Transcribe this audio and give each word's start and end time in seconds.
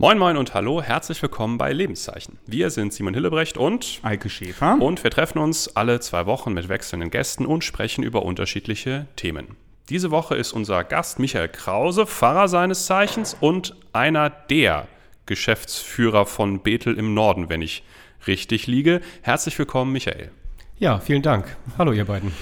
Moin 0.00 0.16
Moin 0.16 0.38
und 0.38 0.54
Hallo, 0.54 0.80
herzlich 0.80 1.20
willkommen 1.20 1.58
bei 1.58 1.74
Lebenszeichen. 1.74 2.38
Wir 2.46 2.70
sind 2.70 2.94
Simon 2.94 3.12
Hillebrecht 3.12 3.58
und 3.58 4.00
Eike 4.02 4.30
Schäfer. 4.30 4.78
Und 4.80 5.04
wir 5.04 5.10
treffen 5.10 5.36
uns 5.36 5.76
alle 5.76 6.00
zwei 6.00 6.24
Wochen 6.24 6.54
mit 6.54 6.70
wechselnden 6.70 7.10
Gästen 7.10 7.44
und 7.44 7.64
sprechen 7.64 8.02
über 8.02 8.22
unterschiedliche 8.22 9.08
Themen. 9.16 9.58
Diese 9.90 10.10
Woche 10.10 10.36
ist 10.36 10.54
unser 10.54 10.84
Gast 10.84 11.18
Michael 11.18 11.50
Krause, 11.50 12.06
Pfarrer 12.06 12.48
seines 12.48 12.86
Zeichens 12.86 13.36
und 13.40 13.76
einer 13.92 14.30
der 14.30 14.88
Geschäftsführer 15.26 16.24
von 16.24 16.62
Bethel 16.62 16.96
im 16.96 17.12
Norden, 17.12 17.50
wenn 17.50 17.60
ich 17.60 17.82
richtig 18.26 18.66
liege. 18.66 19.02
Herzlich 19.20 19.58
willkommen, 19.58 19.92
Michael. 19.92 20.30
Ja, 20.78 20.98
vielen 20.98 21.20
Dank. 21.20 21.58
Hallo, 21.76 21.92
ihr 21.92 22.06
beiden. 22.06 22.32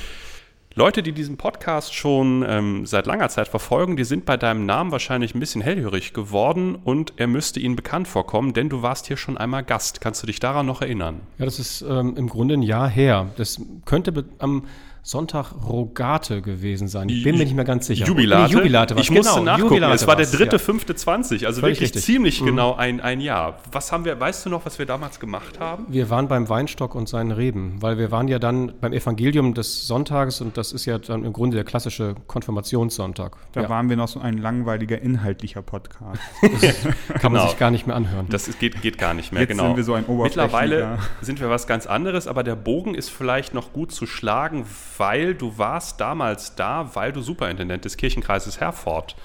Leute, 0.78 1.02
die 1.02 1.10
diesen 1.10 1.36
Podcast 1.36 1.92
schon 1.92 2.44
ähm, 2.46 2.86
seit 2.86 3.06
langer 3.06 3.28
Zeit 3.30 3.48
verfolgen, 3.48 3.96
die 3.96 4.04
sind 4.04 4.24
bei 4.24 4.36
deinem 4.36 4.64
Namen 4.64 4.92
wahrscheinlich 4.92 5.34
ein 5.34 5.40
bisschen 5.40 5.60
hellhörig 5.60 6.12
geworden 6.12 6.76
und 6.76 7.14
er 7.16 7.26
müsste 7.26 7.58
ihnen 7.58 7.74
bekannt 7.74 8.06
vorkommen, 8.06 8.52
denn 8.52 8.68
du 8.68 8.80
warst 8.80 9.08
hier 9.08 9.16
schon 9.16 9.36
einmal 9.36 9.64
Gast. 9.64 10.00
Kannst 10.00 10.22
du 10.22 10.28
dich 10.28 10.38
daran 10.38 10.66
noch 10.66 10.80
erinnern? 10.80 11.22
Ja, 11.36 11.46
das 11.46 11.58
ist 11.58 11.82
ähm, 11.82 12.14
im 12.16 12.28
Grunde 12.28 12.54
ein 12.54 12.62
Jahr 12.62 12.88
her. 12.88 13.26
Das 13.36 13.60
könnte 13.86 14.24
am 14.38 14.66
Sonntag 15.08 15.54
Rogate 15.66 16.42
gewesen 16.42 16.86
sein. 16.86 17.08
Ich 17.08 17.24
bin 17.24 17.38
mir 17.38 17.44
nicht 17.44 17.56
mehr 17.56 17.64
ganz 17.64 17.86
sicher. 17.86 18.04
Jubilate. 18.04 18.52
Nee, 18.52 18.58
Jubilate 18.58 18.94
ich 18.98 19.10
musste 19.10 19.32
genau, 19.36 19.42
nachgucken. 19.42 19.76
Jubilate 19.76 19.94
es 19.94 20.06
war 20.06 20.16
der 20.16 20.26
dritte, 20.26 20.58
fünfte, 20.58 20.94
zwanzig. 20.96 21.46
Also 21.46 21.62
Völlig 21.62 21.78
wirklich 21.78 21.94
richtig. 21.94 22.04
ziemlich 22.04 22.42
mhm. 22.42 22.46
genau 22.46 22.74
ein, 22.74 23.00
ein 23.00 23.22
Jahr. 23.22 23.58
Was 23.72 23.90
haben 23.90 24.04
wir, 24.04 24.20
weißt 24.20 24.44
du 24.44 24.50
noch, 24.50 24.66
was 24.66 24.78
wir 24.78 24.84
damals 24.84 25.18
gemacht 25.18 25.60
haben? 25.60 25.86
Wir 25.88 26.10
waren 26.10 26.28
beim 26.28 26.50
Weinstock 26.50 26.94
und 26.94 27.08
seinen 27.08 27.30
Reben, 27.30 27.80
weil 27.80 27.96
wir 27.96 28.10
waren 28.10 28.28
ja 28.28 28.38
dann 28.38 28.74
beim 28.82 28.92
Evangelium 28.92 29.54
des 29.54 29.86
Sonntages 29.86 30.42
und 30.42 30.58
das 30.58 30.72
ist 30.72 30.84
ja 30.84 30.98
dann 30.98 31.24
im 31.24 31.32
Grunde 31.32 31.54
der 31.54 31.64
klassische 31.64 32.14
Konfirmationssonntag. 32.26 33.38
Da 33.52 33.62
ja. 33.62 33.68
waren 33.70 33.88
wir 33.88 33.96
noch 33.96 34.08
so 34.08 34.20
ein 34.20 34.36
langweiliger, 34.36 35.00
inhaltlicher 35.00 35.62
Podcast. 35.62 36.20
kann 36.42 37.32
man 37.32 37.40
genau. 37.40 37.46
sich 37.46 37.58
gar 37.58 37.70
nicht 37.70 37.86
mehr 37.86 37.96
anhören. 37.96 38.26
Das 38.28 38.46
ist, 38.46 38.58
geht, 38.58 38.82
geht 38.82 38.98
gar 38.98 39.14
nicht 39.14 39.32
mehr, 39.32 39.40
Jetzt 39.40 39.52
genau. 39.52 39.68
sind 39.68 39.76
wir 39.78 39.84
so 39.84 39.94
ein 39.94 40.04
Mittlerweile 40.06 40.98
sind 41.22 41.40
wir 41.40 41.48
was 41.48 41.66
ganz 41.66 41.86
anderes, 41.86 42.28
aber 42.28 42.42
der 42.42 42.56
Bogen 42.56 42.94
ist 42.94 43.08
vielleicht 43.08 43.54
noch 43.54 43.72
gut 43.72 43.90
zu 43.90 44.04
schlagen, 44.04 44.66
weil 44.98 45.34
du 45.34 45.58
warst 45.58 46.00
damals 46.00 46.54
da, 46.54 46.90
weil 46.94 47.12
du 47.12 47.22
Superintendent 47.22 47.84
des 47.84 47.96
Kirchenkreises 47.96 48.60
Herford 48.60 49.16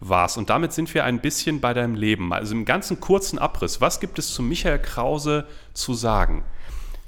warst. 0.00 0.38
Und 0.38 0.50
damit 0.50 0.72
sind 0.72 0.92
wir 0.94 1.04
ein 1.04 1.20
bisschen 1.20 1.60
bei 1.60 1.74
deinem 1.74 1.94
Leben. 1.94 2.32
Also 2.32 2.54
im 2.54 2.64
ganzen 2.64 3.00
kurzen 3.00 3.38
Abriss, 3.38 3.80
was 3.80 4.00
gibt 4.00 4.18
es 4.18 4.32
zu 4.32 4.42
Michael 4.42 4.78
Krause 4.78 5.46
zu 5.72 5.94
sagen? 5.94 6.44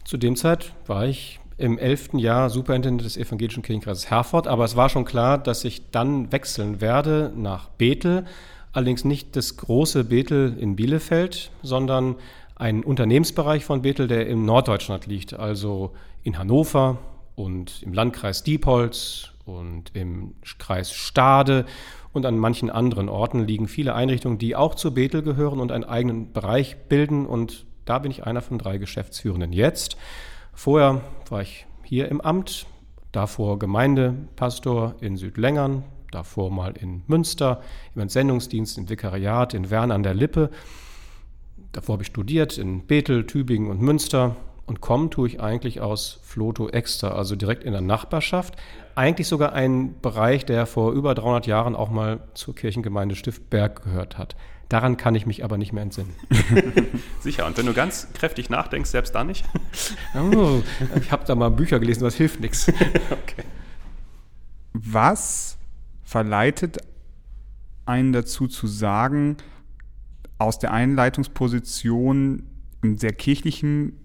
Zu 0.04 0.16
dem 0.16 0.36
Zeit 0.36 0.72
war 0.86 1.06
ich 1.06 1.40
im 1.58 1.76
elften 1.76 2.18
Jahr 2.18 2.50
Superintendent 2.50 3.04
des 3.04 3.16
Evangelischen 3.16 3.62
Kirchenkreises 3.62 4.10
Herford, 4.10 4.46
aber 4.46 4.64
es 4.64 4.76
war 4.76 4.88
schon 4.88 5.04
klar, 5.04 5.38
dass 5.38 5.64
ich 5.64 5.90
dann 5.90 6.30
wechseln 6.32 6.80
werde 6.80 7.32
nach 7.36 7.68
Bethel, 7.70 8.24
allerdings 8.72 9.04
nicht 9.04 9.34
das 9.34 9.56
große 9.56 10.04
Bethel 10.04 10.56
in 10.58 10.76
Bielefeld, 10.76 11.50
sondern 11.62 12.14
einen 12.54 12.84
Unternehmensbereich 12.84 13.64
von 13.64 13.82
Bethel, 13.82 14.06
der 14.06 14.28
in 14.28 14.44
Norddeutschland 14.44 15.06
liegt, 15.06 15.34
also 15.34 15.92
in 16.22 16.38
Hannover, 16.38 16.98
und 17.38 17.82
im 17.84 17.92
Landkreis 17.92 18.42
Diepholz 18.42 19.30
und 19.44 19.92
im 19.94 20.34
Kreis 20.58 20.92
Stade 20.92 21.66
und 22.12 22.26
an 22.26 22.36
manchen 22.36 22.68
anderen 22.68 23.08
Orten 23.08 23.46
liegen 23.46 23.68
viele 23.68 23.94
Einrichtungen, 23.94 24.38
die 24.38 24.56
auch 24.56 24.74
zu 24.74 24.92
Bethel 24.92 25.22
gehören 25.22 25.60
und 25.60 25.70
einen 25.70 25.84
eigenen 25.84 26.32
Bereich 26.32 26.76
bilden. 26.88 27.26
Und 27.26 27.64
da 27.84 28.00
bin 28.00 28.10
ich 28.10 28.26
einer 28.26 28.42
von 28.42 28.58
drei 28.58 28.78
Geschäftsführenden 28.78 29.52
jetzt. 29.52 29.96
Vorher 30.52 31.00
war 31.30 31.42
ich 31.42 31.66
hier 31.84 32.08
im 32.08 32.20
Amt, 32.20 32.66
davor 33.12 33.60
Gemeindepastor 33.60 34.96
in 35.00 35.16
Südlängern, 35.16 35.84
davor 36.10 36.50
mal 36.50 36.74
in 36.76 37.04
Münster, 37.06 37.62
im 37.94 38.02
Entsendungsdienst, 38.02 38.78
im 38.78 38.90
Vikariat 38.90 39.54
in 39.54 39.70
Wern 39.70 39.92
an 39.92 40.02
der 40.02 40.14
Lippe. 40.14 40.50
Davor 41.70 41.94
habe 41.94 42.02
ich 42.02 42.08
studiert 42.08 42.58
in 42.58 42.84
Bethel, 42.86 43.26
Tübingen 43.26 43.70
und 43.70 43.80
Münster 43.80 44.34
und 44.68 44.80
kommen 44.80 45.10
tue 45.10 45.28
ich 45.28 45.40
eigentlich 45.40 45.80
aus 45.80 46.20
Floto 46.22 46.68
Extra, 46.68 47.12
also 47.12 47.36
direkt 47.36 47.64
in 47.64 47.72
der 47.72 47.80
Nachbarschaft. 47.80 48.56
Eigentlich 48.94 49.26
sogar 49.26 49.52
ein 49.54 49.98
Bereich, 50.00 50.44
der 50.44 50.66
vor 50.66 50.92
über 50.92 51.14
300 51.14 51.46
Jahren 51.46 51.74
auch 51.74 51.90
mal 51.90 52.20
zur 52.34 52.54
Kirchengemeinde 52.54 53.16
Stiftberg 53.16 53.82
gehört 53.82 54.18
hat. 54.18 54.36
Daran 54.68 54.98
kann 54.98 55.14
ich 55.14 55.24
mich 55.24 55.44
aber 55.44 55.56
nicht 55.56 55.72
mehr 55.72 55.82
entsinnen. 55.82 56.14
Sicher, 57.20 57.46
und 57.46 57.56
wenn 57.56 57.64
du 57.64 57.72
ganz 57.72 58.08
kräftig 58.12 58.50
nachdenkst, 58.50 58.90
selbst 58.90 59.14
da 59.14 59.24
nicht? 59.24 59.46
oh, 60.14 60.60
ich 61.00 61.10
habe 61.10 61.24
da 61.24 61.34
mal 61.34 61.50
Bücher 61.50 61.80
gelesen, 61.80 62.04
das 62.04 62.14
hilft 62.14 62.40
nichts. 62.40 62.70
Okay. 63.10 63.44
Was 64.72 65.56
verleitet 66.04 66.78
einen 67.86 68.12
dazu 68.12 68.46
zu 68.46 68.66
sagen, 68.66 69.38
aus 70.36 70.58
der 70.58 70.72
Einleitungsposition 70.72 72.44
im 72.82 72.98
sehr 72.98 73.12
kirchlichen 73.12 73.98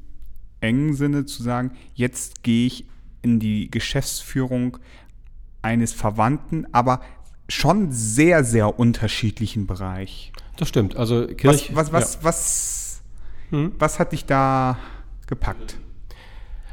engen 0.63 0.93
Sinne 0.93 1.25
zu 1.25 1.43
sagen, 1.43 1.71
jetzt 1.93 2.43
gehe 2.43 2.67
ich 2.67 2.85
in 3.21 3.39
die 3.39 3.69
Geschäftsführung 3.69 4.77
eines 5.61 5.93
Verwandten, 5.93 6.65
aber 6.71 7.01
schon 7.49 7.91
sehr, 7.91 8.43
sehr 8.43 8.79
unterschiedlichen 8.79 9.67
Bereich. 9.67 10.31
Das 10.57 10.67
stimmt. 10.69 10.95
Also 10.95 11.27
Kirch, 11.27 11.75
was, 11.75 11.91
was, 11.91 11.93
was, 11.93 12.13
ja. 12.15 12.23
was, 12.23 13.01
hm? 13.49 13.71
was 13.79 13.99
hat 13.99 14.11
dich 14.11 14.25
da 14.25 14.77
gepackt? 15.27 15.77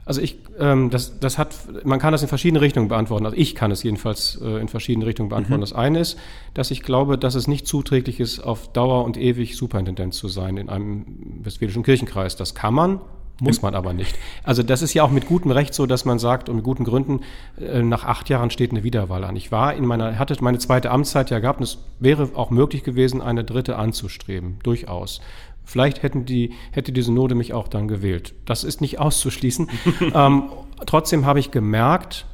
Also 0.04 0.20
ich, 0.20 0.38
ähm, 0.58 0.90
das, 0.90 1.20
das 1.20 1.38
hat, 1.38 1.54
man 1.84 2.00
kann 2.00 2.10
das 2.12 2.22
in 2.22 2.28
verschiedene 2.28 2.60
Richtungen 2.60 2.88
beantworten. 2.88 3.26
Also 3.26 3.36
ich 3.36 3.54
kann 3.54 3.70
es 3.70 3.82
jedenfalls 3.82 4.40
äh, 4.42 4.60
in 4.60 4.66
verschiedene 4.66 5.06
Richtungen 5.06 5.28
beantworten. 5.28 5.60
Mhm. 5.60 5.64
Das 5.64 5.72
eine 5.72 6.00
ist, 6.00 6.18
dass 6.52 6.72
ich 6.72 6.82
glaube, 6.82 7.16
dass 7.16 7.36
es 7.36 7.46
nicht 7.46 7.66
zuträglich 7.66 8.18
ist, 8.18 8.40
auf 8.40 8.72
Dauer 8.72 9.04
und 9.04 9.16
ewig 9.16 9.56
Superintendent 9.56 10.12
zu 10.12 10.26
sein 10.26 10.56
in 10.56 10.68
einem 10.68 11.06
westfälischen 11.44 11.84
Kirchenkreis. 11.84 12.34
Das 12.34 12.56
kann 12.56 12.74
man, 12.74 13.00
muss 13.40 13.62
man 13.62 13.74
aber 13.74 13.92
nicht. 13.92 14.16
Also 14.44 14.62
das 14.62 14.82
ist 14.82 14.94
ja 14.94 15.02
auch 15.02 15.10
mit 15.10 15.26
gutem 15.26 15.50
Recht 15.50 15.74
so, 15.74 15.86
dass 15.86 16.04
man 16.04 16.18
sagt 16.18 16.48
und 16.48 16.56
mit 16.56 16.64
guten 16.64 16.84
Gründen, 16.84 17.20
äh, 17.58 17.82
nach 17.82 18.04
acht 18.04 18.28
Jahren 18.28 18.50
steht 18.50 18.70
eine 18.70 18.84
Wiederwahl 18.84 19.24
an. 19.24 19.36
Ich 19.36 19.50
war 19.50 19.74
in 19.74 19.86
meiner, 19.86 20.18
hatte 20.18 20.36
meine 20.42 20.58
zweite 20.58 20.90
Amtszeit 20.90 21.30
ja 21.30 21.38
gehabt 21.38 21.60
und 21.60 21.64
es 21.64 21.78
wäre 21.98 22.30
auch 22.34 22.50
möglich 22.50 22.84
gewesen, 22.84 23.22
eine 23.22 23.44
dritte 23.44 23.76
anzustreben, 23.76 24.58
durchaus. 24.62 25.20
Vielleicht 25.64 26.02
hätten 26.02 26.24
die, 26.24 26.52
hätte 26.72 26.92
die 26.92 27.02
Synode 27.02 27.34
mich 27.34 27.52
auch 27.52 27.68
dann 27.68 27.86
gewählt. 27.86 28.34
Das 28.44 28.64
ist 28.64 28.80
nicht 28.80 28.98
auszuschließen. 28.98 29.68
ähm, 30.14 30.44
trotzdem 30.86 31.26
habe 31.26 31.38
ich 31.38 31.50
gemerkt, 31.50 32.26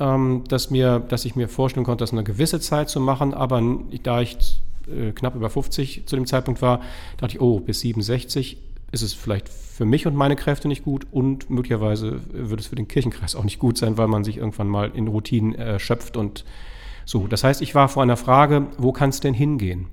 ähm, 0.00 0.44
dass, 0.48 0.70
mir, 0.70 0.98
dass 0.98 1.24
ich 1.24 1.36
mir 1.36 1.48
vorstellen 1.48 1.86
konnte, 1.86 2.02
das 2.02 2.12
eine 2.12 2.24
gewisse 2.24 2.60
Zeit 2.60 2.88
zu 2.88 3.00
machen, 3.00 3.34
aber 3.34 3.62
da 4.02 4.20
ich 4.20 4.60
äh, 4.88 5.12
knapp 5.12 5.34
über 5.36 5.48
50 5.48 6.06
zu 6.06 6.16
dem 6.16 6.26
Zeitpunkt 6.26 6.60
war, 6.60 6.80
dachte 7.18 7.36
ich, 7.36 7.40
oh, 7.40 7.60
bis 7.60 7.80
67 7.80 8.58
ist 8.92 9.02
es 9.02 9.14
vielleicht 9.14 9.48
für 9.48 9.84
mich 9.84 10.06
und 10.06 10.14
meine 10.14 10.36
Kräfte 10.36 10.68
nicht 10.68 10.84
gut 10.84 11.06
und 11.10 11.50
möglicherweise 11.50 12.20
wird 12.30 12.60
es 12.60 12.66
für 12.66 12.76
den 12.76 12.88
Kirchenkreis 12.88 13.34
auch 13.34 13.44
nicht 13.44 13.58
gut 13.58 13.78
sein, 13.78 13.96
weil 13.98 14.06
man 14.06 14.22
sich 14.22 14.36
irgendwann 14.36 14.68
mal 14.68 14.90
in 14.94 15.08
Routinen 15.08 15.54
erschöpft 15.54 16.16
und 16.16 16.44
so. 17.04 17.26
Das 17.26 17.42
heißt, 17.42 17.62
ich 17.62 17.74
war 17.74 17.88
vor 17.88 18.02
einer 18.02 18.16
Frage, 18.16 18.66
wo 18.78 18.92
kann 18.92 19.10
es 19.10 19.20
denn 19.20 19.34
hingehen? 19.34 19.86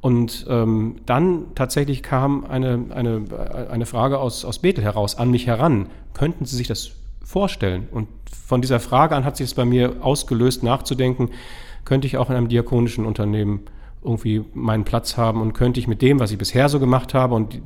Und 0.00 0.46
ähm, 0.48 0.96
dann 1.06 1.54
tatsächlich 1.54 2.02
kam 2.02 2.44
eine, 2.44 2.86
eine, 2.90 3.22
eine 3.70 3.86
Frage 3.86 4.18
aus, 4.18 4.44
aus 4.44 4.58
Bethel 4.58 4.82
heraus 4.82 5.16
an 5.16 5.30
mich 5.30 5.46
heran. 5.46 5.88
Könnten 6.12 6.44
Sie 6.44 6.56
sich 6.56 6.66
das 6.66 6.90
vorstellen? 7.24 7.86
Und 7.92 8.08
von 8.46 8.60
dieser 8.62 8.80
Frage 8.80 9.14
an 9.14 9.24
hat 9.24 9.36
sich 9.36 9.44
es 9.44 9.54
bei 9.54 9.64
mir 9.64 9.96
ausgelöst, 10.00 10.64
nachzudenken, 10.64 11.30
könnte 11.84 12.06
ich 12.08 12.16
auch 12.16 12.30
in 12.30 12.36
einem 12.36 12.48
diakonischen 12.48 13.06
Unternehmen 13.06 13.60
irgendwie 14.02 14.44
meinen 14.54 14.84
Platz 14.84 15.16
haben 15.16 15.40
und 15.40 15.52
könnte 15.52 15.78
ich 15.78 15.86
mit 15.86 16.02
dem, 16.02 16.18
was 16.18 16.32
ich 16.32 16.38
bisher 16.38 16.68
so 16.68 16.80
gemacht 16.80 17.14
habe 17.14 17.34
und 17.36 17.60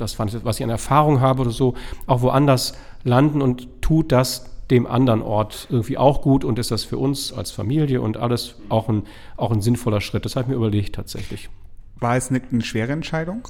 das, 0.00 0.18
was 0.18 0.58
ich 0.58 0.64
an 0.64 0.70
Erfahrung 0.70 1.20
habe 1.20 1.42
oder 1.42 1.50
so, 1.50 1.74
auch 2.06 2.22
woanders 2.22 2.74
landen 3.04 3.42
und 3.42 3.68
tut 3.80 4.12
das 4.12 4.46
dem 4.70 4.86
anderen 4.86 5.22
Ort 5.22 5.66
irgendwie 5.70 5.98
auch 5.98 6.22
gut 6.22 6.44
und 6.44 6.58
ist 6.58 6.70
das 6.70 6.84
für 6.84 6.96
uns 6.96 7.32
als 7.32 7.50
Familie 7.50 8.00
und 8.00 8.16
alles 8.16 8.54
auch 8.68 8.88
ein, 8.88 9.02
auch 9.36 9.50
ein 9.50 9.60
sinnvoller 9.60 10.00
Schritt. 10.00 10.24
Das 10.24 10.36
habe 10.36 10.44
ich 10.44 10.48
mir 10.48 10.54
überlegt 10.54 10.94
tatsächlich. 10.94 11.50
War 11.98 12.16
es 12.16 12.30
eine, 12.30 12.40
eine 12.50 12.62
schwere 12.62 12.92
Entscheidung? 12.92 13.48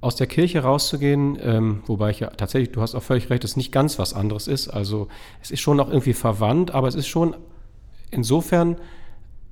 Aus 0.00 0.16
der 0.16 0.26
Kirche 0.26 0.62
rauszugehen, 0.62 1.38
ähm, 1.40 1.82
wobei 1.86 2.10
ich 2.10 2.20
ja 2.20 2.30
tatsächlich, 2.30 2.72
du 2.72 2.82
hast 2.82 2.94
auch 2.94 3.02
völlig 3.02 3.30
recht, 3.30 3.44
dass 3.44 3.56
nicht 3.56 3.72
ganz 3.72 3.98
was 3.98 4.14
anderes 4.14 4.46
ist. 4.46 4.68
Also 4.68 5.08
es 5.42 5.50
ist 5.50 5.60
schon 5.60 5.80
auch 5.80 5.88
irgendwie 5.88 6.12
verwandt, 6.12 6.72
aber 6.72 6.88
es 6.88 6.94
ist 6.94 7.06
schon 7.06 7.36
insofern 8.10 8.76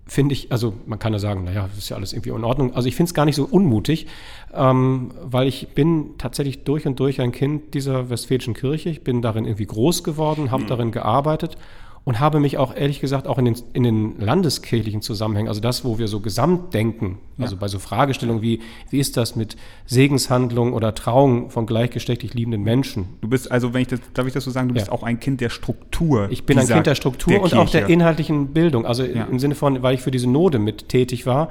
finde 0.06 0.34
ich, 0.34 0.52
also 0.52 0.74
man 0.86 0.98
kann 0.98 1.12
ja 1.12 1.18
sagen, 1.18 1.44
naja, 1.44 1.66
das 1.68 1.78
ist 1.78 1.88
ja 1.88 1.96
alles 1.96 2.12
irgendwie 2.12 2.30
in 2.30 2.44
Ordnung. 2.44 2.74
Also 2.74 2.88
ich 2.88 2.96
finde 2.96 3.08
es 3.08 3.14
gar 3.14 3.24
nicht 3.24 3.36
so 3.36 3.44
unmutig, 3.44 4.06
ähm, 4.52 5.12
weil 5.22 5.48
ich 5.48 5.68
bin 5.68 6.18
tatsächlich 6.18 6.64
durch 6.64 6.86
und 6.86 7.00
durch 7.00 7.20
ein 7.20 7.32
Kind 7.32 7.74
dieser 7.74 8.10
westfälischen 8.10 8.54
Kirche. 8.54 8.90
Ich 8.90 9.02
bin 9.02 9.22
darin 9.22 9.44
irgendwie 9.46 9.66
groß 9.66 10.04
geworden, 10.04 10.50
habe 10.50 10.64
mhm. 10.64 10.68
darin 10.68 10.92
gearbeitet 10.92 11.56
und 12.04 12.20
habe 12.20 12.38
mich 12.38 12.58
auch 12.58 12.74
ehrlich 12.76 13.00
gesagt 13.00 13.26
auch 13.26 13.38
in 13.38 13.46
den, 13.46 13.56
in 13.72 13.82
den 13.82 14.20
landeskirchlichen 14.20 15.00
Zusammenhängen, 15.00 15.48
also 15.48 15.60
das, 15.60 15.84
wo 15.84 15.98
wir 15.98 16.06
so 16.06 16.20
gesamt 16.20 16.74
denken, 16.74 17.18
also 17.38 17.56
bei 17.56 17.66
so 17.68 17.78
Fragestellungen 17.78 18.42
wie, 18.42 18.60
wie 18.90 18.98
ist 19.00 19.16
das 19.16 19.36
mit 19.36 19.56
Segenshandlungen 19.86 20.74
oder 20.74 20.94
Trauung 20.94 21.50
von 21.50 21.66
gleichgeschlechtlich 21.66 22.34
liebenden 22.34 22.62
Menschen? 22.62 23.06
Du 23.22 23.28
bist 23.28 23.50
also, 23.50 23.72
wenn 23.74 23.82
ich 23.82 23.88
das, 23.88 24.00
darf 24.12 24.26
ich 24.26 24.32
das 24.34 24.44
so 24.44 24.50
sagen, 24.50 24.68
du 24.68 24.74
bist 24.74 24.88
Ja. 24.88 24.92
auch 24.92 25.02
ein 25.02 25.18
Kind 25.18 25.40
der 25.40 25.48
Struktur. 25.50 26.28
Ich 26.30 26.44
bin 26.44 26.58
ein 26.58 26.66
Kind 26.68 26.86
der 26.86 26.94
Struktur 26.94 27.40
und 27.40 27.54
auch 27.54 27.70
der 27.70 27.88
inhaltlichen 27.88 28.48
Bildung. 28.48 28.84
Also 28.86 29.02
Ja. 29.04 29.24
im 29.24 29.38
Sinne 29.38 29.54
von, 29.54 29.82
weil 29.82 29.94
ich 29.94 30.00
für 30.02 30.10
diese 30.10 30.24
Synode 30.24 30.58
mit 30.58 30.88
tätig 30.88 31.26
war, 31.26 31.48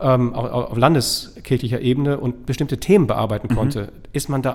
ähm, 0.00 0.34
auch, 0.34 0.44
auch 0.44 0.70
auf 0.70 0.78
landeskirchlicher 0.78 1.80
Ebene 1.80 2.18
und 2.18 2.46
bestimmte 2.46 2.78
Themen 2.78 3.06
bearbeiten 3.06 3.48
konnte, 3.48 3.92
ist 4.12 4.28
man 4.28 4.42
da 4.42 4.52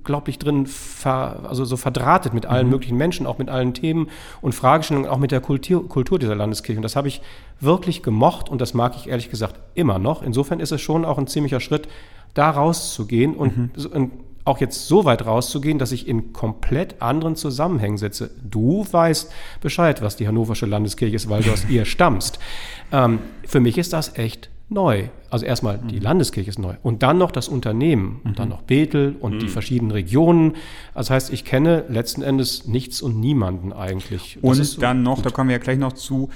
unglaublich 0.00 0.38
drin, 0.38 0.66
ver, 0.66 1.40
also 1.48 1.64
so 1.64 1.76
verdrahtet 1.76 2.32
mit 2.32 2.46
allen 2.46 2.68
möglichen 2.68 2.96
Menschen, 2.96 3.26
auch 3.26 3.38
mit 3.38 3.48
allen 3.48 3.74
Themen 3.74 4.08
und 4.40 4.54
Fragestellungen, 4.54 5.08
auch 5.08 5.18
mit 5.18 5.30
der 5.30 5.40
Kultur, 5.40 5.88
Kultur 5.88 6.18
dieser 6.18 6.34
Landeskirche. 6.34 6.78
Und 6.78 6.82
das 6.82 6.96
habe 6.96 7.08
ich 7.08 7.20
wirklich 7.60 8.02
gemocht 8.02 8.48
und 8.48 8.60
das 8.60 8.74
mag 8.74 8.96
ich 8.96 9.08
ehrlich 9.08 9.30
gesagt 9.30 9.60
immer 9.74 9.98
noch. 9.98 10.22
Insofern 10.22 10.60
ist 10.60 10.72
es 10.72 10.80
schon 10.80 11.04
auch 11.04 11.18
ein 11.18 11.26
ziemlicher 11.26 11.60
Schritt, 11.60 11.86
da 12.34 12.50
rauszugehen 12.50 13.34
und, 13.34 13.70
so- 13.74 13.90
und 13.90 14.12
auch 14.44 14.58
jetzt 14.58 14.88
so 14.88 15.04
weit 15.04 15.26
rauszugehen, 15.26 15.78
dass 15.78 15.92
ich 15.92 16.08
in 16.08 16.32
komplett 16.32 17.02
anderen 17.02 17.36
Zusammenhängen 17.36 17.98
sitze. 17.98 18.30
Du 18.42 18.86
weißt 18.90 19.30
Bescheid, 19.60 20.00
was 20.00 20.16
die 20.16 20.26
Hannoversche 20.26 20.66
Landeskirche 20.66 21.16
ist, 21.16 21.28
weil 21.28 21.42
du 21.42 21.52
aus 21.52 21.66
ihr 21.68 21.84
stammst. 21.84 22.38
Ähm, 22.92 23.20
für 23.46 23.60
mich 23.60 23.78
ist 23.78 23.92
das 23.92 24.16
echt 24.18 24.50
neu. 24.70 25.08
Also 25.30 25.44
erstmal 25.44 25.78
die 25.78 25.98
Landeskirche 25.98 26.48
ist 26.48 26.58
neu 26.58 26.74
und 26.82 27.02
dann 27.02 27.18
noch 27.18 27.30
das 27.30 27.48
Unternehmen 27.48 28.20
und 28.24 28.38
dann 28.38 28.48
noch 28.48 28.62
Bethel 28.62 29.16
und 29.20 29.42
die 29.42 29.48
verschiedenen 29.48 29.90
Regionen. 29.90 30.56
Das 30.94 31.10
heißt, 31.10 31.32
ich 31.32 31.44
kenne 31.44 31.84
letzten 31.88 32.22
Endes 32.22 32.66
nichts 32.66 33.02
und 33.02 33.20
niemanden 33.20 33.72
eigentlich. 33.72 34.38
Das 34.42 34.58
Und 34.58 34.82
dann 34.82 35.02
noch, 35.02 35.16
gut. 35.16 35.26
da 35.26 35.30
kommen 35.30 35.48
wir 35.48 35.56
ja 35.56 35.62
gleich 35.62 35.78
noch 35.78 35.92
zu, 35.92 36.30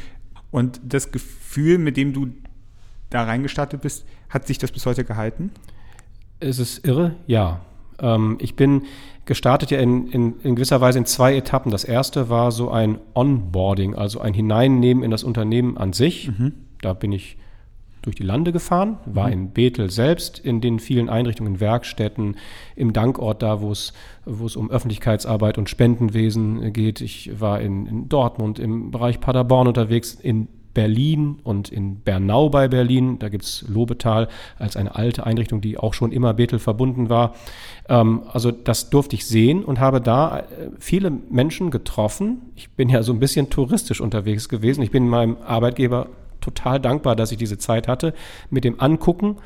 und 0.50 0.80
das 0.84 1.10
Gefühl, 1.10 1.78
mit 1.78 1.96
dem 1.96 2.12
du 2.12 2.28
da 3.10 3.24
reingestartet 3.24 3.80
bist, 3.80 4.04
hat 4.28 4.46
sich 4.46 4.58
das 4.58 4.70
bis 4.70 4.86
heute 4.86 5.04
gehalten? 5.04 5.50
Ist 6.38 6.58
es 6.58 6.78
irre? 6.78 7.16
Ja. 7.26 7.60
Ähm, 7.98 8.36
ich 8.40 8.54
bin 8.54 8.82
gestartet 9.24 9.70
ja 9.70 9.78
in, 9.78 10.08
in, 10.08 10.40
in 10.42 10.54
gewisser 10.54 10.80
Weise 10.80 10.98
in 10.98 11.06
zwei 11.06 11.34
Etappen. 11.34 11.72
Das 11.72 11.84
erste 11.84 12.28
war 12.28 12.52
so 12.52 12.70
ein 12.70 12.98
Onboarding, 13.14 13.94
also 13.94 14.20
ein 14.20 14.34
Hineinnehmen 14.34 15.02
in 15.02 15.10
das 15.10 15.24
Unternehmen 15.24 15.76
an 15.76 15.92
sich. 15.92 16.30
Da 16.82 16.92
bin 16.92 17.12
ich 17.12 17.36
durch 18.04 18.16
die 18.16 18.22
Lande 18.22 18.52
gefahren, 18.52 18.98
war 19.06 19.30
in 19.30 19.50
Bethel 19.50 19.90
selbst, 19.90 20.38
in 20.38 20.60
den 20.60 20.78
vielen 20.78 21.08
Einrichtungen, 21.08 21.58
Werkstätten, 21.58 22.36
im 22.76 22.92
Dankort 22.92 23.42
da, 23.42 23.60
wo 23.62 23.70
es, 23.72 23.94
wo 24.26 24.44
es 24.44 24.56
um 24.56 24.70
Öffentlichkeitsarbeit 24.70 25.56
und 25.56 25.70
Spendenwesen 25.70 26.72
geht. 26.72 27.00
Ich 27.00 27.40
war 27.40 27.60
in, 27.60 27.86
in 27.86 28.08
Dortmund, 28.08 28.58
im 28.58 28.90
Bereich 28.90 29.20
Paderborn 29.20 29.68
unterwegs, 29.68 30.14
in 30.14 30.48
Berlin 30.74 31.38
und 31.44 31.70
in 31.70 32.00
Bernau 32.00 32.50
bei 32.50 32.68
Berlin. 32.68 33.18
Da 33.20 33.28
gibt 33.28 33.44
es 33.44 33.64
Lobetal 33.68 34.28
als 34.58 34.76
eine 34.76 34.96
alte 34.96 35.24
Einrichtung, 35.24 35.60
die 35.60 35.78
auch 35.78 35.94
schon 35.94 36.12
immer 36.12 36.34
Bethel 36.34 36.58
verbunden 36.58 37.08
war. 37.08 37.34
Ähm, 37.88 38.24
also 38.30 38.50
das 38.50 38.90
durfte 38.90 39.16
ich 39.16 39.24
sehen 39.24 39.64
und 39.64 39.80
habe 39.80 40.00
da 40.00 40.40
äh, 40.40 40.42
viele 40.78 41.10
Menschen 41.10 41.70
getroffen. 41.70 42.42
Ich 42.56 42.70
bin 42.70 42.88
ja 42.88 43.02
so 43.02 43.12
ein 43.12 43.20
bisschen 43.20 43.48
touristisch 43.48 44.00
unterwegs 44.00 44.48
gewesen. 44.48 44.82
Ich 44.82 44.90
bin 44.90 45.08
meinem 45.08 45.36
Arbeitgeber 45.46 46.08
total 46.44 46.80
dankbar, 46.80 47.16
dass 47.16 47.32
ich 47.32 47.38
diese 47.38 47.58
Zeit 47.58 47.88
hatte 47.88 48.14
mit 48.50 48.64
dem 48.64 48.80
Angucken 48.80 49.36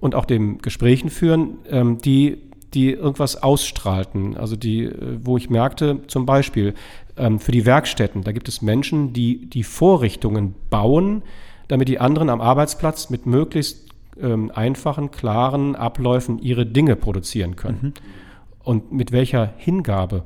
und 0.00 0.14
auch 0.14 0.24
dem 0.24 0.58
Gesprächen 0.58 1.10
führen, 1.10 1.58
ähm, 1.68 1.98
die 1.98 2.38
die 2.74 2.92
irgendwas 2.92 3.42
ausstrahlten. 3.42 4.36
Also 4.36 4.56
die, 4.56 4.84
äh, 4.84 5.18
wo 5.22 5.36
ich 5.36 5.50
merkte, 5.50 6.06
zum 6.06 6.26
Beispiel 6.26 6.74
ähm, 7.16 7.38
für 7.38 7.52
die 7.52 7.66
Werkstätten, 7.66 8.22
da 8.22 8.32
gibt 8.32 8.48
es 8.48 8.62
Menschen, 8.62 9.12
die 9.12 9.46
die 9.46 9.64
Vorrichtungen 9.64 10.54
bauen, 10.70 11.22
damit 11.68 11.88
die 11.88 11.98
anderen 11.98 12.30
am 12.30 12.40
Arbeitsplatz 12.40 13.10
mit 13.10 13.26
möglichst 13.26 13.88
ähm, 14.20 14.50
einfachen, 14.54 15.10
klaren 15.10 15.76
Abläufen 15.76 16.38
ihre 16.38 16.66
Dinge 16.66 16.96
produzieren 16.96 17.56
können. 17.56 17.94
Und 18.62 18.92
mit 18.92 19.12
welcher 19.12 19.54
Hingabe 19.56 20.24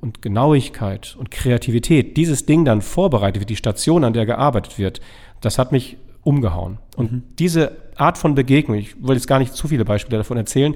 und 0.00 0.22
Genauigkeit 0.22 1.16
und 1.18 1.30
Kreativität 1.30 2.16
dieses 2.16 2.46
Ding 2.46 2.64
dann 2.64 2.82
vorbereitet 2.82 3.40
wird, 3.40 3.50
die 3.50 3.56
Station, 3.56 4.04
an 4.04 4.12
der 4.12 4.26
gearbeitet 4.26 4.78
wird, 4.78 5.00
das 5.40 5.58
hat 5.58 5.72
mich 5.72 5.96
umgehauen. 6.22 6.78
Und 6.96 7.22
diese 7.38 7.76
Art 7.96 8.18
von 8.18 8.34
Begegnung, 8.34 8.76
ich 8.76 9.02
will 9.02 9.14
jetzt 9.14 9.28
gar 9.28 9.38
nicht 9.38 9.54
zu 9.54 9.68
viele 9.68 9.84
Beispiele 9.84 10.18
davon 10.18 10.36
erzählen, 10.36 10.74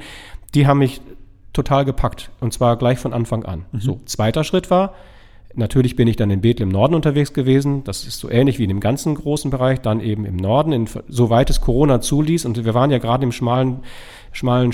die 0.55 0.67
haben 0.67 0.78
mich 0.78 1.00
total 1.52 1.84
gepackt. 1.84 2.31
Und 2.40 2.52
zwar 2.52 2.76
gleich 2.76 2.99
von 2.99 3.12
Anfang 3.12 3.44
an. 3.44 3.67
So, 3.72 4.00
zweiter 4.05 4.44
Schritt 4.44 4.70
war, 4.70 4.94
Natürlich 5.55 5.96
bin 5.96 6.06
ich 6.06 6.16
dann 6.16 6.31
in 6.31 6.40
Bethel 6.40 6.62
im 6.62 6.69
Norden 6.69 6.94
unterwegs 6.94 7.32
gewesen. 7.32 7.82
Das 7.84 8.06
ist 8.06 8.20
so 8.20 8.31
ähnlich 8.31 8.58
wie 8.58 8.64
in 8.64 8.69
dem 8.69 8.81
ganzen 8.81 9.16
großen 9.16 9.50
Bereich, 9.50 9.81
dann 9.81 10.00
eben 10.00 10.25
im 10.25 10.37
Norden, 10.37 10.73
in, 10.73 10.88
soweit 11.08 11.50
es 11.50 11.61
Corona 11.61 12.00
zuließ. 12.00 12.44
Und 12.44 12.64
wir 12.64 12.75
waren 12.75 12.90
ja 12.90 12.99
gerade 12.99 13.25
im 13.25 13.32
schmalen, 13.32 13.81
schmalen 14.32 14.72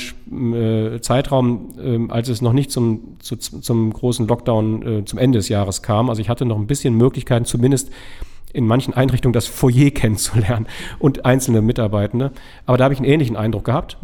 äh, 0.54 1.00
Zeitraum, 1.00 1.68
äh, 1.78 2.12
als 2.12 2.28
es 2.28 2.42
noch 2.42 2.52
nicht 2.52 2.70
zum, 2.70 3.16
zu, 3.20 3.36
zum 3.36 3.92
großen 3.92 4.26
Lockdown 4.26 4.82
äh, 5.00 5.04
zum 5.04 5.18
Ende 5.18 5.38
des 5.38 5.48
Jahres 5.48 5.82
kam. 5.82 6.10
Also 6.10 6.20
ich 6.20 6.28
hatte 6.28 6.44
noch 6.44 6.58
ein 6.58 6.66
bisschen 6.66 6.94
Möglichkeiten, 6.94 7.44
zumindest 7.44 7.90
in 8.52 8.66
manchen 8.66 8.94
Einrichtungen 8.94 9.32
das 9.32 9.46
Foyer 9.46 9.90
kennenzulernen 9.94 10.66
und 10.98 11.24
einzelne 11.24 11.62
Mitarbeitende. 11.62 12.32
Aber 12.66 12.76
da 12.76 12.84
habe 12.84 12.94
ich 12.94 13.00
einen 13.00 13.08
ähnlichen 13.08 13.36
Eindruck 13.36 13.64
gehabt. 13.64 13.98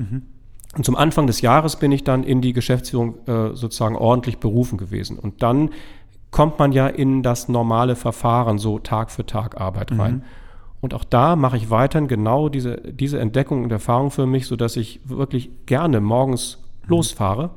Und 0.74 0.86
zum 0.86 0.96
Anfang 0.96 1.26
des 1.26 1.42
Jahres 1.42 1.76
bin 1.76 1.92
ich 1.92 2.02
dann 2.02 2.24
in 2.24 2.40
die 2.40 2.54
Geschäftsführung 2.54 3.14
äh, 3.26 3.54
sozusagen 3.54 3.94
ordentlich 3.94 4.38
berufen 4.38 4.78
gewesen. 4.78 5.18
Und 5.18 5.42
dann 5.42 5.70
kommt 6.30 6.58
man 6.58 6.72
ja 6.72 6.86
in 6.86 7.22
das 7.22 7.48
normale 7.48 7.94
Verfahren, 7.94 8.58
so 8.58 8.78
Tag 8.78 9.10
für 9.10 9.26
Tag 9.26 9.60
Arbeit 9.60 9.92
rein. 9.98 10.24
Und 10.82 10.94
auch 10.94 11.04
da 11.04 11.36
mache 11.36 11.56
ich 11.56 11.70
weiterhin 11.70 12.08
genau 12.08 12.48
diese, 12.48 12.76
diese 12.78 13.20
Entdeckung 13.20 13.62
und 13.62 13.70
Erfahrung 13.70 14.10
für 14.10 14.26
mich, 14.26 14.48
sodass 14.48 14.76
ich 14.76 15.00
wirklich 15.04 15.48
gerne 15.64 16.00
morgens 16.00 16.58
losfahre 16.88 17.50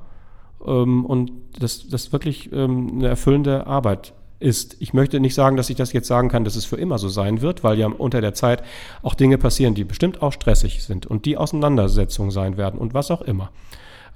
ähm, 0.65 1.03
und 1.05 1.31
das, 1.59 1.87
das 1.89 2.13
wirklich 2.13 2.53
ähm, 2.53 2.91
eine 2.93 3.07
erfüllende 3.07 3.65
Arbeit 3.65 4.13
ist. 4.39 4.77
Ich 4.79 4.93
möchte 4.93 5.19
nicht 5.19 5.33
sagen, 5.33 5.57
dass 5.57 5.71
ich 5.71 5.75
das 5.75 5.91
jetzt 5.91 6.07
sagen 6.07 6.29
kann, 6.29 6.43
dass 6.43 6.55
es 6.55 6.65
für 6.65 6.75
immer 6.75 6.99
so 6.99 7.09
sein 7.09 7.41
wird, 7.41 7.63
weil 7.63 7.79
ja 7.79 7.87
unter 7.87 8.21
der 8.21 8.35
Zeit 8.35 8.63
auch 9.01 9.15
Dinge 9.15 9.39
passieren, 9.39 9.73
die 9.73 9.85
bestimmt 9.85 10.21
auch 10.21 10.31
stressig 10.31 10.83
sind 10.83 11.07
und 11.07 11.25
die 11.25 11.35
Auseinandersetzungen 11.35 12.29
sein 12.29 12.57
werden 12.57 12.79
und 12.79 12.93
was 12.93 13.09
auch 13.09 13.21
immer. 13.21 13.49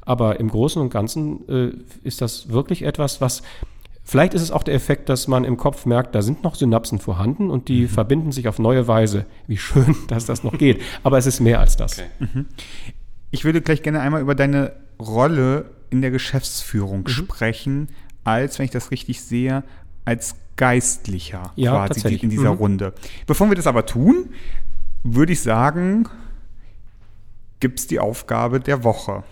Aber 0.01 0.39
im 0.39 0.49
Großen 0.49 0.79
und 0.79 0.91
Ganzen 0.91 1.49
äh, 1.49 1.71
ist 2.03 2.21
das 2.21 2.49
wirklich 2.49 2.83
etwas, 2.83 3.21
was 3.21 3.41
Vielleicht 4.09 4.33
ist 4.33 4.41
es 4.41 4.49
auch 4.49 4.63
der 4.63 4.73
Effekt, 4.73 5.07
dass 5.07 5.27
man 5.27 5.43
im 5.43 5.55
Kopf 5.55 5.85
merkt, 5.85 6.15
da 6.15 6.23
sind 6.23 6.43
noch 6.43 6.55
Synapsen 6.55 6.97
vorhanden 6.97 7.51
und 7.51 7.67
die 7.67 7.87
verbinden 7.87 8.31
sich 8.31 8.47
auf 8.47 8.57
neue 8.57 8.87
Weise. 8.87 9.27
Wie 9.45 9.57
schön, 9.57 9.95
dass 10.07 10.25
das 10.25 10.43
noch 10.43 10.57
geht. 10.57 10.81
Aber 11.03 11.19
es 11.19 11.27
ist 11.27 11.41
mehr 11.41 11.59
als 11.59 11.77
das. 11.77 12.01
Okay. 12.19 12.45
Ich 13.29 13.45
würde 13.45 13.61
gleich 13.61 13.83
gerne 13.83 13.99
einmal 14.01 14.21
über 14.21 14.33
deine 14.33 14.71
Rolle 14.99 15.69
in 15.91 16.01
der 16.01 16.09
Geschäftsführung 16.09 17.01
Mhm. 17.01 17.07
sprechen, 17.07 17.87
als, 18.23 18.57
wenn 18.57 18.65
ich 18.65 18.71
das 18.71 18.89
richtig 18.89 19.21
sehe, 19.21 19.63
als 20.05 20.35
Geistlicher 20.57 21.53
Ja, 21.55 21.85
quasi 21.85 22.15
in 22.15 22.31
dieser 22.31 22.53
Mhm. 22.53 22.57
Runde. 22.57 22.93
Bevor 23.27 23.47
wir 23.49 23.55
das 23.55 23.67
aber 23.67 23.85
tun, 23.85 24.29
würde 25.03 25.33
ich 25.33 25.41
sagen, 25.41 26.09
gibt 27.59 27.77
es 27.79 27.85
die 27.85 27.99
Aufgabe 27.99 28.59
der 28.59 28.83
Woche. 28.83 29.23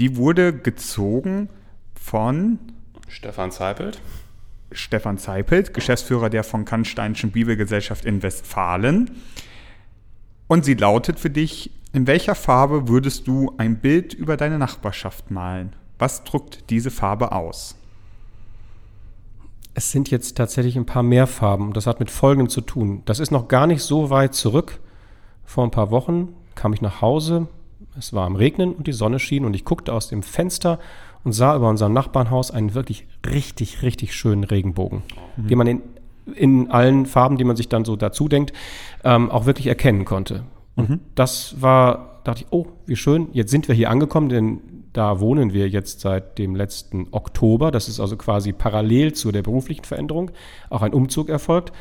Die 0.00 0.16
wurde 0.16 0.52
gezogen 0.52 1.48
von 1.94 2.58
Stefan 3.08 3.50
Zeipelt. 3.50 4.00
Stefan 4.72 5.18
Zeipelt, 5.18 5.74
Geschäftsführer 5.74 6.30
der 6.30 6.44
von 6.44 6.64
Kannsteinischen 6.64 7.30
Bibelgesellschaft 7.30 8.04
in 8.04 8.22
Westfalen. 8.22 9.10
Und 10.48 10.64
sie 10.64 10.74
lautet 10.74 11.18
für 11.18 11.30
dich, 11.30 11.70
in 11.92 12.06
welcher 12.06 12.34
Farbe 12.34 12.88
würdest 12.88 13.26
du 13.26 13.54
ein 13.58 13.78
Bild 13.78 14.12
über 14.12 14.36
deine 14.36 14.58
Nachbarschaft 14.58 15.30
malen? 15.30 15.74
Was 15.98 16.24
drückt 16.24 16.68
diese 16.70 16.90
Farbe 16.90 17.32
aus? 17.32 17.76
Es 19.74 19.90
sind 19.90 20.10
jetzt 20.10 20.36
tatsächlich 20.36 20.76
ein 20.76 20.86
paar 20.86 21.02
mehr 21.02 21.26
Farben. 21.26 21.72
Das 21.72 21.86
hat 21.86 22.00
mit 22.00 22.10
Folgendem 22.10 22.48
zu 22.48 22.60
tun. 22.60 23.02
Das 23.04 23.20
ist 23.20 23.30
noch 23.30 23.48
gar 23.48 23.66
nicht 23.66 23.82
so 23.82 24.10
weit 24.10 24.34
zurück. 24.34 24.80
Vor 25.44 25.64
ein 25.64 25.70
paar 25.70 25.90
Wochen 25.90 26.34
kam 26.54 26.72
ich 26.72 26.80
nach 26.80 27.00
Hause. 27.00 27.48
Es 27.98 28.12
war 28.12 28.26
am 28.26 28.36
Regnen 28.36 28.74
und 28.74 28.86
die 28.86 28.92
Sonne 28.92 29.18
schien 29.18 29.44
und 29.44 29.54
ich 29.54 29.64
guckte 29.64 29.92
aus 29.92 30.08
dem 30.08 30.22
Fenster 30.22 30.78
und 31.26 31.32
sah 31.32 31.56
über 31.56 31.68
unserem 31.68 31.92
Nachbarnhaus 31.92 32.52
einen 32.52 32.74
wirklich 32.74 33.04
richtig, 33.28 33.82
richtig 33.82 34.14
schönen 34.14 34.44
Regenbogen, 34.44 35.02
den 35.36 35.58
man 35.58 35.66
in, 35.66 35.82
in 36.36 36.70
allen 36.70 37.04
Farben, 37.04 37.36
die 37.36 37.42
man 37.42 37.56
sich 37.56 37.68
dann 37.68 37.84
so 37.84 37.96
dazu 37.96 38.28
denkt, 38.28 38.52
ähm, 39.02 39.28
auch 39.32 39.44
wirklich 39.44 39.66
erkennen 39.66 40.04
konnte. 40.04 40.44
Und 40.76 41.00
das 41.16 41.60
war, 41.60 42.20
dachte 42.22 42.42
ich, 42.42 42.46
oh, 42.52 42.66
wie 42.86 42.94
schön, 42.94 43.26
jetzt 43.32 43.50
sind 43.50 43.66
wir 43.66 43.74
hier 43.74 43.90
angekommen, 43.90 44.28
denn 44.28 44.60
da 44.92 45.18
wohnen 45.18 45.52
wir 45.52 45.68
jetzt 45.68 45.98
seit 45.98 46.38
dem 46.38 46.54
letzten 46.54 47.08
Oktober. 47.10 47.72
Das 47.72 47.88
ist 47.88 47.98
also 47.98 48.16
quasi 48.16 48.52
parallel 48.52 49.12
zu 49.12 49.32
der 49.32 49.42
beruflichen 49.42 49.84
Veränderung 49.84 50.30
auch 50.70 50.82
ein 50.82 50.94
Umzug 50.94 51.28
erfolgt. 51.28 51.72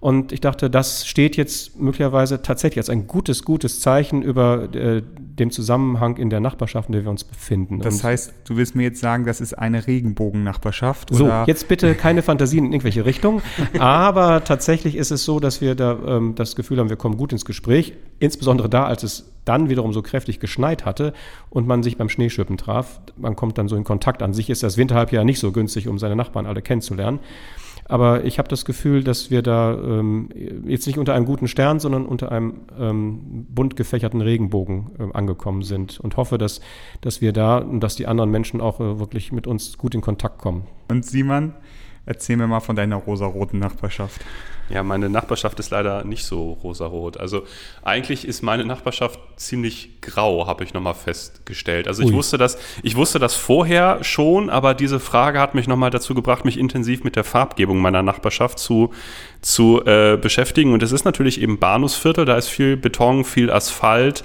Und 0.00 0.32
ich 0.32 0.40
dachte, 0.40 0.70
das 0.70 1.06
steht 1.06 1.36
jetzt 1.36 1.78
möglicherweise 1.78 2.42
tatsächlich 2.42 2.78
als 2.78 2.90
ein 2.90 3.06
gutes, 3.06 3.44
gutes 3.44 3.80
Zeichen 3.80 4.22
über 4.22 4.74
äh, 4.74 5.02
dem 5.38 5.50
Zusammenhang 5.50 6.16
in 6.16 6.30
der 6.30 6.40
Nachbarschaft, 6.40 6.88
in 6.88 6.92
der 6.92 7.04
wir 7.04 7.10
uns 7.10 7.24
befinden. 7.24 7.80
Das 7.80 7.96
Und 7.96 8.04
heißt, 8.04 8.32
du 8.44 8.56
willst 8.56 8.74
mir 8.74 8.82
jetzt 8.82 9.00
sagen, 9.00 9.24
das 9.24 9.40
ist 9.40 9.54
eine 9.54 9.86
Regenbogennachbarschaft? 9.86 11.10
so, 11.12 11.30
jetzt 11.46 11.68
bitte 11.68 11.94
keine 11.94 12.22
Fantasien 12.22 12.66
in 12.66 12.72
irgendwelche 12.72 13.04
Richtungen. 13.04 13.42
Aber 13.78 14.44
tatsächlich 14.44 14.96
ist 14.96 15.10
es 15.10 15.24
so, 15.24 15.40
dass 15.40 15.60
wir 15.60 15.74
da 15.74 15.98
ähm, 16.06 16.34
das 16.34 16.56
Gefühl 16.56 16.78
haben, 16.78 16.88
wir 16.88 16.96
kommen 16.96 17.16
gut 17.16 17.32
ins 17.32 17.44
Gespräch. 17.44 17.94
Insbesondere 18.18 18.68
da, 18.68 18.84
als 18.84 19.02
es 19.02 19.30
dann 19.44 19.68
wiederum 19.70 19.92
so 19.92 20.02
kräftig 20.02 20.40
geschneit 20.40 20.84
hatte 20.84 21.14
und 21.48 21.66
man 21.66 21.82
sich 21.82 21.96
beim 21.96 22.08
Schneeschippen 22.08 22.58
traf. 22.58 23.00
Man 23.16 23.34
kommt 23.34 23.56
dann 23.56 23.68
so 23.68 23.76
in 23.76 23.84
Kontakt. 23.84 24.22
An 24.22 24.34
sich 24.34 24.50
ist 24.50 24.62
das 24.62 24.76
Winterhalbjahr 24.76 25.24
nicht 25.24 25.38
so 25.38 25.52
günstig, 25.52 25.88
um 25.88 25.98
seine 25.98 26.16
Nachbarn 26.16 26.46
alle 26.46 26.60
kennenzulernen. 26.60 27.20
Aber 27.88 28.24
ich 28.24 28.38
habe 28.38 28.48
das 28.48 28.66
Gefühl, 28.66 29.02
dass 29.02 29.30
wir 29.30 29.40
da 29.40 29.72
ähm, 29.72 30.28
jetzt 30.66 30.86
nicht 30.86 30.98
unter 30.98 31.14
einem 31.14 31.24
guten 31.24 31.48
Stern, 31.48 31.80
sondern 31.80 32.04
unter 32.04 32.30
einem 32.30 32.60
ähm, 32.78 33.46
bunt 33.48 33.76
gefächerten 33.76 34.20
Regenbogen 34.20 34.90
äh, 34.98 35.16
angekommen 35.16 35.62
sind 35.62 35.98
und 35.98 36.18
hoffe, 36.18 36.36
dass, 36.36 36.60
dass 37.00 37.22
wir 37.22 37.32
da 37.32 37.58
und 37.58 37.80
dass 37.80 37.96
die 37.96 38.06
anderen 38.06 38.30
Menschen 38.30 38.60
auch 38.60 38.78
äh, 38.80 38.98
wirklich 38.98 39.32
mit 39.32 39.46
uns 39.46 39.78
gut 39.78 39.94
in 39.94 40.02
Kontakt 40.02 40.38
kommen. 40.38 40.66
Und 40.88 41.06
Simon, 41.06 41.54
erzähl 42.04 42.36
mir 42.36 42.46
mal 42.46 42.60
von 42.60 42.76
deiner 42.76 42.96
rosaroten 42.96 43.58
Nachbarschaft. 43.58 44.20
Ja, 44.68 44.82
meine 44.82 45.08
Nachbarschaft 45.08 45.58
ist 45.60 45.70
leider 45.70 46.04
nicht 46.04 46.24
so 46.24 46.58
rosarot. 46.62 47.16
Also 47.16 47.44
eigentlich 47.82 48.26
ist 48.26 48.42
meine 48.42 48.64
Nachbarschaft 48.64 49.18
ziemlich 49.36 50.00
grau, 50.00 50.46
habe 50.46 50.64
ich 50.64 50.74
nochmal 50.74 50.94
festgestellt. 50.94 51.88
Also 51.88 52.02
ich 52.02 52.12
wusste 52.12 52.38
das, 52.38 52.58
ich 52.82 52.96
wusste 52.96 53.18
das 53.18 53.34
vorher 53.34 54.04
schon, 54.04 54.50
aber 54.50 54.74
diese 54.74 55.00
Frage 55.00 55.40
hat 55.40 55.54
mich 55.54 55.68
nochmal 55.68 55.90
dazu 55.90 56.14
gebracht, 56.14 56.44
mich 56.44 56.58
intensiv 56.58 57.02
mit 57.04 57.16
der 57.16 57.24
Farbgebung 57.24 57.78
meiner 57.78 58.02
Nachbarschaft 58.02 58.58
zu, 58.58 58.92
zu 59.40 59.84
äh, 59.86 60.18
beschäftigen. 60.20 60.72
Und 60.72 60.82
es 60.82 60.92
ist 60.92 61.04
natürlich 61.04 61.40
eben 61.40 61.58
Bahnhofsviertel, 61.58 62.24
da 62.24 62.36
ist 62.36 62.48
viel 62.48 62.76
Beton, 62.76 63.24
viel 63.24 63.50
Asphalt 63.50 64.24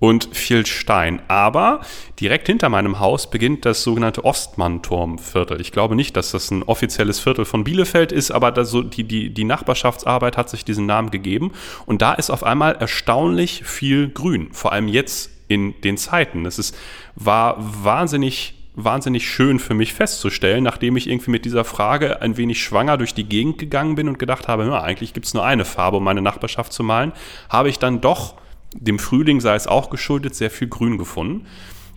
und 0.00 0.28
viel 0.32 0.64
Stein. 0.66 1.22
Aber 1.28 1.80
direkt 2.20 2.46
hinter 2.46 2.68
meinem 2.68 3.00
Haus 3.00 3.30
beginnt 3.30 3.64
das 3.64 3.82
sogenannte 3.82 4.24
Ostmann-Turmviertel. 4.24 5.60
Ich 5.60 5.72
glaube 5.72 5.96
nicht, 5.96 6.16
dass 6.16 6.30
das 6.30 6.50
ein 6.50 6.62
offizielles 6.62 7.20
Viertel 7.20 7.44
von 7.44 7.64
Bielefeld 7.64 8.12
ist, 8.12 8.30
aber 8.30 8.52
das 8.52 8.70
so 8.70 8.82
die, 8.82 9.04
die, 9.04 9.30
die 9.30 9.44
Nachbarschaftsarbeit 9.44 10.36
hat 10.36 10.50
sich 10.50 10.64
diesen 10.64 10.86
Namen 10.86 11.10
gegeben. 11.10 11.52
Und 11.86 12.02
da 12.02 12.14
ist 12.14 12.30
auf 12.30 12.44
einmal 12.44 12.76
erstaunlich 12.76 13.64
viel 13.64 14.08
Grün, 14.08 14.48
vor 14.52 14.72
allem 14.72 14.88
jetzt 14.88 15.30
in 15.48 15.80
den 15.80 15.96
Zeiten. 15.96 16.46
Es 16.46 16.58
ist, 16.58 16.76
war 17.14 17.56
wahnsinnig 17.58 18.54
wahnsinnig 18.80 19.28
schön 19.28 19.58
für 19.58 19.74
mich 19.74 19.92
festzustellen, 19.92 20.62
nachdem 20.62 20.96
ich 20.96 21.08
irgendwie 21.08 21.32
mit 21.32 21.44
dieser 21.44 21.64
Frage 21.64 22.22
ein 22.22 22.36
wenig 22.36 22.62
schwanger 22.62 22.96
durch 22.96 23.12
die 23.12 23.24
Gegend 23.24 23.58
gegangen 23.58 23.96
bin 23.96 24.06
und 24.06 24.20
gedacht 24.20 24.46
habe, 24.46 24.66
ja, 24.66 24.80
eigentlich 24.80 25.12
gibt 25.12 25.26
es 25.26 25.34
nur 25.34 25.44
eine 25.44 25.64
Farbe, 25.64 25.96
um 25.96 26.04
meine 26.04 26.22
Nachbarschaft 26.22 26.72
zu 26.72 26.84
malen, 26.84 27.12
habe 27.48 27.70
ich 27.70 27.80
dann 27.80 28.00
doch 28.00 28.36
dem 28.74 28.98
Frühling 28.98 29.40
sei 29.40 29.54
es 29.54 29.66
auch 29.66 29.90
geschuldet, 29.90 30.34
sehr 30.34 30.50
viel 30.50 30.68
Grün 30.68 30.98
gefunden. 30.98 31.46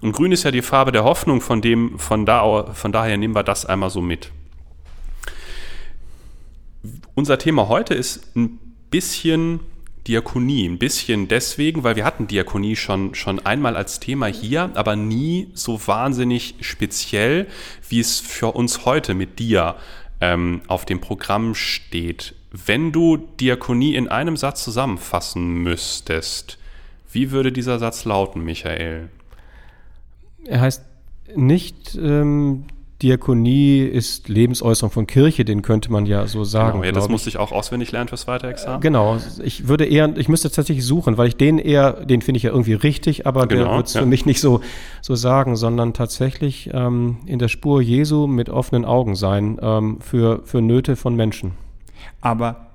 Und 0.01 0.13
Grün 0.13 0.32
ist 0.32 0.44
ja 0.44 0.51
die 0.51 0.62
Farbe 0.62 0.92
der 0.92 1.04
Hoffnung, 1.04 1.42
von, 1.42 1.62
dem, 1.62 2.00
von, 2.00 2.25
da, 2.25 2.74
von 2.74 2.92
daher 2.92 3.18
nehmen 3.18 3.36
wir 3.36 3.44
das 3.44 3.66
einmal 3.66 3.90
so 3.90 4.01
mit. 4.01 4.32
Unser 7.13 7.38
Thema 7.38 7.68
heute 7.68 7.94
ist 7.94 8.36
ein 8.36 8.58
bisschen 8.90 9.60
Diakonie. 10.08 10.68
Ein 10.68 10.80
bisschen 10.80 11.28
deswegen, 11.28 11.84
weil 11.84 11.96
wir 11.96 12.06
hatten 12.06 12.28
Diakonie 12.28 12.75
schon, 12.75 13.13
schon 13.13 13.40
einmal 13.46 13.75
als 13.75 14.00
Thema 14.00 14.25
hier, 14.25 14.72
aber 14.74 14.96
nie 14.96 15.50
so 15.54 15.80
wahnsinnig 15.86 16.56
speziell, 16.62 17.48
wie 17.88 18.00
es 18.00 18.20
für 18.20 18.48
uns 18.48 18.86
heute 18.86 19.13
mit 19.13 19.38
dir 19.38 19.75
ähm, 20.20 20.62
auf 20.68 20.86
dem 20.86 21.01
Programm 21.01 21.54
steht. 21.54 22.34
Wenn 22.51 22.92
du 22.92 23.18
Diakonie 23.18 23.96
in 23.96 24.08
einem 24.08 24.38
Satz 24.38 24.63
zusammenfassen 24.63 25.62
müsstest, 25.62 26.58
wie 27.12 27.32
würde 27.32 27.51
dieser 27.51 27.80
Satz 27.80 28.06
lauten, 28.06 28.44
Michael? 28.44 29.10
Er 30.46 30.62
heißt 30.62 30.84
nicht, 31.36 31.96
ähm, 31.96 32.65
Diakonie 33.01 33.80
ist 33.80 34.30
Lebensäußerung 34.30 34.91
von 34.91 35.08
Kirche, 35.08 35.44
den 35.44 35.63
könnte 35.63 35.91
man 35.91 36.06
ja 36.06 36.27
so 36.27 36.44
sagen. 36.44 36.74
Genau, 36.74 36.84
ja, 36.84 36.91
das 36.91 37.03
glaub 37.03 37.12
musste 37.12 37.30
ich 37.30 37.38
auch 37.38 37.51
auswendig 37.51 37.91
lernen 37.91 38.10
fürs 38.10 38.22
zweite 38.22 38.48
Examen. 38.48 38.80
Genau, 38.80 39.18
ich 39.44 39.68
würde 39.68 39.86
eher, 39.86 40.15
ich 40.18 40.30
müsste 40.30 40.51
tatsächlich 40.51 40.86
suchen, 40.86 41.18
weil 41.18 41.27
ich 41.27 41.36
den 41.36 41.58
eher, 41.58 41.94
den 41.94 42.22
finde 42.22 42.38
ich 42.38 42.44
ja 42.44 42.51
irgendwie 42.51 42.74
richtig, 42.74 43.25
aber 43.25 43.48
der 43.48 43.60
Genau, 43.60 43.77
wird 43.77 43.88
es 43.88 43.96
ja. 43.96 44.01
für 44.01 44.06
mich 44.06 44.25
nicht 44.25 44.39
so, 44.39 44.62
so 45.01 45.15
sagen, 45.15 45.56
sondern 45.56 45.94
tatsächlich 45.94 46.70
ähm, 46.74 47.18
in 47.25 47.39
der 47.39 47.48
Spur 47.48 47.82
Jesu 47.82 48.27
mit 48.27 48.50
offenen 48.50 48.86
Augen 48.86 49.15
sein 49.15 49.58
ähm, 49.62 50.00
für, 50.00 50.41
für 50.44 50.62
Nöte 50.62 50.96
von 50.96 51.15
Menschen. 51.15 51.53
Aber 52.22 52.71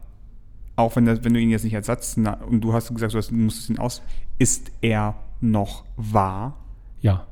auch 0.76 0.94
wenn, 0.96 1.06
das, 1.06 1.24
wenn 1.24 1.34
du 1.34 1.40
ihn 1.40 1.50
jetzt 1.50 1.64
nicht 1.64 1.74
als 1.74 1.86
Satz, 1.86 2.16
und 2.16 2.60
du 2.60 2.72
hast 2.72 2.92
gesagt, 2.92 3.14
du, 3.14 3.18
hast, 3.18 3.30
du 3.30 3.34
ihn 3.34 3.78
aus, 3.78 4.02
ist 4.38 4.70
er 4.82 5.14
noch 5.40 5.84
wahr? 5.96 6.54
Ja, 7.00 7.26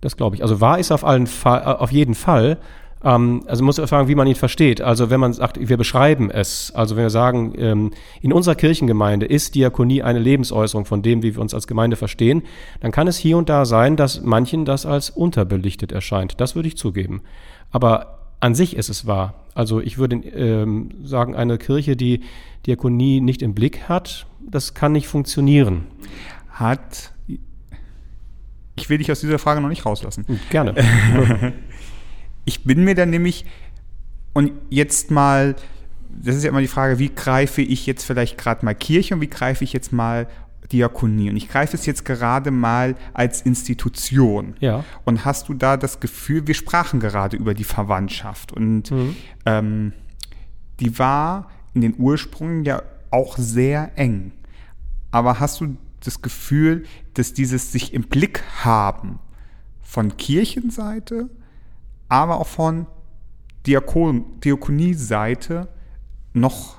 das 0.00 0.16
glaube 0.16 0.36
ich. 0.36 0.42
Also 0.42 0.60
wahr 0.60 0.78
ist 0.78 0.92
auf, 0.92 1.04
allen 1.04 1.26
Fall, 1.26 1.62
äh, 1.62 1.64
auf 1.64 1.90
jeden 1.90 2.14
Fall. 2.14 2.58
Ähm, 3.02 3.42
also 3.46 3.62
man 3.62 3.66
muss 3.66 3.80
fragen, 3.88 4.08
wie 4.08 4.14
man 4.14 4.26
ihn 4.26 4.34
versteht. 4.34 4.80
Also 4.80 5.10
wenn 5.10 5.20
man 5.20 5.32
sagt, 5.32 5.58
wir 5.68 5.76
beschreiben 5.76 6.30
es, 6.30 6.72
also 6.74 6.96
wenn 6.96 7.04
wir 7.04 7.10
sagen, 7.10 7.54
ähm, 7.56 7.90
in 8.20 8.32
unserer 8.32 8.54
Kirchengemeinde 8.54 9.26
ist 9.26 9.54
Diakonie 9.54 10.02
eine 10.02 10.18
Lebensäußerung 10.18 10.84
von 10.84 11.02
dem, 11.02 11.22
wie 11.22 11.34
wir 11.34 11.40
uns 11.40 11.54
als 11.54 11.66
Gemeinde 11.66 11.96
verstehen, 11.96 12.42
dann 12.80 12.92
kann 12.92 13.08
es 13.08 13.16
hier 13.16 13.38
und 13.38 13.48
da 13.48 13.64
sein, 13.64 13.96
dass 13.96 14.22
manchen 14.22 14.64
das 14.64 14.86
als 14.86 15.10
unterbelichtet 15.10 15.92
erscheint. 15.92 16.40
Das 16.40 16.54
würde 16.54 16.68
ich 16.68 16.76
zugeben. 16.76 17.22
Aber 17.70 18.18
an 18.40 18.54
sich 18.54 18.76
ist 18.76 18.90
es 18.90 19.06
wahr. 19.06 19.34
Also 19.54 19.80
ich 19.80 19.98
würde 19.98 20.16
ähm, 20.16 20.90
sagen, 21.04 21.34
eine 21.34 21.58
Kirche, 21.58 21.96
die 21.96 22.20
Diakonie 22.66 23.20
nicht 23.20 23.42
im 23.42 23.54
Blick 23.54 23.88
hat, 23.88 24.26
das 24.40 24.74
kann 24.74 24.92
nicht 24.92 25.08
funktionieren. 25.08 25.86
Hat. 26.50 27.12
Ich 28.76 28.88
will 28.88 28.98
dich 28.98 29.12
aus 29.12 29.20
dieser 29.20 29.38
Frage 29.38 29.60
noch 29.60 29.68
nicht 29.68 29.84
rauslassen. 29.84 30.24
Gerne. 30.50 30.74
Ich 32.44 32.64
bin 32.64 32.84
mir 32.84 32.94
dann 32.94 33.10
nämlich, 33.10 33.44
und 34.32 34.52
jetzt 34.68 35.10
mal, 35.10 35.54
das 36.10 36.36
ist 36.36 36.42
ja 36.42 36.50
immer 36.50 36.60
die 36.60 36.66
Frage, 36.66 36.98
wie 36.98 37.10
greife 37.14 37.62
ich 37.62 37.86
jetzt 37.86 38.04
vielleicht 38.04 38.36
gerade 38.36 38.64
mal 38.64 38.74
Kirche 38.74 39.14
und 39.14 39.20
wie 39.20 39.30
greife 39.30 39.62
ich 39.62 39.72
jetzt 39.72 39.92
mal 39.92 40.26
Diakonie? 40.70 41.30
Und 41.30 41.36
ich 41.36 41.48
greife 41.48 41.76
es 41.76 41.86
jetzt 41.86 42.04
gerade 42.04 42.50
mal 42.50 42.94
als 43.12 43.42
Institution. 43.42 44.54
Ja. 44.60 44.84
Und 45.04 45.24
hast 45.24 45.48
du 45.48 45.54
da 45.54 45.76
das 45.76 46.00
Gefühl, 46.00 46.46
wir 46.46 46.54
sprachen 46.54 47.00
gerade 47.00 47.36
über 47.36 47.54
die 47.54 47.64
Verwandtschaft 47.64 48.52
und 48.52 48.90
Mhm. 48.90 49.16
ähm, 49.46 49.92
die 50.80 50.98
war 50.98 51.50
in 51.74 51.80
den 51.80 51.94
Ursprüngen 51.98 52.64
ja 52.64 52.82
auch 53.10 53.36
sehr 53.38 53.92
eng. 53.96 54.32
Aber 55.10 55.40
hast 55.40 55.60
du 55.60 55.76
das 56.00 56.22
Gefühl, 56.22 56.84
dass 57.14 57.32
dieses 57.34 57.70
sich 57.72 57.92
im 57.94 58.02
Blick 58.02 58.42
haben 58.64 59.18
von 59.82 60.16
Kirchenseite, 60.16 61.28
aber 62.08 62.40
auch 62.40 62.46
von 62.46 62.86
Diakon 63.66 64.40
Diakonie-Seite 64.40 65.68
noch 66.32 66.76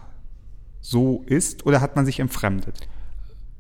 so 0.82 1.24
ist 1.28 1.66
oder 1.66 1.80
hat 1.80 1.96
man 1.96 2.06
sich 2.06 2.20
entfremdet? 2.20 2.88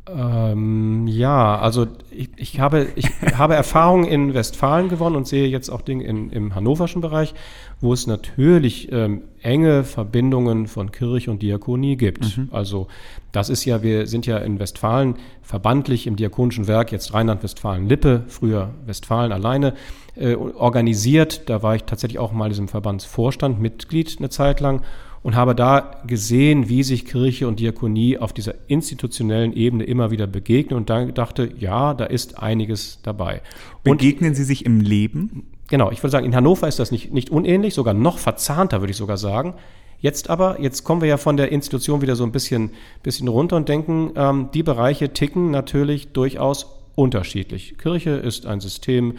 Ähm, 0.05 1.07
ja, 1.07 1.57
also 1.57 1.88
ich, 2.12 2.29
ich, 2.36 2.60
habe, 2.60 2.88
ich 2.95 3.10
habe 3.38 3.55
Erfahrung 3.55 4.03
in 4.03 4.33
Westfalen 4.33 4.89
gewonnen 4.89 5.15
und 5.15 5.27
sehe 5.27 5.48
jetzt 5.48 5.69
auch 5.69 5.81
Dinge 5.81 6.03
in, 6.03 6.29
im 6.29 6.55
hannoverschen 6.55 7.01
Bereich, 7.01 7.33
wo 7.79 7.93
es 7.93 8.05
natürlich 8.05 8.91
ähm, 8.91 9.24
enge 9.41 9.86
Verbindungen 9.86 10.67
von 10.67 10.91
Kirche 10.91 11.31
und 11.31 11.41
Diakonie 11.41 11.95
gibt. 11.95 12.39
Also 12.51 12.88
das 13.31 13.50
ist 13.50 13.63
ja, 13.63 13.81
wir 13.81 14.07
sind 14.07 14.25
ja 14.25 14.39
in 14.39 14.60
Westfalen 14.60 15.15
verbandlich 15.41 16.05
im 16.05 16.17
diakonischen 16.17 16.67
Werk, 16.67 16.91
jetzt 16.91 17.13
Rheinland-Westfalen-Lippe, 17.13 18.24
früher 18.27 18.72
Westfalen 18.86 19.31
alleine, 19.31 19.74
äh, 20.15 20.36
organisiert. 20.36 21.50
Da 21.50 21.63
war 21.63 21.75
ich 21.75 21.86
tatsächlich 21.86 22.19
auch 22.19 22.33
mal 22.33 22.45
in 22.45 22.51
diesem 22.51 22.67
Verbandsvorstand 22.67 23.60
Mitglied 23.60 24.15
eine 24.19 24.29
Zeit 24.29 24.60
lang 24.60 24.81
und 25.24 25.36
habe 25.36 25.56
da 25.56 26.01
gesehen, 26.06 26.70
wie 26.70 26.84
sich 26.84 27.06
Kirche 27.06 27.48
und 27.48 27.60
Diakonie 27.60 28.18
auf 28.18 28.34
dieser 28.34 28.53
institutionellen 28.68 29.53
Ebene 29.53 29.86
immer 29.86 30.12
wieder 30.12 30.27
begegnen 30.27 30.77
und 30.77 30.89
dann 30.89 31.13
dachte, 31.13 31.50
ja, 31.58 31.94
da 31.94 32.06
ist 32.06 32.38
einiges 32.39 33.00
dabei. 33.01 33.42
Und 33.86 33.98
Begegnen 33.98 34.36
sie 34.36 34.44
sich 34.44 34.65
im 34.65 34.82
Leben? 34.82 35.48
genau, 35.74 35.89
ich 35.89 36.03
würde 36.03 36.12
sagen, 36.12 36.25
in 36.27 36.36
Hannover 36.36 36.68
ist 36.68 36.77
das 36.77 36.92
nicht, 36.92 37.12
nicht 37.13 37.32
unähnlich, 37.32 37.74
sogar 37.74 37.96
noch 37.96 38.20
verzahnter, 38.20 38.82
würde 38.82 38.92
ich 38.92 38.98
sogar 38.98 39.18
sagen. 39.18 39.56
Jetzt 40.00 40.30
aber, 40.30 40.62
jetzt 40.62 40.84
kommen 40.84 41.01
wir 41.01 41.08
ja 41.08 41.18
von 41.18 41.36
der 41.36 41.51
Institution 41.51 42.01
wieder 42.01 42.15
so 42.15 42.24
ein 42.24 42.32
bisschen, 42.32 42.72
bisschen 43.01 43.27
runter 43.27 43.56
und 43.56 43.70
denken, 43.70 44.12
ähm, 44.15 44.50
die 44.53 44.62
Bereiche 44.62 45.13
ticken 45.13 45.50
natürlich 45.50 46.10
durchaus 46.10 46.68
unterschiedlich. 46.94 47.77
Kirche 47.80 48.12
ist 48.12 48.46
ein 48.46 48.60
System, 48.60 49.15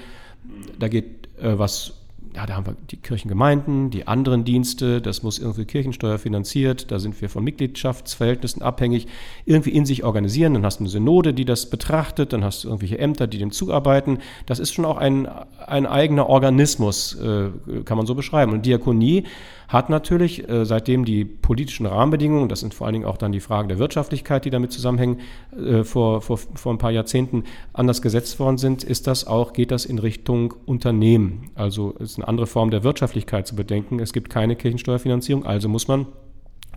da 0.78 0.88
geht 0.88 1.28
äh, 1.40 1.58
was, 1.58 2.03
ja, 2.34 2.46
da 2.46 2.56
haben 2.56 2.66
wir 2.66 2.76
die 2.90 2.96
Kirchengemeinden, 2.96 3.90
die 3.90 4.08
anderen 4.08 4.44
Dienste, 4.44 5.00
das 5.00 5.22
muss 5.22 5.38
irgendwie 5.38 5.64
Kirchensteuer 5.66 6.18
finanziert, 6.18 6.90
da 6.90 6.98
sind 6.98 7.20
wir 7.20 7.28
von 7.28 7.44
Mitgliedschaftsverhältnissen 7.44 8.60
abhängig, 8.60 9.06
irgendwie 9.44 9.70
in 9.70 9.86
sich 9.86 10.02
organisieren, 10.02 10.54
dann 10.54 10.64
hast 10.64 10.80
du 10.80 10.84
eine 10.84 10.88
Synode, 10.88 11.32
die 11.32 11.44
das 11.44 11.70
betrachtet, 11.70 12.32
dann 12.32 12.42
hast 12.42 12.64
du 12.64 12.68
irgendwelche 12.68 12.98
Ämter, 12.98 13.28
die 13.28 13.38
dem 13.38 13.52
zuarbeiten. 13.52 14.18
Das 14.46 14.58
ist 14.58 14.72
schon 14.72 14.84
auch 14.84 14.96
ein, 14.96 15.28
ein 15.64 15.86
eigener 15.86 16.28
Organismus, 16.28 17.14
äh, 17.14 17.50
kann 17.84 17.96
man 17.96 18.06
so 18.06 18.14
beschreiben. 18.14 18.52
Und 18.52 18.66
Diakonie 18.66 19.24
hat 19.68 19.90
natürlich, 19.90 20.48
äh, 20.48 20.64
seitdem 20.64 21.04
die 21.04 21.24
politischen 21.24 21.86
Rahmenbedingungen, 21.86 22.48
das 22.48 22.60
sind 22.60 22.74
vor 22.74 22.86
allen 22.86 22.94
Dingen 22.94 23.04
auch 23.06 23.16
dann 23.16 23.32
die 23.32 23.40
Fragen 23.40 23.68
der 23.68 23.78
Wirtschaftlichkeit, 23.78 24.44
die 24.44 24.50
damit 24.50 24.72
zusammenhängen, 24.72 25.20
äh, 25.56 25.84
vor, 25.84 26.20
vor, 26.20 26.38
vor 26.38 26.72
ein 26.72 26.78
paar 26.78 26.90
Jahrzehnten 26.90 27.44
anders 27.72 28.02
gesetzt 28.02 28.38
worden 28.38 28.58
sind, 28.58 28.84
ist 28.84 29.06
das 29.06 29.26
auch, 29.26 29.52
geht 29.52 29.70
das 29.70 29.84
in 29.84 29.98
Richtung 29.98 30.54
Unternehmen. 30.66 31.50
Also 31.54 31.92
ist 31.92 32.18
eine 32.18 32.28
andere 32.28 32.46
Form 32.46 32.70
der 32.70 32.84
Wirtschaftlichkeit 32.84 33.46
zu 33.46 33.56
bedenken. 33.56 34.00
Es 34.00 34.12
gibt 34.12 34.30
keine 34.30 34.56
Kirchensteuerfinanzierung, 34.56 35.46
also 35.46 35.68
muss 35.68 35.88
man 35.88 36.06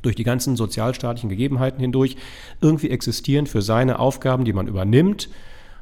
durch 0.02 0.16
die 0.16 0.24
ganzen 0.24 0.56
sozialstaatlichen 0.56 1.30
Gegebenheiten 1.30 1.82
hindurch 1.82 2.18
irgendwie 2.62 2.90
existieren 2.90 3.48
für 3.48 3.62
seine 3.62 4.00
Aufgaben, 4.00 4.46
die 4.46 4.54
man 4.54 4.68
übernimmt 4.68 5.30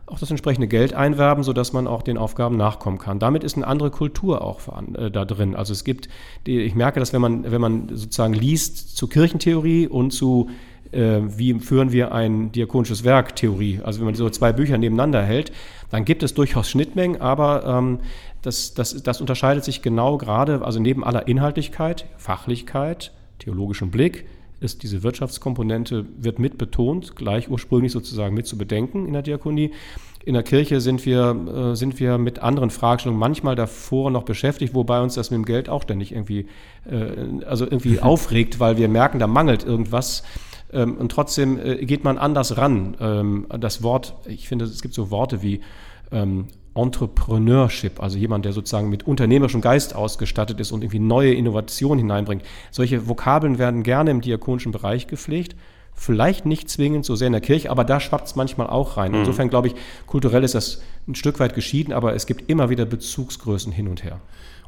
auch 0.07 0.19
das 0.19 0.29
entsprechende 0.29 0.67
Geld 0.67 0.93
einwerben, 0.93 1.43
sodass 1.43 1.73
man 1.73 1.87
auch 1.87 2.03
den 2.03 2.17
Aufgaben 2.17 2.57
nachkommen 2.57 2.99
kann. 2.99 3.19
Damit 3.19 3.43
ist 3.43 3.55
eine 3.55 3.65
andere 3.65 3.89
Kultur 3.89 4.43
auch 4.43 4.59
äh, 4.97 5.09
da 5.09 5.25
drin. 5.25 5.55
Also 5.55 5.73
es 5.73 5.83
gibt, 5.83 6.09
ich 6.45 6.75
merke 6.75 6.99
das, 6.99 7.11
wenn 7.13 7.21
man, 7.21 7.51
wenn 7.51 7.61
man 7.61 7.89
sozusagen 7.89 8.33
liest 8.33 8.97
zu 8.97 9.07
Kirchentheorie 9.07 9.87
und 9.87 10.11
zu 10.11 10.49
äh, 10.91 11.21
wie 11.25 11.59
führen 11.59 11.91
wir 11.91 12.11
ein 12.11 12.51
diakonisches 12.51 13.03
Werk 13.03 13.35
Theorie, 13.35 13.79
also 13.83 13.99
wenn 13.99 14.05
man 14.05 14.15
so 14.15 14.29
zwei 14.29 14.53
Bücher 14.53 14.77
nebeneinander 14.77 15.23
hält, 15.23 15.51
dann 15.89 16.05
gibt 16.05 16.23
es 16.23 16.33
durchaus 16.33 16.69
Schnittmengen, 16.69 17.19
aber 17.19 17.65
ähm, 17.65 17.99
das, 18.41 18.75
das, 18.75 19.01
das 19.01 19.21
unterscheidet 19.21 19.63
sich 19.63 19.81
genau 19.81 20.17
gerade, 20.17 20.63
also 20.63 20.79
neben 20.79 21.03
aller 21.03 21.27
Inhaltlichkeit, 21.27 22.05
Fachlichkeit, 22.17 23.11
theologischem 23.39 23.89
Blick, 23.89 24.25
ist 24.65 24.83
diese 24.83 25.03
Wirtschaftskomponente 25.03 26.05
wird 26.17 26.39
mit 26.39 26.57
betont, 26.57 27.15
gleich 27.15 27.49
ursprünglich 27.49 27.91
sozusagen 27.91 28.35
mit 28.35 28.47
zu 28.47 28.57
bedenken 28.57 29.05
in 29.05 29.13
der 29.13 29.21
Diakonie. 29.21 29.71
In 30.25 30.33
der 30.33 30.43
Kirche 30.43 30.81
sind 30.81 31.05
wir, 31.05 31.71
äh, 31.71 31.75
sind 31.75 31.99
wir 31.99 32.17
mit 32.17 32.39
anderen 32.39 32.71
Fragestellungen 32.71 33.19
manchmal 33.19 33.55
davor 33.55 34.09
noch 34.09 34.23
beschäftigt, 34.23 34.73
wobei 34.73 34.99
uns 35.01 35.13
das 35.13 35.29
mit 35.29 35.37
dem 35.37 35.45
Geld 35.45 35.69
auch 35.69 35.83
ständig 35.83 36.11
irgendwie, 36.11 36.47
äh, 36.89 37.45
also 37.45 37.65
irgendwie 37.65 37.99
aufregt, 38.01 38.59
weil 38.59 38.77
wir 38.77 38.89
merken, 38.89 39.19
da 39.19 39.27
mangelt 39.27 39.63
irgendwas. 39.63 40.23
Ähm, 40.73 40.97
und 40.97 41.11
trotzdem 41.11 41.59
äh, 41.59 41.85
geht 41.85 42.03
man 42.03 42.17
anders 42.17 42.57
ran. 42.57 42.97
Ähm, 42.99 43.45
das 43.59 43.83
Wort, 43.83 44.15
ich 44.25 44.47
finde, 44.47 44.65
es 44.65 44.81
gibt 44.81 44.95
so 44.95 45.11
Worte 45.11 45.43
wie 45.43 45.61
ähm, 46.11 46.47
Entrepreneurship, 46.75 48.01
also 48.03 48.17
jemand, 48.17 48.45
der 48.45 48.51
sozusagen 48.51 48.89
mit 48.89 49.03
unternehmerischem 49.07 49.61
Geist 49.61 49.95
ausgestattet 49.95 50.59
ist 50.59 50.71
und 50.71 50.83
irgendwie 50.83 50.99
neue 50.99 51.33
Innovationen 51.33 51.99
hineinbringt. 51.99 52.43
Solche 52.69 53.07
Vokabeln 53.07 53.57
werden 53.57 53.83
gerne 53.83 54.11
im 54.11 54.21
diakonischen 54.21 54.71
Bereich 54.71 55.07
gepflegt. 55.07 55.55
Vielleicht 55.93 56.45
nicht 56.45 56.69
zwingend 56.69 57.05
so 57.05 57.15
sehr 57.15 57.27
in 57.27 57.33
der 57.33 57.41
Kirche, 57.41 57.71
aber 57.71 57.85
da 57.85 58.01
schwappt 58.01 58.27
es 58.27 58.35
manchmal 58.35 58.67
auch 58.67 58.97
rein. 58.97 59.11
Mhm. 59.11 59.19
Insofern 59.19 59.49
glaube 59.49 59.69
ich, 59.69 59.75
kulturell 60.05 60.43
ist 60.43 60.53
das 60.53 60.81
ein 61.07 61.15
Stück 61.15 61.39
weit 61.39 61.55
geschieden, 61.55 61.93
aber 61.93 62.13
es 62.13 62.25
gibt 62.25 62.49
immer 62.49 62.69
wieder 62.69 62.85
Bezugsgrößen 62.85 63.71
hin 63.71 63.87
und 63.87 64.03
her. 64.03 64.19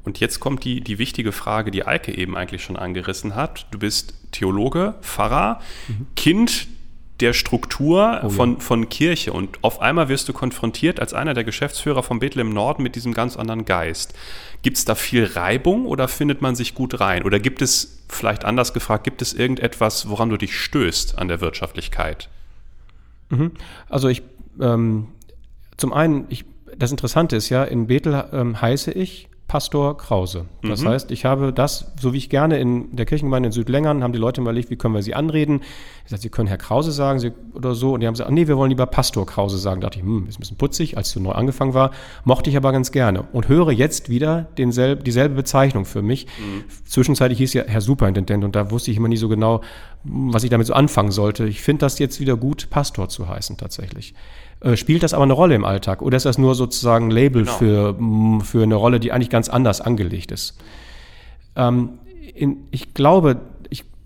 Und 0.03 0.21
jetzt 0.21 0.39
kommt 0.39 0.63
die, 0.63 0.79
die 0.79 0.99
wichtige 0.99 1.33
Frage, 1.33 1.69
die 1.69 1.85
Eike 1.85 2.17
eben 2.17 2.37
eigentlich 2.37 2.63
schon 2.63 2.77
angerissen 2.77 3.35
hat. 3.35 3.67
Du 3.71 3.79
bist 3.79 4.13
Theologe, 4.31 4.95
Pfarrer, 5.01 5.59
mhm. 5.89 6.07
Kind 6.15 6.67
der 7.19 7.33
Struktur 7.33 8.21
oh, 8.23 8.29
von, 8.29 8.53
ja. 8.53 8.59
von 8.59 8.89
Kirche. 8.89 9.33
Und 9.33 9.63
auf 9.63 9.81
einmal 9.81 10.09
wirst 10.09 10.29
du 10.29 10.33
konfrontiert 10.33 10.99
als 10.99 11.13
einer 11.13 11.33
der 11.33 11.43
Geschäftsführer 11.43 12.03
von 12.03 12.19
Bethlehem 12.19 12.49
Norden 12.49 12.83
mit 12.83 12.95
diesem 12.95 13.13
ganz 13.13 13.37
anderen 13.37 13.65
Geist. 13.65 14.13
Gibt 14.61 14.77
es 14.77 14.85
da 14.85 14.95
viel 14.95 15.25
Reibung 15.25 15.85
oder 15.85 16.07
findet 16.07 16.41
man 16.41 16.55
sich 16.55 16.75
gut 16.75 16.99
rein? 16.99 17.23
Oder 17.23 17.39
gibt 17.39 17.61
es, 17.61 18.03
vielleicht 18.09 18.45
anders 18.45 18.73
gefragt, 18.73 19.03
gibt 19.03 19.21
es 19.21 19.33
irgendetwas, 19.33 20.09
woran 20.09 20.29
du 20.29 20.37
dich 20.37 20.59
stößt 20.59 21.17
an 21.17 21.27
der 21.27 21.41
Wirtschaftlichkeit? 21.41 22.29
Mhm. 23.29 23.51
Also 23.89 24.07
ich, 24.07 24.21
ähm, 24.61 25.07
zum 25.77 25.93
einen, 25.93 26.25
ich, 26.29 26.45
das 26.77 26.91
Interessante 26.91 27.35
ist 27.35 27.49
ja, 27.49 27.63
in 27.63 27.87
Bethel 27.87 28.25
ähm, 28.31 28.61
heiße 28.61 28.91
ich 28.91 29.27
Pastor 29.47 29.95
Krause. 29.95 30.45
Das 30.61 30.81
mhm. 30.81 30.89
heißt, 30.89 31.11
ich 31.11 31.23
habe 31.23 31.53
das, 31.53 31.93
so 31.99 32.11
wie 32.11 32.17
ich 32.17 32.29
gerne 32.29 32.59
in 32.59 32.93
der 32.93 33.05
Kirchengemeinde 33.05 33.47
in 33.47 33.53
Südlängern, 33.53 34.03
haben 34.03 34.11
die 34.11 34.19
Leute 34.19 34.41
überlegt, 34.41 34.69
wie 34.69 34.75
können 34.75 34.93
wir 34.93 35.01
sie 35.01 35.15
anreden. 35.15 35.61
Ich 36.03 36.09
sagte, 36.09 36.23
sie 36.23 36.29
können 36.29 36.49
Herr 36.49 36.57
Krause 36.57 36.91
sagen 36.91 37.19
sie, 37.19 37.31
oder 37.53 37.73
so. 37.73 37.93
Und 37.93 38.01
die 38.01 38.07
haben 38.07 38.13
gesagt, 38.13 38.29
nee, 38.29 38.47
wir 38.47 38.57
wollen 38.57 38.71
lieber 38.71 38.85
Pastor 38.85 39.25
Krause 39.25 39.57
sagen. 39.57 39.79
Da 39.79 39.87
dachte 39.87 39.99
ich, 39.99 40.05
hm, 40.05 40.27
ist 40.27 40.37
ein 40.37 40.41
bisschen 40.41 40.57
putzig, 40.57 40.97
als 40.97 41.07
ich 41.07 41.13
so 41.13 41.21
neu 41.21 41.31
angefangen 41.31 41.73
war. 41.73 41.91
Mochte 42.25 42.49
ich 42.49 42.57
aber 42.57 42.73
ganz 42.73 42.91
gerne. 42.91 43.23
Und 43.31 43.47
höre 43.47 43.71
jetzt 43.71 44.09
wieder 44.09 44.47
denselb, 44.57 45.05
dieselbe 45.05 45.35
Bezeichnung 45.35 45.85
für 45.85 46.01
mich. 46.01 46.25
Mhm. 46.25 46.65
Zwischenzeitlich 46.85 47.37
hieß 47.37 47.53
ja 47.53 47.63
Herr 47.67 47.81
Superintendent 47.81 48.43
und 48.43 48.53
da 48.53 48.69
wusste 48.69 48.91
ich 48.91 48.97
immer 48.97 49.07
nie 49.07 49.17
so 49.17 49.29
genau, 49.29 49.61
was 50.03 50.43
ich 50.43 50.49
damit 50.49 50.67
so 50.67 50.73
anfangen 50.73 51.11
sollte. 51.11 51.47
Ich 51.47 51.61
finde 51.61 51.81
das 51.81 51.99
jetzt 51.99 52.19
wieder 52.19 52.35
gut, 52.35 52.69
Pastor 52.69 53.07
zu 53.07 53.29
heißen 53.29 53.55
tatsächlich. 53.55 54.13
Äh, 54.59 54.75
spielt 54.75 55.03
das 55.03 55.13
aber 55.13 55.23
eine 55.23 55.33
Rolle 55.33 55.55
im 55.55 55.65
Alltag 55.65 56.01
oder 56.01 56.17
ist 56.17 56.25
das 56.25 56.37
nur 56.37 56.55
sozusagen 56.55 57.07
ein 57.07 57.11
Label 57.11 57.43
genau. 57.43 57.57
für, 57.57 57.93
mm, 57.93 58.41
für 58.41 58.63
eine 58.63 58.75
Rolle, 58.75 58.99
die 58.99 59.11
eigentlich 59.11 59.29
ganz 59.29 59.49
anders 59.49 59.81
angelegt 59.81 60.31
ist? 60.31 60.57
Ähm, 61.55 61.99
in, 62.33 62.67
ich 62.71 62.93
glaube, 62.93 63.41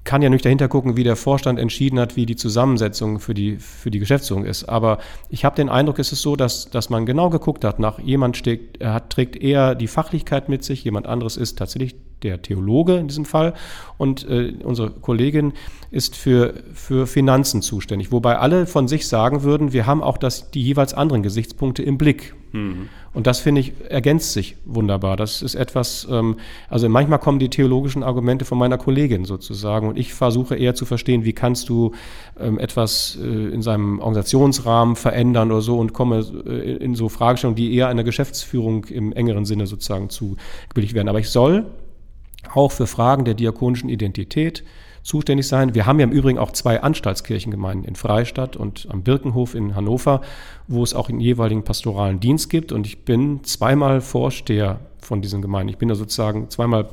kann 0.04 0.22
ja 0.22 0.30
nicht 0.30 0.44
dahinter 0.44 0.68
gucken, 0.68 0.98
wie 0.98 1.04
der 1.04 1.16
Vorstand 1.16 1.60
entschieden 1.60 2.00
hat, 2.00 2.16
wie 2.16 2.26
die 2.26 2.36
Zusammensetzung 2.36 3.20
für 3.20 3.34
die, 3.34 3.58
für 3.58 3.92
die 3.92 4.00
Geschäftsführung 4.00 4.46
ist. 4.46 4.64
Aber 4.66 4.98
ich 5.30 5.46
habe 5.46 5.56
den 5.56 5.70
Eindruck, 5.70 6.00
es 6.00 6.12
ist 6.12 6.22
so, 6.22 6.36
dass, 6.36 6.70
dass 6.70 6.90
man 6.90 7.06
genau 7.06 7.30
geguckt 7.30 7.64
hat, 7.64 7.80
nach 7.80 8.00
jemand 8.00 8.36
steht, 8.36 8.84
hat, 8.84 9.12
trägt 9.12 9.36
eher 9.36 9.76
die 9.76 9.88
Fachlichkeit 9.88 10.50
mit 10.50 10.64
sich, 10.64 10.84
jemand 10.84 11.06
anderes 11.06 11.38
ist 11.38 11.58
tatsächlich 11.58 11.96
der 12.24 12.42
Theologe 12.42 12.98
in 12.98 13.08
diesem 13.08 13.26
Fall 13.26 13.54
und 13.98 14.28
äh, 14.28 14.54
unsere 14.64 14.92
Kollegin 14.92 15.54
ist 15.90 16.16
für, 16.16 16.54
für 16.74 17.08
Finanzen 17.08 17.62
zuständig, 17.62 18.12
wobei 18.12 18.38
alle 18.38 18.68
von 18.68 18.88
sich 18.88 19.08
sagen 19.08 19.44
würden, 19.44 19.74
wir 19.74 19.88
haben 19.88 20.04
auch 20.04 20.18
das, 20.18 20.52
die 20.52 20.62
jeweils 20.62 20.94
anderen 20.94 21.24
Gesichtspunkte 21.24 21.84
im 21.84 21.98
Blick. 21.98 22.36
Mhm. 22.52 22.90
Und 23.14 23.28
das 23.28 23.40
finde 23.40 23.60
ich 23.60 23.74
ergänzt 23.90 24.32
sich 24.32 24.56
wunderbar. 24.64 25.18
Das 25.18 25.42
ist 25.42 25.56
etwas, 25.56 26.08
ähm, 26.10 26.38
also 26.70 26.88
manchmal 26.88 27.20
kommen 27.20 27.40
die 27.40 27.50
theologischen 27.50 28.04
Argumente 28.04 28.46
von 28.46 28.58
meiner 28.58 28.78
Kollegin 28.78 29.26
sozusagen 29.26 29.90
und 29.90 29.98
ich 29.98 30.14
versuche 30.14 30.56
eher 30.56 30.76
zu 30.76 30.86
verstehen, 30.86 31.26
wie 31.26 31.34
kannst 31.34 31.68
du 31.68 31.92
ähm, 32.40 32.58
etwas 32.58 33.18
äh, 33.22 33.26
in 33.26 33.62
seinem 33.62 34.00
Organisationsrahmen 34.00 34.96
verändern 34.96 35.52
oder 35.52 35.62
so 35.62 35.78
und 35.78 35.92
komme 35.92 36.26
äh, 36.46 36.78
in 36.78 36.96
so 36.96 37.10
Fragestellungen, 37.10 37.58
die 37.58 37.76
eher 37.76 37.90
einer 37.90 38.06
Geschäftsführung 38.06 38.86
im 38.86 39.12
engeren 39.12 39.44
Sinne 39.44 39.68
sozusagen 39.68 40.10
zugebilligt 40.10 40.94
werden. 40.94 41.10
Aber 41.10 41.20
ich 41.20 41.30
soll 41.30 41.66
auch 42.54 42.72
für 42.72 42.88
Fragen 42.88 43.26
der 43.26 43.34
diakonischen 43.34 43.90
Identität 43.90 44.64
zuständig 45.04 45.48
sein. 45.48 45.74
Wir 45.74 45.86
haben 45.86 46.00
ja 46.00 46.06
im 46.06 46.12
Übrigen 46.12 46.38
auch 46.38 46.52
zwei 46.52 46.82
Anstaltskirchengemeinden 46.82 47.88
in 47.88 47.96
Freistadt 47.96 48.56
und 48.56 48.88
am 48.90 49.04
Birkenhof 49.04 49.56
in 49.56 49.76
Hannover, 49.76 50.22
wo 50.68 50.84
es 50.84 50.94
auch 50.94 51.10
einen 51.10 51.20
jeweiligen 51.20 51.64
pastoralen 51.64 52.20
Dienst 52.20 52.50
gibt. 52.50 52.72
Und 52.72 52.86
ich 52.86 53.04
bin 53.04 53.44
zweimal 53.44 54.02
Vorsteher 54.02 54.80
von 55.02 55.22
diesen 55.22 55.42
Gemeinden. 55.42 55.70
Ich 55.70 55.78
bin 55.78 55.90
da 55.90 55.96
sozusagen 55.96 56.50
zweimal 56.50 56.88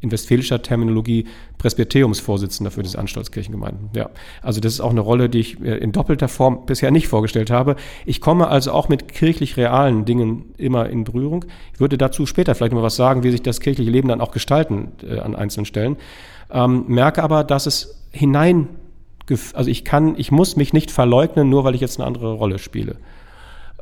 in 0.00 0.10
westfälischer 0.10 0.62
Terminologie 0.62 1.26
Presbyteriumsvorsitzender 1.58 2.70
für 2.70 2.82
diese 2.82 2.98
Anstaltskirchengemeinden. 2.98 3.90
Ja, 3.94 4.08
also 4.40 4.60
das 4.60 4.72
ist 4.72 4.80
auch 4.80 4.90
eine 4.90 5.00
Rolle, 5.00 5.28
die 5.28 5.40
ich 5.40 5.60
in 5.60 5.92
doppelter 5.92 6.28
Form 6.28 6.64
bisher 6.64 6.90
nicht 6.90 7.08
vorgestellt 7.08 7.50
habe. 7.50 7.76
Ich 8.06 8.20
komme 8.20 8.48
also 8.48 8.72
auch 8.72 8.88
mit 8.88 9.08
kirchlich 9.08 9.58
realen 9.58 10.06
Dingen 10.06 10.54
immer 10.56 10.88
in 10.88 11.04
Berührung. 11.04 11.44
Ich 11.74 11.80
würde 11.80 11.98
dazu 11.98 12.24
später 12.24 12.54
vielleicht 12.54 12.72
mal 12.72 12.82
was 12.82 12.96
sagen, 12.96 13.22
wie 13.22 13.30
sich 13.30 13.42
das 13.42 13.60
kirchliche 13.60 13.90
Leben 13.90 14.08
dann 14.08 14.22
auch 14.22 14.30
gestalten 14.30 14.92
äh, 15.06 15.18
an 15.18 15.36
einzelnen 15.36 15.66
Stellen. 15.66 15.96
Ähm, 16.52 16.84
merke 16.88 17.22
aber, 17.22 17.44
dass 17.44 17.66
es 17.66 18.06
hinein, 18.10 18.68
also 19.54 19.70
ich 19.70 19.84
kann, 19.84 20.14
ich 20.18 20.32
muss 20.32 20.56
mich 20.56 20.72
nicht 20.72 20.90
verleugnen, 20.90 21.48
nur 21.48 21.64
weil 21.64 21.74
ich 21.74 21.80
jetzt 21.80 21.98
eine 21.98 22.06
andere 22.06 22.32
Rolle 22.32 22.58
spiele. 22.58 22.96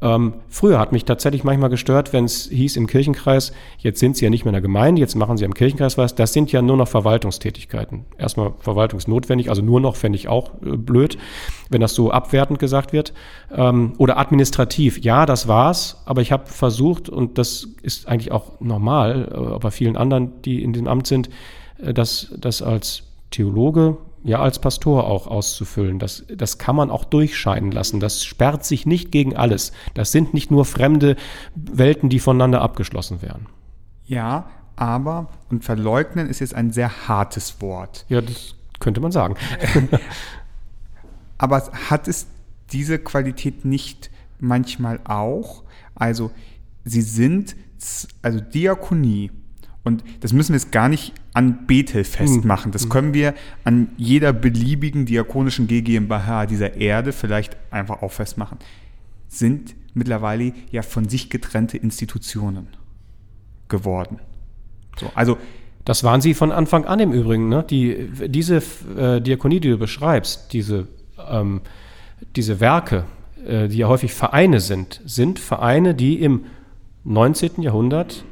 Ähm, 0.00 0.34
früher 0.48 0.78
hat 0.78 0.92
mich 0.92 1.04
tatsächlich 1.04 1.42
manchmal 1.42 1.70
gestört, 1.70 2.12
wenn 2.12 2.24
es 2.24 2.48
hieß 2.48 2.76
im 2.76 2.86
Kirchenkreis, 2.86 3.52
jetzt 3.78 3.98
sind 3.98 4.16
Sie 4.16 4.24
ja 4.24 4.30
nicht 4.30 4.44
mehr 4.44 4.50
in 4.50 4.54
der 4.54 4.62
Gemeinde, 4.62 5.00
jetzt 5.00 5.16
machen 5.16 5.36
Sie 5.36 5.44
im 5.44 5.54
Kirchenkreis 5.54 5.98
was. 5.98 6.14
Das 6.14 6.32
sind 6.32 6.52
ja 6.52 6.62
nur 6.62 6.76
noch 6.76 6.86
Verwaltungstätigkeiten. 6.86 8.04
Erstmal 8.16 8.52
verwaltungsnotwendig, 8.60 9.50
also 9.50 9.62
nur 9.62 9.80
noch 9.80 9.96
fände 9.96 10.16
ich 10.16 10.28
auch 10.28 10.54
äh, 10.62 10.76
blöd, 10.76 11.18
wenn 11.68 11.80
das 11.80 11.94
so 11.94 12.12
abwertend 12.12 12.60
gesagt 12.60 12.92
wird. 12.92 13.12
Ähm, 13.52 13.94
oder 13.98 14.18
administrativ, 14.18 14.98
ja, 15.00 15.26
das 15.26 15.48
war's, 15.48 16.00
aber 16.06 16.22
ich 16.22 16.30
habe 16.30 16.46
versucht, 16.46 17.08
und 17.08 17.38
das 17.38 17.66
ist 17.82 18.06
eigentlich 18.06 18.30
auch 18.30 18.60
normal, 18.60 19.56
äh, 19.56 19.58
bei 19.58 19.70
vielen 19.72 19.96
anderen, 19.96 20.42
die 20.42 20.62
in 20.62 20.72
dem 20.72 20.86
Amt 20.86 21.08
sind, 21.08 21.28
das, 21.78 22.28
das 22.38 22.62
als 22.62 23.02
Theologe 23.30 23.98
ja 24.24 24.40
als 24.40 24.58
Pastor 24.58 25.04
auch 25.04 25.26
auszufüllen. 25.26 25.98
Das, 25.98 26.24
das 26.28 26.58
kann 26.58 26.76
man 26.76 26.90
auch 26.90 27.04
durchscheinen 27.04 27.70
lassen. 27.70 28.00
Das 28.00 28.24
sperrt 28.24 28.64
sich 28.64 28.86
nicht 28.86 29.12
gegen 29.12 29.36
alles. 29.36 29.72
Das 29.94 30.12
sind 30.12 30.34
nicht 30.34 30.50
nur 30.50 30.64
fremde 30.64 31.16
Welten, 31.54 32.08
die 32.08 32.18
voneinander 32.18 32.60
abgeschlossen 32.60 33.22
werden. 33.22 33.46
Ja, 34.06 34.50
aber, 34.76 35.28
und 35.50 35.64
verleugnen 35.64 36.28
ist 36.28 36.40
jetzt 36.40 36.54
ein 36.54 36.72
sehr 36.72 37.08
hartes 37.08 37.60
Wort. 37.60 38.04
Ja, 38.08 38.20
das 38.20 38.54
könnte 38.80 39.00
man 39.00 39.12
sagen. 39.12 39.34
aber 41.38 41.70
hat 41.88 42.08
es 42.08 42.26
diese 42.72 42.98
Qualität 42.98 43.64
nicht 43.64 44.10
manchmal 44.38 45.00
auch? 45.04 45.64
Also, 45.94 46.30
sie 46.84 47.02
sind, 47.02 47.56
also 48.22 48.40
Diakonie 48.40 49.30
und 49.88 50.04
das 50.20 50.34
müssen 50.34 50.52
wir 50.52 50.58
jetzt 50.58 50.70
gar 50.70 50.90
nicht 50.90 51.14
an 51.38 51.66
Bethel 51.68 52.02
festmachen. 52.02 52.72
Das 52.72 52.82
hm. 52.82 52.88
können 52.88 53.14
wir 53.14 53.32
an 53.62 53.90
jeder 53.96 54.32
beliebigen 54.32 55.06
diakonischen 55.06 55.68
GmbH 55.68 56.46
dieser 56.46 56.74
Erde 56.74 57.12
vielleicht 57.12 57.56
einfach 57.70 58.02
auch 58.02 58.10
festmachen. 58.10 58.58
Sind 59.28 59.76
mittlerweile 59.94 60.52
ja 60.72 60.82
von 60.82 61.08
sich 61.08 61.30
getrennte 61.30 61.76
Institutionen 61.76 62.66
geworden. 63.68 64.18
So, 64.98 65.12
also 65.14 65.38
Das 65.84 66.02
waren 66.02 66.20
sie 66.20 66.34
von 66.34 66.50
Anfang 66.50 66.86
an 66.86 66.98
im 66.98 67.12
Übrigen. 67.12 67.48
Ne? 67.48 67.62
Die, 67.62 68.10
diese 68.26 68.60
äh, 68.96 69.20
Diakonie, 69.20 69.60
die 69.60 69.70
du 69.70 69.78
beschreibst, 69.78 70.52
diese, 70.52 70.88
ähm, 71.30 71.60
diese 72.34 72.58
Werke, 72.58 73.04
äh, 73.46 73.68
die 73.68 73.76
ja 73.76 73.86
häufig 73.86 74.12
Vereine 74.12 74.58
sind, 74.58 75.00
sind 75.06 75.38
Vereine, 75.38 75.94
die 75.94 76.20
im 76.20 76.46
19. 77.04 77.62
Jahrhundert 77.62 78.24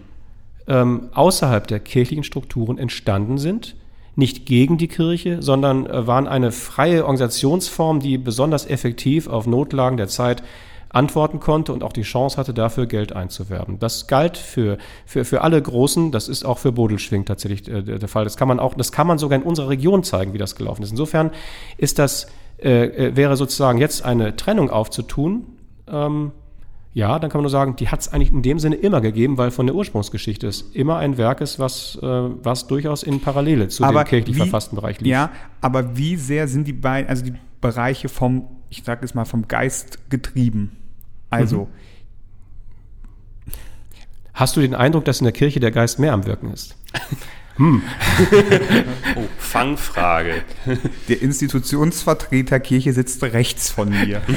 ähm, 0.68 1.08
außerhalb 1.12 1.66
der 1.66 1.80
kirchlichen 1.80 2.24
Strukturen 2.24 2.78
entstanden 2.78 3.38
sind. 3.38 3.76
Nicht 4.14 4.46
gegen 4.46 4.78
die 4.78 4.88
Kirche, 4.88 5.42
sondern 5.42 5.86
äh, 5.86 6.06
waren 6.06 6.26
eine 6.26 6.50
freie 6.52 7.04
Organisationsform, 7.04 8.00
die 8.00 8.18
besonders 8.18 8.66
effektiv 8.66 9.28
auf 9.28 9.46
Notlagen 9.46 9.96
der 9.96 10.08
Zeit 10.08 10.42
antworten 10.88 11.40
konnte 11.40 11.72
und 11.72 11.84
auch 11.84 11.92
die 11.92 12.02
Chance 12.02 12.38
hatte, 12.38 12.54
dafür 12.54 12.86
Geld 12.86 13.12
einzuwerben. 13.12 13.78
Das 13.78 14.06
galt 14.06 14.38
für, 14.38 14.78
für, 15.04 15.24
für 15.24 15.42
alle 15.42 15.60
Großen, 15.60 16.10
das 16.10 16.28
ist 16.28 16.44
auch 16.44 16.58
für 16.58 16.72
Bodelschwing 16.72 17.26
tatsächlich 17.26 17.68
äh, 17.68 17.82
der 17.82 18.08
Fall. 18.08 18.24
Das 18.24 18.36
kann 18.36 18.48
man 18.48 18.58
auch, 18.58 18.74
das 18.74 18.92
kann 18.92 19.06
man 19.06 19.18
sogar 19.18 19.38
in 19.38 19.44
unserer 19.44 19.68
Region 19.68 20.02
zeigen, 20.02 20.32
wie 20.32 20.38
das 20.38 20.56
gelaufen 20.56 20.82
ist. 20.82 20.90
Insofern 20.90 21.30
ist 21.76 21.98
das, 21.98 22.28
äh, 22.58 22.86
äh 22.86 23.16
wäre 23.16 23.36
sozusagen 23.36 23.78
jetzt 23.78 24.04
eine 24.04 24.36
Trennung 24.36 24.70
aufzutun, 24.70 25.44
ähm, 25.88 26.32
ja, 26.96 27.18
dann 27.18 27.28
kann 27.28 27.40
man 27.40 27.42
nur 27.42 27.50
sagen, 27.50 27.76
die 27.76 27.90
hat 27.90 28.00
es 28.00 28.08
eigentlich 28.08 28.32
in 28.32 28.40
dem 28.40 28.58
Sinne 28.58 28.76
immer 28.76 29.02
gegeben, 29.02 29.36
weil 29.36 29.50
von 29.50 29.66
der 29.66 29.76
Ursprungsgeschichte 29.76 30.46
es 30.46 30.62
immer 30.72 30.96
ein 30.96 31.18
Werk 31.18 31.42
ist, 31.42 31.58
was, 31.58 31.98
äh, 32.02 32.06
was 32.06 32.68
durchaus 32.68 33.02
in 33.02 33.20
Parallele 33.20 33.68
zu 33.68 33.84
aber 33.84 34.04
dem 34.04 34.08
kirchlich 34.08 34.36
wie, 34.36 34.40
verfassten 34.40 34.76
Bereich 34.76 34.96
liegt. 35.00 35.10
Ja, 35.10 35.28
aber 35.60 35.98
wie 35.98 36.16
sehr 36.16 36.48
sind 36.48 36.66
die 36.66 36.72
beiden, 36.72 37.10
also 37.10 37.22
die 37.22 37.34
Bereiche 37.60 38.08
vom, 38.08 38.46
ich 38.70 38.82
sage 38.82 39.04
es 39.04 39.12
mal, 39.12 39.26
vom 39.26 39.46
Geist 39.46 40.08
getrieben? 40.08 40.74
Also. 41.28 41.64
Mhm. 41.64 43.52
Hast 44.32 44.56
du 44.56 44.62
den 44.62 44.74
Eindruck, 44.74 45.04
dass 45.04 45.20
in 45.20 45.24
der 45.24 45.34
Kirche 45.34 45.60
der 45.60 45.72
Geist 45.72 45.98
mehr 45.98 46.14
am 46.14 46.24
Wirken 46.24 46.50
ist? 46.50 46.76
Hm. 47.56 47.82
oh, 49.16 49.22
Fangfrage. 49.38 50.42
Der 51.08 51.22
Institutionsvertreter 51.22 52.60
Kirche 52.60 52.92
sitzt 52.92 53.22
rechts 53.22 53.70
von 53.70 53.88
mir. 53.88 54.20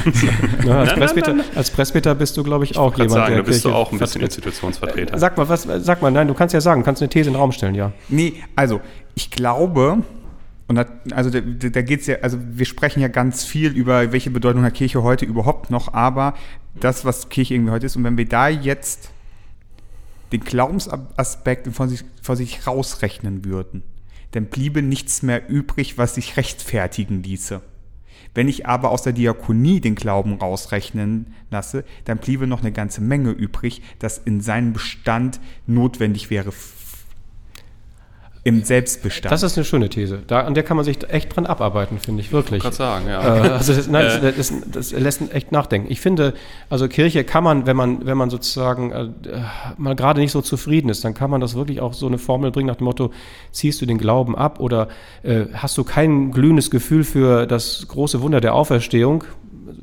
Ja, 0.65 0.79
als, 0.79 0.93
Presbyter, 0.93 1.35
als, 1.55 1.71
Presbyter, 1.71 2.15
bist 2.15 2.37
du, 2.37 2.43
glaube 2.43 2.63
ich, 2.63 2.77
auch 2.77 2.91
ich 2.93 2.97
jemand, 2.97 3.11
sagen, 3.11 3.35
der 3.35 3.43
bist 3.43 3.63
Kirche 3.63 3.69
du 3.69 3.75
auch 3.75 3.91
ein 3.91 3.99
bisschen 3.99 4.21
Institutionsvertreter. 4.21 5.17
Sag 5.17 5.37
mal, 5.37 5.47
was, 5.49 5.63
sag 5.63 6.01
mal, 6.01 6.11
nein, 6.11 6.27
du 6.27 6.33
kannst 6.33 6.53
ja 6.53 6.61
sagen, 6.61 6.83
kannst 6.83 7.01
eine 7.01 7.09
These 7.09 7.27
in 7.29 7.33
den 7.33 7.39
Raum 7.39 7.51
stellen, 7.51 7.75
ja. 7.75 7.91
Nee, 8.09 8.35
also 8.55 8.81
ich 9.15 9.31
glaube, 9.31 10.03
und 10.67 10.75
da, 10.75 10.85
also 11.11 11.29
da, 11.29 11.39
da 11.41 11.81
geht 11.81 12.01
es 12.01 12.07
ja, 12.07 12.17
also 12.21 12.37
wir 12.41 12.65
sprechen 12.65 12.99
ja 13.01 13.07
ganz 13.07 13.43
viel 13.43 13.71
über, 13.71 14.11
welche 14.11 14.29
Bedeutung 14.29 14.63
hat 14.63 14.75
Kirche 14.75 15.01
heute 15.03 15.25
überhaupt 15.25 15.71
noch, 15.71 15.93
aber 15.93 16.35
das, 16.79 17.05
was 17.05 17.29
Kirche 17.29 17.55
irgendwie 17.55 17.71
heute 17.71 17.85
ist, 17.85 17.95
und 17.95 18.03
wenn 18.03 18.17
wir 18.17 18.27
da 18.27 18.49
jetzt 18.49 19.09
den 20.31 20.41
Glaubensaspekt 20.41 21.67
vor 21.73 21.87
sich, 21.87 22.03
vor 22.21 22.35
sich 22.35 22.67
rausrechnen 22.67 23.45
würden, 23.45 23.83
dann 24.31 24.45
bliebe 24.45 24.81
nichts 24.81 25.23
mehr 25.23 25.49
übrig, 25.49 25.97
was 25.97 26.15
sich 26.15 26.37
rechtfertigen 26.37 27.23
ließe. 27.23 27.61
Wenn 28.35 28.47
ich 28.47 28.67
aber 28.67 28.91
aus 28.91 29.01
der 29.01 29.13
Diakonie 29.13 29.81
den 29.81 29.95
Glauben 29.95 30.35
rausrechnen 30.35 31.33
lasse, 31.49 31.83
dann 32.05 32.19
bliebe 32.19 32.45
noch 32.45 32.61
eine 32.61 32.71
ganze 32.71 33.01
Menge 33.01 33.31
übrig, 33.31 33.81
das 33.97 34.19
in 34.19 34.41
seinem 34.41 34.73
Bestand 34.73 35.39
notwendig 35.65 36.29
wäre 36.29 36.51
im 38.43 38.63
Selbstbestand. 38.63 39.31
Das 39.31 39.43
ist 39.43 39.57
eine 39.57 39.65
schöne 39.65 39.89
These. 39.89 40.21
Da, 40.25 40.41
an 40.41 40.53
der 40.53 40.63
kann 40.63 40.77
man 40.77 40.85
sich 40.85 40.97
echt 41.09 41.35
dran 41.35 41.45
abarbeiten, 41.45 41.99
finde 41.99 42.21
ich, 42.21 42.31
wirklich. 42.31 42.63
Ich 42.63 42.73
sagen, 42.73 43.07
ja. 43.07 43.21
Äh, 43.21 43.49
also 43.49 43.73
das, 43.73 43.87
nein, 43.87 44.05
das, 44.21 44.35
das, 44.35 44.53
das, 44.71 44.91
lässt 44.91 45.33
echt 45.33 45.51
nachdenken. 45.51 45.91
Ich 45.91 45.99
finde, 45.99 46.33
also 46.69 46.87
Kirche 46.87 47.25
kann 47.25 47.43
man, 47.43 47.65
wenn 47.65 47.75
man, 47.75 48.05
wenn 48.05 48.17
man 48.17 48.29
sozusagen 48.29 48.91
äh, 48.91 49.09
mal 49.77 49.95
gerade 49.95 50.21
nicht 50.21 50.31
so 50.31 50.41
zufrieden 50.41 50.89
ist, 50.89 51.03
dann 51.03 51.13
kann 51.13 51.29
man 51.29 51.41
das 51.41 51.55
wirklich 51.55 51.81
auch 51.81 51.93
so 51.93 52.07
eine 52.07 52.17
Formel 52.17 52.51
bringen 52.51 52.67
nach 52.67 52.77
dem 52.77 52.85
Motto, 52.85 53.11
ziehst 53.51 53.81
du 53.81 53.85
den 53.85 53.97
Glauben 53.97 54.37
ab 54.37 54.61
oder 54.61 54.87
äh, 55.23 55.45
hast 55.53 55.77
du 55.77 55.83
kein 55.83 56.31
glühendes 56.31 56.71
Gefühl 56.71 57.03
für 57.03 57.45
das 57.45 57.85
große 57.89 58.21
Wunder 58.21 58.39
der 58.39 58.55
Auferstehung, 58.55 59.25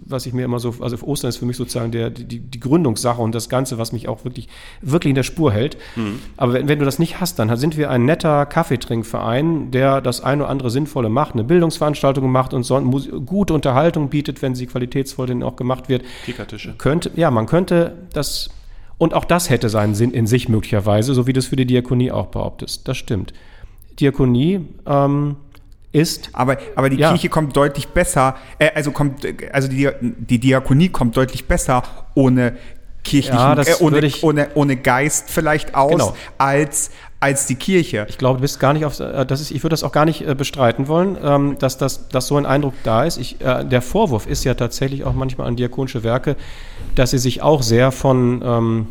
was 0.05 0.27
ich 0.27 0.33
mir 0.33 0.44
immer 0.44 0.59
so, 0.59 0.75
also 0.81 0.96
Ostern 1.03 1.29
ist 1.29 1.37
für 1.37 1.46
mich 1.46 1.57
sozusagen 1.57 1.90
der, 1.90 2.11
die, 2.11 2.40
die 2.40 2.61
Gründungssache 2.61 3.20
und 3.20 3.35
das 3.35 3.49
Ganze, 3.49 3.79
was 3.79 3.92
mich 3.92 4.09
auch 4.09 4.25
wirklich, 4.25 4.49
wirklich 4.81 5.11
in 5.11 5.14
der 5.14 5.22
Spur 5.22 5.53
hält. 5.53 5.77
Mhm. 5.96 6.20
Aber 6.37 6.53
wenn, 6.53 6.68
wenn, 6.68 6.79
du 6.79 6.85
das 6.85 6.99
nicht 6.99 7.20
hast, 7.20 7.38
dann 7.38 7.55
sind 7.57 7.77
wir 7.77 7.90
ein 7.90 8.05
netter 8.05 8.46
Kaffeetrinkverein, 8.46 9.70
der 9.70 10.01
das 10.01 10.22
eine 10.22 10.44
oder 10.44 10.51
andere 10.51 10.70
Sinnvolle 10.70 11.09
macht, 11.09 11.35
eine 11.35 11.44
Bildungsveranstaltung 11.44 12.31
macht 12.31 12.55
und 12.55 12.62
so 12.62 12.81
gute 12.81 13.55
Unterhaltung 13.55 14.09
bietet, 14.09 14.42
wenn 14.42 14.55
sie 14.55 14.66
qualitätsvoll 14.66 15.27
denn 15.27 15.42
auch 15.42 15.57
gemacht 15.57 15.88
wird. 15.88 16.03
Kickertische. 16.25 16.75
Könnte, 16.79 17.11
ja, 17.16 17.31
man 17.31 17.46
könnte 17.46 17.96
das, 18.12 18.51
und 18.99 19.14
auch 19.14 19.25
das 19.25 19.51
hätte 19.51 19.68
seinen 19.68 19.94
Sinn 19.94 20.12
in 20.12 20.27
sich 20.27 20.49
möglicherweise, 20.49 21.14
so 21.14 21.27
wie 21.27 21.33
du 21.33 21.40
es 21.40 21.46
für 21.46 21.57
die 21.57 21.66
Diakonie 21.66 22.11
auch 22.11 22.27
behauptest. 22.27 22.88
Das 22.88 22.96
stimmt. 22.96 23.33
Diakonie, 24.01 24.61
ähm, 24.87 25.37
ist. 25.97 26.31
Aber, 26.33 26.59
aber 26.75 26.91
die 26.91 26.99
ja. 26.99 27.11
Kirche 27.11 27.29
kommt 27.29 27.57
deutlich 27.57 27.89
besser, 27.89 28.37
äh, 28.59 28.71
also 28.75 28.93
kommt, 28.93 29.27
also 29.53 29.69
die, 29.69 29.89
die 30.01 30.39
Diakonie 30.39 30.91
kommt 30.91 31.17
deutlich 31.17 31.47
besser 31.47 31.83
ohne 32.15 32.57
kirchlichen, 33.03 33.39
ja, 33.39 33.63
äh, 33.63 33.75
ohne, 33.81 34.11
ohne, 34.23 34.49
ohne 34.55 34.77
Geist 34.77 35.31
vielleicht 35.31 35.75
aus, 35.75 35.93
genau. 35.93 36.17
als, 36.39 36.91
als 37.21 37.47
die 37.47 37.55
Kirche. 37.55 38.07
Ich 38.09 38.19
glaube, 38.19 38.39
du 38.39 38.43
bist 38.43 38.61
gar 38.61 38.73
nicht 38.73 38.85
auf, 38.85 39.01
äh, 39.01 39.25
das 39.25 39.41
ist, 39.41 39.51
ich 39.53 39.63
würde 39.63 39.73
das 39.73 39.85
auch 39.85 39.93
gar 39.93 40.05
nicht 40.05 40.27
äh, 40.27 40.35
bestreiten 40.35 40.89
wollen, 40.89 41.17
ähm, 41.23 41.57
dass, 41.59 41.79
dass, 41.79 42.09
dass 42.09 42.27
so 42.27 42.37
ein 42.37 42.47
Eindruck 42.47 42.75
da 42.83 43.05
ist. 43.05 43.17
Ich, 43.17 43.41
äh, 43.41 43.65
der 43.65 43.81
Vorwurf 43.81 44.27
ist 44.27 44.45
ja 44.45 44.55
tatsächlich 44.55 45.05
auch 45.05 45.15
manchmal 45.15 45.47
an 45.47 45.57
diakonische 45.57 46.03
Werke, 46.03 46.37
dass 46.95 47.13
sie 47.13 47.19
sich 47.19 47.43
auch 47.43 47.63
sehr 47.63 47.93
von, 47.93 48.43
ähm, 48.45 48.87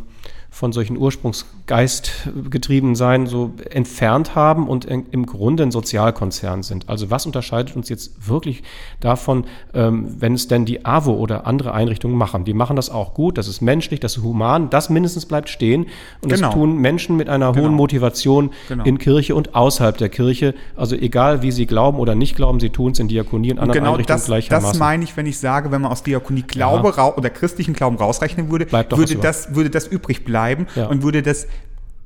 von 0.55 0.71
solchen 0.71 0.97
Ursprungsgeistgetriebenen 0.97 2.95
sein 2.95 3.27
so 3.27 3.51
entfernt 3.71 4.35
haben 4.35 4.69
und 4.69 4.85
im 4.85 5.25
Grunde 5.25 5.63
ein 5.63 5.71
Sozialkonzern 5.71 6.63
sind. 6.63 6.87
Also 6.87 7.11
was 7.11 7.25
unterscheidet 7.25 7.75
uns 7.75 7.89
jetzt 7.89 8.29
wirklich 8.29 8.63
davon, 9.01 9.47
ähm, 9.73 10.15
wenn 10.17 10.33
es 10.33 10.47
denn 10.47 10.63
die 10.63 10.85
AWO 10.85 11.11
oder 11.11 11.45
andere 11.45 11.73
Einrichtungen 11.73 12.17
machen? 12.17 12.45
Die 12.45 12.53
machen 12.53 12.77
das 12.77 12.89
auch 12.89 13.13
gut, 13.13 13.37
das 13.37 13.49
ist 13.49 13.59
menschlich, 13.59 13.99
das 13.99 14.15
ist 14.15 14.23
human, 14.23 14.69
das 14.69 14.89
mindestens 14.89 15.25
bleibt 15.25 15.49
stehen 15.49 15.87
und 16.21 16.29
genau. 16.29 16.47
das 16.47 16.55
tun 16.55 16.77
Menschen 16.77 17.17
mit 17.17 17.27
einer 17.27 17.51
genau. 17.51 17.65
hohen 17.65 17.73
Motivation 17.73 18.51
genau. 18.69 18.85
in 18.85 18.97
Kirche 18.97 19.35
und 19.35 19.55
außerhalb 19.55 19.97
der 19.97 20.07
Kirche. 20.07 20.55
Also 20.77 20.95
egal, 20.95 21.41
wie 21.41 21.51
sie 21.51 21.65
glauben 21.65 21.99
oder 21.99 22.15
nicht 22.15 22.37
glauben, 22.37 22.61
sie 22.61 22.69
tun 22.69 22.93
es 22.93 22.99
in 22.99 23.09
Diakonie 23.09 23.51
und 23.51 23.59
anderen 23.59 23.79
genau 23.81 23.91
Einrichtungen 23.95 24.19
das, 24.19 24.27
gleichermaßen. 24.27 24.69
Das 24.69 24.79
meine 24.79 25.03
ich, 25.03 25.17
wenn 25.17 25.25
ich 25.25 25.37
sage, 25.37 25.69
wenn 25.71 25.81
man 25.81 25.91
aus 25.91 26.03
Diakonie 26.03 26.43
Glaube 26.43 26.93
ja. 26.95 27.13
oder 27.13 27.29
christlichen 27.29 27.73
Glauben 27.73 27.97
rausrechnen 27.97 28.49
würde, 28.49 28.71
würde 28.71 29.15
das, 29.17 29.53
würde 29.53 29.69
das 29.69 29.87
übrig 29.87 30.23
bleiben 30.23 30.44
bleiben 30.45 30.67
ja. 30.75 30.87
und 30.87 31.03
würde 31.03 31.21
das 31.21 31.47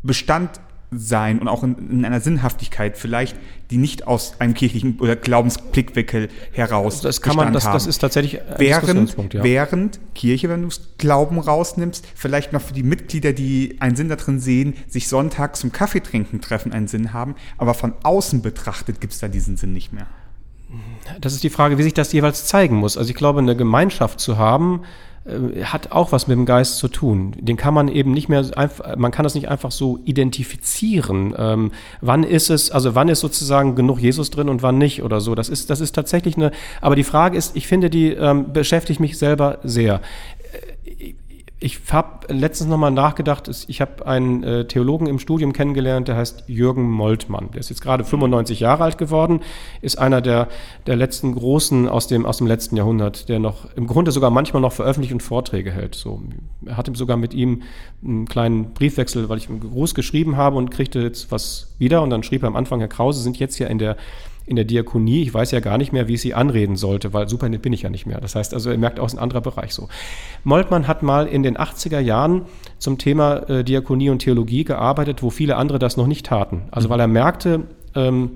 Bestand 0.04 0.60
sein 0.91 1.38
und 1.38 1.47
auch 1.47 1.62
in, 1.62 1.75
in, 1.91 2.06
einer 2.06 2.19
Sinnhaftigkeit 2.19 2.97
vielleicht, 2.97 3.36
die 3.69 3.78
nicht 3.78 4.08
aus 4.08 4.39
einem 4.39 4.56
kirchlichen 4.56 4.97
oder 4.99 5.15
Glaubensblickwinkel 5.15 6.30
heraus 6.52 7.02
das 7.02 7.21
kann 7.21 7.36
man, 7.36 7.54
das, 7.54 7.65
das 7.65 7.86
ist 7.86 7.99
tatsächlich 7.99 8.41
ein 8.41 8.56
während, 8.58 9.15
ja. 9.32 9.43
während 9.43 9.99
Kirche, 10.15 10.49
wenn 10.49 10.67
du 10.67 10.75
Glauben 10.97 11.38
rausnimmst, 11.38 12.08
vielleicht 12.15 12.54
noch 12.54 12.62
für 12.62 12.73
die 12.73 12.82
Mitglieder, 12.82 13.34
die 13.34 13.78
einen 13.80 13.95
Sinn 13.95 14.10
darin 14.10 14.39
sehen, 14.39 14.73
sich 14.88 15.08
sonntags 15.08 15.60
zum 15.60 15.71
Kaffeetrinken 15.71 16.41
treffen, 16.41 16.73
einen 16.73 16.88
Sinn 16.88 17.13
haben, 17.13 17.36
aber 17.60 17.75
von 17.75 17.93
außen 18.02 18.41
betrachtet 18.41 18.99
gibt 18.99 19.13
es 19.13 19.19
da 19.19 19.28
diesen 19.28 19.58
Sinn 19.58 19.73
nicht 19.73 19.93
mehr. 19.93 20.08
Das 21.21 21.34
ist 21.34 21.43
die 21.43 21.49
Frage, 21.52 21.78
wie 21.78 21.84
sich 21.84 21.93
das 21.93 22.13
jeweils 22.13 22.45
zeigen 22.45 22.75
muss. 22.75 22.97
Also 22.97 23.10
ich 23.10 23.15
glaube, 23.15 23.39
eine 23.39 23.56
Gemeinschaft 23.56 24.19
zu 24.19 24.38
haben, 24.38 24.82
äh, 25.30 25.63
hat 25.63 25.92
auch 25.92 26.12
was 26.12 26.28
mit 26.28 26.38
dem 26.38 26.46
Geist 26.46 26.78
zu 26.78 26.88
tun. 26.88 27.36
Den 27.39 27.58
kann 27.58 27.74
man 27.74 27.88
eben 27.88 28.12
nicht 28.12 28.30
mehr 28.30 28.44
man 28.98 29.12
kann 29.12 29.24
das 29.24 29.36
nicht 29.36 29.50
einfach 29.50 29.72
so 29.72 30.00
identifizieren. 30.06 31.34
Ähm, 31.38 31.72
wann 32.02 32.24
ist 32.24 32.50
es, 32.50 32.72
also 32.72 32.96
wann 32.96 33.10
ist 33.10 33.20
sozusagen 33.20 33.76
genug 33.76 34.00
Jesus 34.00 34.30
drin 34.32 34.50
und 34.50 34.63
wann 34.63 34.78
nicht 34.78 35.04
oder 35.04 35.22
so. 35.22 35.36
Das 35.36 35.50
ist, 35.50 35.70
das 35.70 35.82
ist 35.82 35.94
tatsächlich 35.94 36.38
eine, 36.38 36.52
aber 36.82 36.96
die 36.96 37.04
Frage 37.04 37.38
ist, 37.38 37.56
ich 37.56 37.68
finde, 37.68 37.89
die 37.89 38.10
ähm, 38.12 38.52
beschäftigt 38.54 39.00
mich 39.00 39.18
selber 39.18 39.60
sehr 39.63 40.02
ich 41.62 41.80
habe 41.91 42.34
letztens 42.34 42.69
nochmal 42.69 42.91
nachgedacht, 42.91 43.50
ich 43.67 43.82
habe 43.82 44.08
einen 44.08 44.43
äh, 44.43 44.65
Theologen 44.65 45.08
im 45.08 45.19
Studium 45.19 45.52
kennengelernt, 45.52 46.08
der 46.08 46.15
heißt 46.15 46.45
Jürgen 46.48 46.89
Moltmann. 46.89 47.52
Der 47.52 47.60
ist 47.60 47.69
jetzt 47.69 47.82
gerade 47.82 48.06
95 48.06 48.62
Jahre 48.62 48.86
alt 48.86 48.98
geworden, 48.98 49.41
ist 49.82 50.00
einer 50.00 50.22
der, 50.22 50.48
der 50.88 50.95
letzten 50.95 51.36
Großen 51.36 51.89
aus 51.89 52.08
dem, 52.08 52.26
aus 52.26 52.38
dem 52.38 52.48
letzten 52.48 52.78
Jahrhundert, 52.78 53.28
der 53.28 53.39
noch 53.39 53.65
im 53.76 53.88
Grunde 53.88 54.12
sogar 54.12 54.30
manchmal 54.30 54.62
noch 54.62 54.72
veröffentlicht 54.72 55.12
und 55.12 55.22
Vorträge 55.22 55.72
hält. 55.72 55.95
So, 55.95 56.22
er 56.65 56.78
hatte 56.78 56.95
sogar 56.95 57.17
mit 57.17 57.34
ihm 57.34 57.63
einen 58.06 58.26
kleinen 58.26 58.74
Briefwechsel, 58.74 59.28
weil 59.28 59.38
ich 59.38 59.50
einen 59.50 59.60
Gruß 59.60 59.95
geschrieben 59.95 60.38
habe 60.38 60.56
und 60.56 60.72
kriegte 60.72 61.02
jetzt 61.02 61.30
was 61.30 61.76
wieder. 61.78 62.02
Und 62.02 62.10
dann 62.10 62.24
schrieb 62.24 62.43
er 62.43 62.48
am 62.48 62.56
Anfang, 62.56 62.80
Herr 62.80 62.88
Krause, 62.88 63.22
sind 63.22 63.38
jetzt 63.38 63.60
ja 63.60 63.67
in 63.67 63.80
der 63.80 63.98
in 64.50 64.56
der 64.56 64.66
Diakonie, 64.66 65.22
ich 65.22 65.34
weiß 65.34 65.52
ja 65.52 65.60
gar 65.60 65.78
nicht 65.78 65.94
mehr, 65.94 66.08
wie 66.08 66.16
ich 66.16 66.22
sie 66.22 66.34
anreden 66.34 66.76
sollte, 66.76 67.14
weil 67.14 67.30
Superintendent 67.30 67.62
bin 67.62 67.74
ich 67.74 67.84
ja 67.84 67.90
nicht 67.92 68.08
mehr. 68.08 68.20
Das 68.20 68.34
heißt 68.34 68.56
also, 68.56 68.72
er 68.72 68.78
merkt 68.80 69.00
aus 69.00 69.14
ein 69.14 69.20
anderer 69.20 69.42
Bereich 69.42 69.74
so. 69.74 69.88
Moltmann 70.44 70.88
hat 70.88 71.04
mal 71.04 71.28
in 71.28 71.44
den 71.44 71.56
80er 71.56 72.00
Jahren 72.00 72.44
zum 72.80 72.98
Thema 72.98 73.48
äh, 73.48 73.64
Diakonie 73.64 74.10
und 74.10 74.20
Theologie 74.20 74.64
gearbeitet, 74.64 75.22
wo 75.22 75.30
viele 75.30 75.56
andere 75.56 75.78
das 75.78 75.98
noch 75.98 76.08
nicht 76.08 76.26
taten. 76.26 76.64
Also 76.72 76.90
weil 76.90 77.00
er 77.00 77.08
merkte, 77.08 77.68
ähm, 77.96 78.32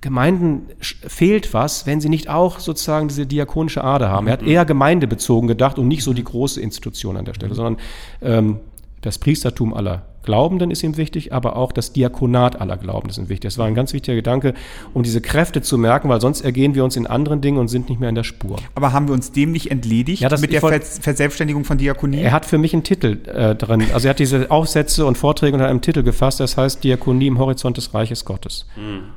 Gemeinden 0.00 0.66
fehlt 0.80 1.54
was, 1.54 1.86
wenn 1.86 2.00
sie 2.00 2.08
nicht 2.08 2.28
auch 2.28 2.58
sozusagen 2.58 3.06
diese 3.06 3.24
diakonische 3.24 3.84
Ader 3.84 4.08
haben. 4.08 4.26
Er 4.26 4.32
hat 4.32 4.42
mhm. 4.42 4.48
eher 4.48 4.64
gemeindebezogen 4.64 5.46
gedacht 5.46 5.78
und 5.78 5.86
nicht 5.86 6.02
so 6.02 6.12
die 6.12 6.24
große 6.24 6.60
Institution 6.60 7.16
an 7.16 7.24
der 7.24 7.34
Stelle, 7.34 7.54
sondern 7.54 7.76
ähm, 8.20 8.58
das 9.00 9.18
Priestertum 9.18 9.72
aller 9.74 10.06
Glaubenden 10.22 10.70
ist 10.70 10.82
ihm 10.82 10.96
wichtig, 10.96 11.32
aber 11.32 11.56
auch 11.56 11.72
das 11.72 11.92
Diakonat 11.92 12.60
aller 12.60 12.76
Glaubenden 12.76 13.10
ist 13.10 13.18
ihm 13.18 13.28
wichtig. 13.28 13.50
Das 13.50 13.58
war 13.58 13.66
ein 13.66 13.74
ganz 13.74 13.92
wichtiger 13.92 14.14
Gedanke, 14.14 14.54
um 14.94 15.02
diese 15.02 15.20
Kräfte 15.20 15.62
zu 15.62 15.78
merken, 15.78 16.08
weil 16.08 16.20
sonst 16.20 16.42
ergehen 16.42 16.74
wir 16.74 16.84
uns 16.84 16.96
in 16.96 17.06
anderen 17.06 17.40
Dingen 17.40 17.58
und 17.58 17.68
sind 17.68 17.88
nicht 17.88 17.98
mehr 18.00 18.08
in 18.08 18.14
der 18.14 18.24
Spur. 18.24 18.56
Aber 18.74 18.92
haben 18.92 19.08
wir 19.08 19.14
uns 19.14 19.32
dem 19.32 19.52
nicht 19.52 19.70
entledigt 19.70 20.22
Ja, 20.22 20.28
das- 20.28 20.40
mit 20.40 20.52
der 20.52 20.60
Ver 20.60 20.80
Verselbstständigung 20.80 21.64
von 21.64 21.78
Diakonie? 21.78 22.20
Er 22.20 22.32
hat 22.32 22.46
für 22.46 22.58
mich 22.58 22.72
einen 22.72 22.84
Titel 22.84 23.18
äh, 23.26 23.54
drin. 23.54 23.84
Also 23.92 24.06
er 24.08 24.10
hat 24.10 24.18
diese 24.18 24.50
Aufsätze 24.50 25.06
und 25.06 25.18
Vorträge 25.18 25.54
unter 25.54 25.68
einem 25.68 25.80
Titel 25.80 26.02
gefasst, 26.02 26.40
das 26.40 26.56
heißt 26.56 26.84
Diakonie 26.84 27.26
im 27.26 27.38
Horizont 27.38 27.76
des 27.76 27.92
Reiches 27.94 28.24
Gottes. 28.24 28.66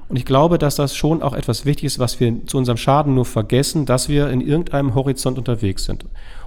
Und 0.10 0.16
ich 0.18 0.26
glaube, 0.26 0.58
dass 0.58 0.76
das 0.76 0.96
schon 0.96 1.22
auch 1.22 1.34
etwas 1.34 1.66
wichtig 1.66 1.86
ist, 1.86 2.00
was 2.00 2.20
wir 2.20 2.46
zu 2.46 2.58
unserem 2.58 2.78
Schaden 2.78 3.14
nur 3.16 3.26
vergessen, 3.26 3.86
dass 3.86 4.10
wir 4.10 4.30
in 4.30 4.42
irgendeinem 4.42 4.96
Horizont 4.96 5.38
unterwegs 5.38 5.86
sind. 5.86 6.06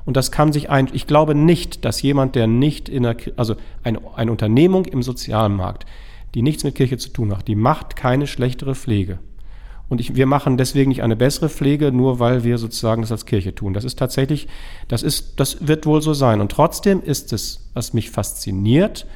Und 0.08 0.16
das 0.16 0.32
kann 0.32 0.54
sich 0.54 0.70
ein, 0.70 0.88
ich 0.94 1.06
glaube 1.06 1.34
nicht, 1.34 1.84
dass 1.84 2.00
jemand, 2.00 2.34
der 2.34 2.46
nicht 2.46 2.88
in 2.88 3.02
der, 3.02 3.14
also 3.36 3.56
eine, 3.82 4.00
eine 4.16 4.30
Unternehmung 4.30 4.86
im 4.86 5.02
Sozialmarkt, 5.02 5.84
die 6.34 6.40
nichts 6.40 6.64
mit 6.64 6.76
Kirche 6.76 6.96
zu 6.96 7.10
tun 7.10 7.36
hat, 7.36 7.46
die 7.46 7.54
macht 7.54 7.94
keine 7.94 8.26
schlechtere 8.26 8.74
Pflege. 8.74 9.18
Und 9.90 10.00
ich, 10.00 10.16
wir 10.16 10.24
machen 10.24 10.56
deswegen 10.56 10.88
nicht 10.88 11.02
eine 11.02 11.14
bessere 11.14 11.50
Pflege, 11.50 11.92
nur 11.92 12.20
weil 12.20 12.42
wir 12.42 12.56
sozusagen 12.56 13.02
das 13.02 13.12
als 13.12 13.26
Kirche 13.26 13.54
tun. 13.54 13.74
Das 13.74 13.84
ist 13.84 13.98
tatsächlich, 13.98 14.48
das 14.88 15.02
ist, 15.02 15.38
das 15.40 15.68
wird 15.68 15.84
wohl 15.84 16.00
so 16.00 16.14
sein. 16.14 16.40
Und 16.40 16.52
trotzdem 16.52 17.02
ist 17.02 17.34
es, 17.34 17.68
was 17.74 17.92
mich 17.92 18.10
fasziniert, 18.10 19.06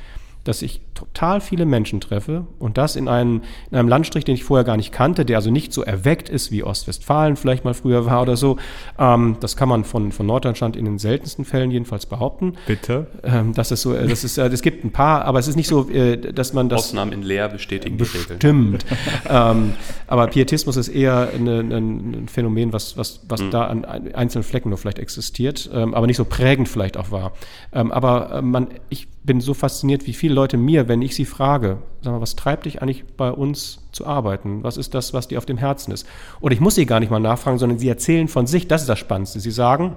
dass 0.44 0.62
ich 0.62 0.80
total 0.94 1.40
viele 1.40 1.64
Menschen 1.66 2.00
treffe 2.00 2.46
und 2.58 2.76
das 2.78 2.96
in 2.96 3.08
einem, 3.08 3.42
in 3.70 3.78
einem 3.78 3.88
Landstrich, 3.88 4.24
den 4.24 4.34
ich 4.34 4.44
vorher 4.44 4.64
gar 4.64 4.76
nicht 4.76 4.92
kannte, 4.92 5.24
der 5.24 5.36
also 5.36 5.50
nicht 5.50 5.72
so 5.72 5.82
erweckt 5.82 6.28
ist, 6.28 6.50
wie 6.50 6.62
Ostwestfalen 6.64 7.36
vielleicht 7.36 7.64
mal 7.64 7.74
früher 7.74 8.06
war 8.06 8.22
oder 8.22 8.36
so. 8.36 8.56
Ähm, 8.98 9.36
das 9.40 9.56
kann 9.56 9.68
man 9.68 9.84
von, 9.84 10.12
von 10.12 10.26
Norddeutschland 10.26 10.76
in 10.76 10.84
den 10.84 10.98
seltensten 10.98 11.44
Fällen 11.44 11.70
jedenfalls 11.70 12.06
behaupten. 12.06 12.54
Bitte. 12.66 13.06
Ähm, 13.22 13.52
das 13.54 13.70
ist 13.70 13.82
so, 13.82 13.94
äh, 13.94 14.06
das 14.06 14.24
ist, 14.24 14.38
äh, 14.38 14.46
es 14.48 14.62
gibt 14.62 14.84
ein 14.84 14.90
paar, 14.90 15.24
aber 15.24 15.38
es 15.38 15.48
ist 15.48 15.56
nicht 15.56 15.68
so, 15.68 15.88
äh, 15.88 16.16
dass 16.18 16.52
man 16.52 16.68
das 16.68 16.80
Ausnahmen 16.80 17.12
in 17.12 17.22
Lehr 17.22 17.48
bestätigen 17.48 17.96
die 17.98 18.04
Regeln. 18.04 18.36
Stimmt. 18.38 18.84
ähm, 19.28 19.74
aber 20.06 20.26
Pietismus 20.26 20.76
ist 20.76 20.88
eher 20.88 21.30
eine, 21.34 21.60
eine, 21.60 21.76
ein 21.76 22.28
Phänomen, 22.28 22.72
was, 22.72 22.96
was, 22.96 23.20
was 23.28 23.42
da 23.50 23.66
an 23.66 23.84
ein- 23.84 24.14
einzelnen 24.14 24.44
Flecken 24.44 24.68
nur 24.70 24.78
vielleicht 24.78 24.98
existiert, 24.98 25.70
ähm, 25.72 25.94
aber 25.94 26.06
nicht 26.06 26.16
so 26.16 26.24
prägend 26.24 26.68
vielleicht 26.68 26.96
auch 26.96 27.10
war. 27.10 27.32
Ähm, 27.72 27.92
aber 27.92 28.32
äh, 28.34 28.42
man, 28.42 28.68
ich 28.88 29.08
bin 29.24 29.40
so 29.40 29.54
fasziniert, 29.54 30.06
wie 30.06 30.12
viele 30.12 30.34
Leute 30.34 30.56
mir, 30.56 30.88
wenn 30.88 31.02
ich 31.02 31.14
sie 31.14 31.24
frage, 31.24 31.78
sag 32.00 32.12
mal, 32.12 32.20
was 32.20 32.34
treibt 32.34 32.66
dich 32.66 32.82
eigentlich 32.82 33.04
bei 33.16 33.30
uns 33.30 33.86
zu 33.92 34.06
arbeiten? 34.06 34.64
Was 34.64 34.76
ist 34.76 34.94
das, 34.94 35.14
was 35.14 35.28
dir 35.28 35.38
auf 35.38 35.46
dem 35.46 35.58
Herzen 35.58 35.92
ist? 35.92 36.06
Oder 36.40 36.54
ich 36.54 36.60
muss 36.60 36.74
sie 36.74 36.86
gar 36.86 37.00
nicht 37.00 37.10
mal 37.10 37.20
nachfragen, 37.20 37.58
sondern 37.58 37.78
sie 37.78 37.88
erzählen 37.88 38.28
von 38.28 38.46
sich, 38.46 38.66
das 38.66 38.82
ist 38.82 38.88
das 38.88 38.98
Spannendste. 38.98 39.38
Sie 39.38 39.52
sagen, 39.52 39.96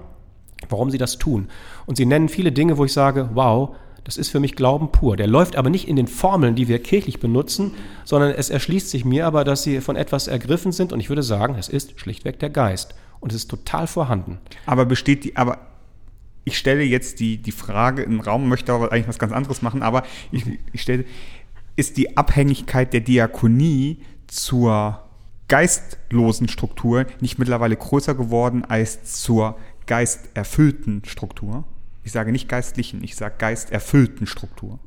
warum 0.69 0.91
sie 0.91 0.97
das 0.97 1.17
tun. 1.17 1.47
Und 1.85 1.97
sie 1.97 2.05
nennen 2.05 2.29
viele 2.29 2.51
Dinge, 2.51 2.77
wo 2.77 2.85
ich 2.85 2.93
sage, 2.93 3.29
wow, 3.33 3.75
das 4.03 4.17
ist 4.17 4.29
für 4.29 4.39
mich 4.39 4.55
Glauben 4.55 4.91
pur. 4.91 5.17
Der 5.17 5.25
läuft 5.25 5.55
aber 5.55 5.71
nicht 5.71 5.87
in 5.87 5.95
den 5.95 6.07
Formeln, 6.07 6.55
die 6.55 6.67
wir 6.67 6.77
kirchlich 6.77 7.19
benutzen, 7.19 7.73
sondern 8.03 8.31
es 8.31 8.51
erschließt 8.51 8.89
sich 8.89 9.03
mir 9.03 9.25
aber, 9.25 9.43
dass 9.43 9.63
sie 9.63 9.81
von 9.81 9.95
etwas 9.95 10.27
ergriffen 10.27 10.71
sind. 10.71 10.93
Und 10.93 10.99
ich 10.99 11.09
würde 11.09 11.23
sagen, 11.23 11.55
es 11.57 11.67
ist 11.67 11.99
schlichtweg 11.99 12.39
der 12.39 12.51
Geist. 12.51 12.93
Und 13.19 13.31
es 13.31 13.37
ist 13.37 13.49
total 13.49 13.87
vorhanden. 13.87 14.37
Aber 14.67 14.85
besteht 14.85 15.23
die, 15.23 15.35
aber 15.35 15.57
ich 16.45 16.57
stelle 16.57 16.83
jetzt 16.83 17.19
die, 17.19 17.37
die 17.37 17.51
Frage 17.51 18.05
den 18.05 18.21
Raum, 18.21 18.47
möchte 18.47 18.71
aber 18.71 18.91
eigentlich 18.91 19.07
was 19.07 19.19
ganz 19.19 19.33
anderes 19.33 19.61
machen, 19.61 19.81
aber 19.81 20.03
ich, 20.31 20.45
ich 20.71 20.81
stelle, 20.81 21.03
ist 21.75 21.97
die 21.97 22.15
Abhängigkeit 22.15 22.93
der 22.93 23.01
Diakonie 23.01 23.97
zur 24.27 25.03
geistlosen 25.47 26.47
Struktur 26.47 27.05
nicht 27.19 27.37
mittlerweile 27.37 27.75
größer 27.75 28.15
geworden 28.15 28.63
als 28.63 29.21
zur 29.21 29.57
geisterfüllten 29.87 31.03
Struktur? 31.05 31.65
Ich 32.03 32.11
sage 32.11 32.31
nicht 32.31 32.47
geistlichen, 32.47 33.03
ich 33.03 33.15
sage 33.15 33.35
geisterfüllten 33.37 34.27
Struktur. 34.27 34.79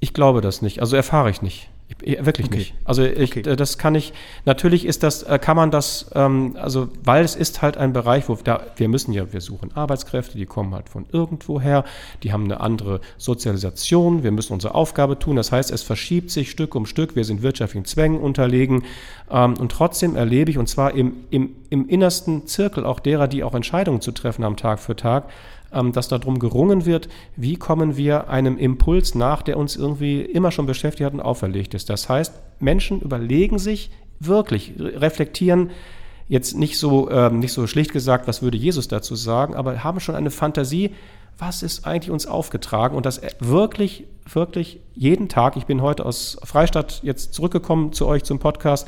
Ich 0.00 0.14
glaube 0.14 0.40
das 0.40 0.62
nicht. 0.62 0.80
Also 0.80 0.96
erfahre 0.96 1.30
ich 1.30 1.42
nicht. 1.42 1.70
Ich, 2.02 2.18
ich- 2.18 2.24
wirklich 2.26 2.46
Okay. 2.48 2.56
nicht. 2.58 2.74
Also 2.84 3.02
ich, 3.04 3.30
Okay. 3.36 3.48
äh, 3.50 3.56
das 3.56 3.78
kann 3.78 3.94
ich, 3.94 4.12
natürlich 4.44 4.84
ist 4.86 5.02
das, 5.02 5.22
äh, 5.22 5.38
kann 5.38 5.56
man 5.56 5.70
das, 5.70 6.10
ähm, 6.14 6.56
also 6.60 6.88
weil 7.04 7.24
es 7.24 7.34
ist 7.36 7.62
halt 7.62 7.76
ein 7.76 7.92
Bereich, 7.92 8.28
wo 8.28 8.34
da, 8.42 8.60
wir 8.76 8.88
müssen 8.88 9.12
ja, 9.12 9.32
wir 9.32 9.40
suchen 9.40 9.70
Arbeitskräfte, 9.76 10.36
die 10.38 10.46
kommen 10.46 10.74
halt 10.74 10.88
von 10.88 11.06
irgendwoher, 11.12 11.84
die 12.22 12.32
haben 12.32 12.44
eine 12.44 12.60
andere 12.60 13.00
Sozialisation, 13.18 14.22
wir 14.22 14.30
müssen 14.32 14.52
unsere 14.52 14.74
Aufgabe 14.74 15.18
tun. 15.18 15.36
Das 15.36 15.52
heißt, 15.52 15.70
es 15.70 15.82
verschiebt 15.82 16.30
sich 16.30 16.50
Stück 16.50 16.74
um 16.74 16.86
Stück, 16.86 17.16
wir 17.16 17.24
sind 17.24 17.42
wirtschaftlichen 17.42 17.84
Zwängen 17.84 18.20
unterlegen 18.20 18.84
ähm, 19.30 19.54
und 19.58 19.72
trotzdem 19.72 20.16
erlebe 20.16 20.50
ich, 20.50 20.58
und 20.58 20.68
zwar 20.68 20.94
im, 20.94 21.14
im, 21.30 21.50
im 21.70 21.88
innersten 21.88 22.46
Zirkel 22.46 22.84
auch 22.84 23.00
derer, 23.00 23.28
die 23.28 23.42
auch 23.44 23.54
Entscheidungen 23.54 24.00
zu 24.00 24.12
treffen 24.12 24.44
haben 24.44 24.56
Tag 24.56 24.78
für 24.80 24.96
Tag, 24.96 25.24
ähm, 25.72 25.92
dass 25.92 26.08
darum 26.08 26.38
gerungen 26.38 26.86
wird, 26.86 27.08
wie 27.36 27.56
kommen 27.56 27.96
wir 27.96 28.28
einem 28.28 28.58
Impuls 28.58 29.14
nach, 29.14 29.42
der 29.42 29.56
uns 29.56 29.76
irgendwie 29.76 30.20
immer 30.20 30.50
schon 30.50 30.66
beschäftigt 30.66 31.06
hat 31.06 31.14
und 31.14 31.20
auferlegt 31.20 31.74
ist. 31.74 31.88
Das 31.90 32.08
heißt, 32.08 32.32
Menschen 32.60 33.00
überlegen 33.00 33.58
sich 33.58 33.90
wirklich, 34.20 34.74
re- 34.78 35.00
reflektieren 35.00 35.70
jetzt 36.28 36.56
nicht 36.56 36.78
so, 36.78 37.10
ähm, 37.10 37.40
nicht 37.40 37.52
so 37.52 37.66
schlicht 37.66 37.92
gesagt, 37.92 38.28
was 38.28 38.42
würde 38.42 38.56
Jesus 38.56 38.88
dazu 38.88 39.16
sagen, 39.16 39.54
aber 39.54 39.82
haben 39.84 40.00
schon 40.00 40.14
eine 40.14 40.30
Fantasie, 40.30 40.90
was 41.38 41.62
ist 41.62 41.86
eigentlich 41.86 42.10
uns 42.10 42.26
aufgetragen 42.26 42.96
und 42.96 43.04
das 43.04 43.18
äh, 43.18 43.30
wirklich, 43.40 44.04
wirklich 44.32 44.80
jeden 44.94 45.28
Tag. 45.28 45.56
Ich 45.56 45.66
bin 45.66 45.82
heute 45.82 46.06
aus 46.06 46.38
Freistadt 46.44 47.00
jetzt 47.02 47.34
zurückgekommen 47.34 47.92
zu 47.92 48.06
euch 48.06 48.22
zum 48.22 48.38
Podcast 48.38 48.86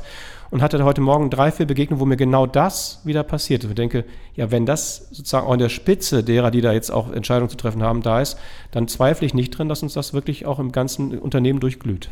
und 0.51 0.61
hatte 0.61 0.83
heute 0.83 1.01
Morgen 1.01 1.29
drei, 1.29 1.51
vier 1.51 1.65
Begegnungen, 1.65 2.01
wo 2.01 2.05
mir 2.05 2.17
genau 2.17 2.45
das 2.45 3.01
wieder 3.03 3.23
passiert. 3.23 3.63
Ich 3.63 3.73
denke, 3.73 4.05
ja, 4.35 4.51
wenn 4.51 4.65
das 4.65 5.07
sozusagen 5.11 5.47
auch 5.47 5.53
an 5.53 5.59
der 5.59 5.69
Spitze 5.69 6.23
derer, 6.23 6.51
die 6.51 6.61
da 6.61 6.73
jetzt 6.73 6.91
auch 6.91 7.11
Entscheidungen 7.11 7.49
zu 7.49 7.57
treffen 7.57 7.83
haben, 7.83 8.01
da 8.01 8.21
ist, 8.21 8.37
dann 8.71 8.87
zweifle 8.87 9.25
ich 9.25 9.33
nicht 9.33 9.51
drin, 9.51 9.69
dass 9.69 9.83
uns 9.83 9.93
das 9.93 10.13
wirklich 10.13 10.45
auch 10.45 10.59
im 10.59 10.71
ganzen 10.71 11.17
Unternehmen 11.17 11.59
durchglüht. 11.59 12.09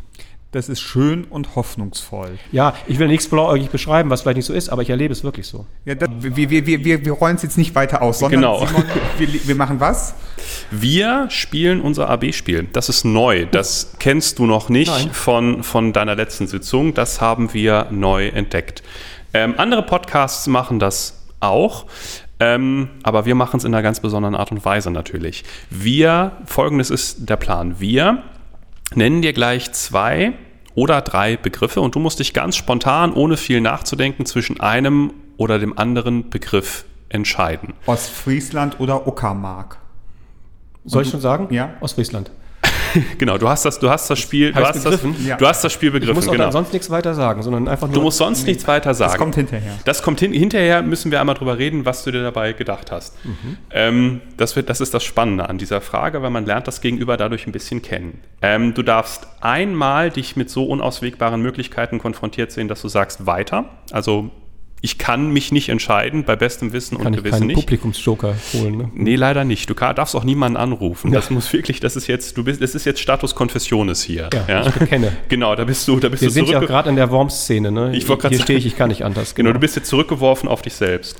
Das 0.54 0.68
ist 0.68 0.80
schön 0.82 1.24
und 1.24 1.56
hoffnungsvoll. 1.56 2.38
Ja, 2.52 2.74
ich 2.86 3.00
will 3.00 3.08
nichts 3.08 3.28
blauäugig 3.28 3.70
beschreiben, 3.70 4.08
was 4.08 4.22
vielleicht 4.22 4.36
nicht 4.36 4.46
so 4.46 4.52
ist, 4.52 4.68
aber 4.68 4.82
ich 4.82 4.90
erlebe 4.90 5.10
es 5.10 5.24
wirklich 5.24 5.48
so. 5.48 5.66
Ja, 5.84 5.96
das, 5.96 6.08
wir, 6.20 6.36
wir, 6.48 6.64
wir, 6.64 6.84
wir, 6.84 7.04
wir 7.04 7.12
rollen 7.12 7.34
es 7.34 7.42
jetzt 7.42 7.58
nicht 7.58 7.74
weiter 7.74 8.02
aus, 8.02 8.20
sondern 8.20 8.40
Genau. 8.40 8.64
Simon, 8.64 8.84
wir, 9.18 9.48
wir 9.48 9.54
machen 9.56 9.80
was? 9.80 10.14
Wir 10.70 11.26
spielen 11.28 11.80
unser 11.80 12.08
AB-Spiel. 12.08 12.68
Das 12.72 12.88
ist 12.88 13.02
neu. 13.04 13.46
Das 13.46 13.94
kennst 13.98 14.38
du 14.38 14.46
noch 14.46 14.68
nicht 14.68 14.92
Nein. 14.92 15.10
von, 15.10 15.64
von 15.64 15.92
deiner 15.92 16.14
letzten 16.14 16.46
Sitzung. 16.46 16.94
Das 16.94 17.20
haben 17.20 17.52
wir 17.52 17.88
neu 17.90 18.28
entdeckt. 18.28 18.84
Ähm, 19.32 19.54
andere 19.56 19.82
Podcasts 19.82 20.46
machen 20.46 20.78
das 20.78 21.24
auch. 21.40 21.86
Ähm, 22.38 22.90
aber 23.02 23.26
wir 23.26 23.34
machen 23.34 23.56
es 23.56 23.64
in 23.64 23.74
einer 23.74 23.82
ganz 23.82 23.98
besonderen 23.98 24.36
Art 24.36 24.52
und 24.52 24.64
Weise 24.64 24.92
natürlich. 24.92 25.42
Wir, 25.68 26.30
folgendes 26.46 26.90
ist 26.90 27.28
der 27.28 27.36
Plan. 27.38 27.80
Wir 27.80 28.22
nennen 28.94 29.20
dir 29.20 29.32
gleich 29.32 29.72
zwei 29.72 30.34
oder 30.74 31.00
drei 31.02 31.36
Begriffe 31.36 31.80
und 31.80 31.94
du 31.94 31.98
musst 31.98 32.18
dich 32.18 32.34
ganz 32.34 32.56
spontan, 32.56 33.12
ohne 33.12 33.36
viel 33.36 33.60
nachzudenken, 33.60 34.26
zwischen 34.26 34.60
einem 34.60 35.12
oder 35.36 35.58
dem 35.58 35.76
anderen 35.78 36.30
Begriff 36.30 36.84
entscheiden. 37.08 37.74
Ostfriesland 37.86 38.80
oder 38.80 39.06
Uckermark? 39.06 39.78
Soll 40.84 41.02
ich 41.02 41.10
schon 41.10 41.20
sagen? 41.20 41.52
Ja. 41.54 41.74
Ostfriesland. 41.80 42.30
Genau, 43.18 43.38
du 43.38 43.48
hast 43.48 43.64
das, 43.64 43.78
du 43.78 43.90
hast 43.90 44.08
das 44.10 44.18
Spiel, 44.18 44.52
du 44.52 44.60
hast 44.60 44.76
das, 44.76 44.84
begriffen? 44.84 45.26
Ja. 45.26 45.36
du 45.36 45.46
hast 45.46 45.62
das 45.62 45.72
Spiel 45.72 45.90
begriffen, 45.90 46.14
muss 46.14 46.28
auch 46.28 46.32
genau. 46.32 46.50
sonst 46.50 46.72
nichts 46.72 46.90
weiter 46.90 47.14
sagen, 47.14 47.42
sondern 47.42 47.68
einfach 47.68 47.86
nur. 47.86 47.94
Du 47.94 48.02
musst 48.02 48.18
sonst 48.18 48.46
nichts 48.46 48.66
weiter 48.66 48.94
sagen. 48.94 49.12
Das 49.12 49.18
kommt 49.18 49.34
hinterher. 49.34 49.72
Das 49.84 50.02
kommt 50.02 50.20
hin, 50.20 50.32
hinterher 50.32 50.82
müssen 50.82 51.10
wir 51.10 51.20
einmal 51.20 51.34
drüber 51.34 51.58
reden, 51.58 51.84
was 51.84 52.04
du 52.04 52.10
dir 52.10 52.22
dabei 52.22 52.52
gedacht 52.52 52.90
hast. 52.90 53.16
Ähm, 53.70 54.20
das, 54.36 54.56
wird, 54.56 54.68
das 54.68 54.80
ist 54.80 54.94
das 54.94 55.04
Spannende 55.04 55.48
an 55.48 55.58
dieser 55.58 55.80
Frage, 55.80 56.22
weil 56.22 56.30
man 56.30 56.46
lernt 56.46 56.66
das 56.66 56.80
Gegenüber 56.80 57.16
dadurch 57.16 57.46
ein 57.46 57.52
bisschen 57.52 57.82
kennen. 57.82 58.20
Ähm, 58.42 58.74
du 58.74 58.82
darfst 58.82 59.26
einmal 59.40 60.10
dich 60.10 60.36
mit 60.36 60.50
so 60.50 60.64
unauswegbaren 60.64 61.40
Möglichkeiten 61.40 61.98
konfrontiert 61.98 62.52
sehen, 62.52 62.68
dass 62.68 62.82
du 62.82 62.88
sagst 62.88 63.26
weiter. 63.26 63.66
Also 63.90 64.30
ich 64.84 64.98
kann 64.98 65.30
mich 65.30 65.50
nicht 65.50 65.70
entscheiden, 65.70 66.24
bei 66.24 66.36
bestem 66.36 66.74
Wissen 66.74 66.98
kann 66.98 67.06
und 67.06 67.12
ich 67.14 67.20
Gewissen 67.20 67.38
keinen 67.38 67.46
nicht. 67.46 67.56
Publikumsjoker 67.56 68.34
holen. 68.52 68.76
Ne? 68.76 68.90
Nee, 68.92 69.16
leider 69.16 69.42
nicht. 69.42 69.70
Du 69.70 69.74
kann, 69.74 69.96
darfst 69.96 70.14
auch 70.14 70.24
niemanden 70.24 70.58
anrufen. 70.58 71.10
Das 71.10 71.30
muss 71.30 71.50
wirklich, 71.54 71.80
das 71.80 71.96
ist 71.96 72.06
jetzt, 72.06 72.36
du 72.36 72.44
bist, 72.44 72.60
das 72.60 72.74
ist 72.74 72.84
jetzt 72.84 73.00
Status 73.00 73.34
Confessiones 73.34 74.02
hier. 74.02 74.28
Ja, 74.46 74.66
ich 74.66 74.74
bekenne. 74.74 75.16
Genau, 75.30 75.54
da 75.54 75.64
bist 75.64 75.88
du, 75.88 75.98
da 76.00 76.10
bist 76.10 76.20
Wir 76.20 76.28
du 76.28 76.34
sind 76.34 76.50
ja 76.50 76.60
gerade 76.60 76.90
in 76.90 76.96
der 76.96 77.10
Worms-Szene. 77.10 77.72
Ne? 77.72 77.96
Ich 77.96 78.06
Hier 78.06 78.38
stehe 78.38 78.58
ich, 78.58 78.66
ich 78.66 78.76
kann 78.76 78.90
nicht 78.90 79.06
anders. 79.06 79.34
Genau, 79.34 79.52
du 79.54 79.58
bist 79.58 79.74
jetzt 79.74 79.88
zurückgeworfen 79.88 80.50
auf 80.50 80.60
dich 80.60 80.74
selbst. 80.74 81.18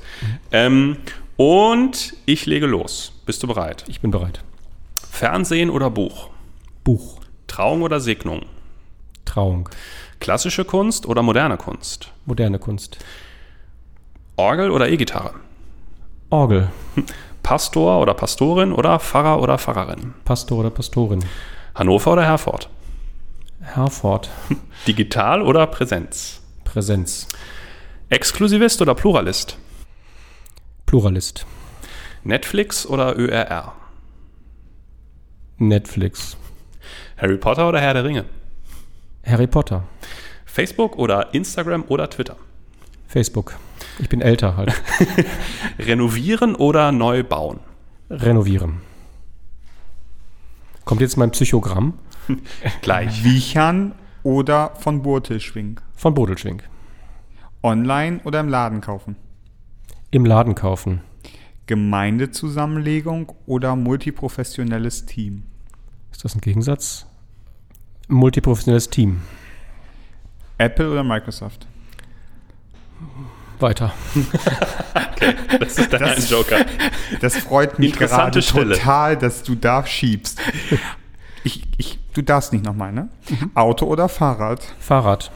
Ähm, 0.51 0.97
und 1.35 2.13
ich 2.27 2.45
lege 2.45 2.67
los. 2.67 3.13
Bist 3.25 3.41
du 3.41 3.47
bereit? 3.47 3.83
Ich 3.87 3.99
bin 3.99 4.11
bereit. 4.11 4.43
Fernsehen 5.09 5.71
oder 5.71 5.89
Buch? 5.89 6.29
Buch. 6.83 7.19
Trauung 7.47 7.81
oder 7.81 7.99
Segnung? 7.99 8.43
Trauung. 9.25 9.69
Klassische 10.19 10.65
Kunst 10.65 11.07
oder 11.07 11.23
moderne 11.23 11.57
Kunst? 11.57 12.11
Moderne 12.27 12.59
Kunst. 12.59 12.99
Orgel 14.37 14.71
oder 14.71 14.89
E-Gitarre? 14.89 15.33
Orgel. 16.29 16.69
Pastor 17.43 18.01
oder 18.01 18.13
Pastorin 18.13 18.73
oder 18.73 18.99
Pfarrer 18.99 19.41
oder 19.41 19.57
Pfarrerin? 19.57 20.13
Pastor 20.25 20.59
oder 20.59 20.69
Pastorin. 20.69 21.23
Hannover 21.75 22.13
oder 22.13 22.25
Herford? 22.25 22.69
Herford. 23.61 24.29
Digital 24.87 25.41
oder 25.41 25.67
Präsenz? 25.67 26.41
Präsenz. 26.63 27.27
Exklusivist 28.09 28.81
oder 28.81 28.93
Pluralist? 28.93 29.57
Pluralist. 30.85 31.45
Netflix 32.23 32.85
oder 32.85 33.17
ÖRR? 33.17 33.73
Netflix. 35.57 36.35
Harry 37.17 37.37
Potter 37.37 37.69
oder 37.69 37.79
Herr 37.79 37.93
der 37.93 38.03
Ringe? 38.03 38.25
Harry 39.25 39.47
Potter. 39.47 39.83
Facebook 40.45 40.97
oder 40.97 41.33
Instagram 41.33 41.85
oder 41.87 42.09
Twitter? 42.09 42.35
Facebook. 43.07 43.55
Ich 43.99 44.09
bin 44.09 44.21
älter 44.21 44.57
halt. 44.57 44.73
Renovieren 45.79 46.55
oder 46.55 46.91
neu 46.91 47.23
bauen? 47.23 47.59
Renovieren. 48.09 48.81
Kommt 50.83 51.01
jetzt 51.01 51.17
mein 51.17 51.31
Psychogramm 51.31 51.93
Gleich. 52.81 53.23
Wiechern 53.23 53.93
oder 54.23 54.73
von 54.79 55.01
Burtelschwing? 55.01 55.79
von 55.95 56.13
Bodelschwing. 56.13 56.61
Online 57.63 58.19
oder 58.25 58.41
im 58.41 58.49
Laden 58.49 58.81
kaufen? 58.81 59.15
Im 60.11 60.25
Laden 60.25 60.53
kaufen. 60.55 61.01
Gemeindezusammenlegung 61.67 63.31
oder 63.47 63.75
multiprofessionelles 63.75 65.05
Team? 65.05 65.43
Ist 66.11 66.23
das 66.23 66.35
ein 66.35 66.41
Gegensatz? 66.41 67.07
Multiprofessionelles 68.07 68.89
Team. 68.89 69.21
Apple 70.59 70.91
oder 70.91 71.03
Microsoft? 71.03 71.65
Weiter. 73.59 73.93
Das 75.59 75.77
ist 75.77 75.91
dann 75.93 76.03
ein 76.03 76.23
Joker. 76.27 76.65
Das 77.21 77.37
freut 77.37 77.79
mich 77.79 77.93
gerade 77.93 78.41
Stelle. 78.41 78.75
total, 78.75 79.17
dass 79.17 79.43
du 79.43 79.55
da 79.55 79.85
schiebst. 79.85 80.39
Ich, 81.43 81.63
ich, 81.77 81.99
du 82.13 82.21
darfst 82.21 82.53
nicht 82.53 82.65
nochmal, 82.65 82.91
ne? 82.91 83.09
Auto 83.53 83.85
oder 83.85 84.09
Fahrrad? 84.09 84.61
Fahrrad. 84.79 85.31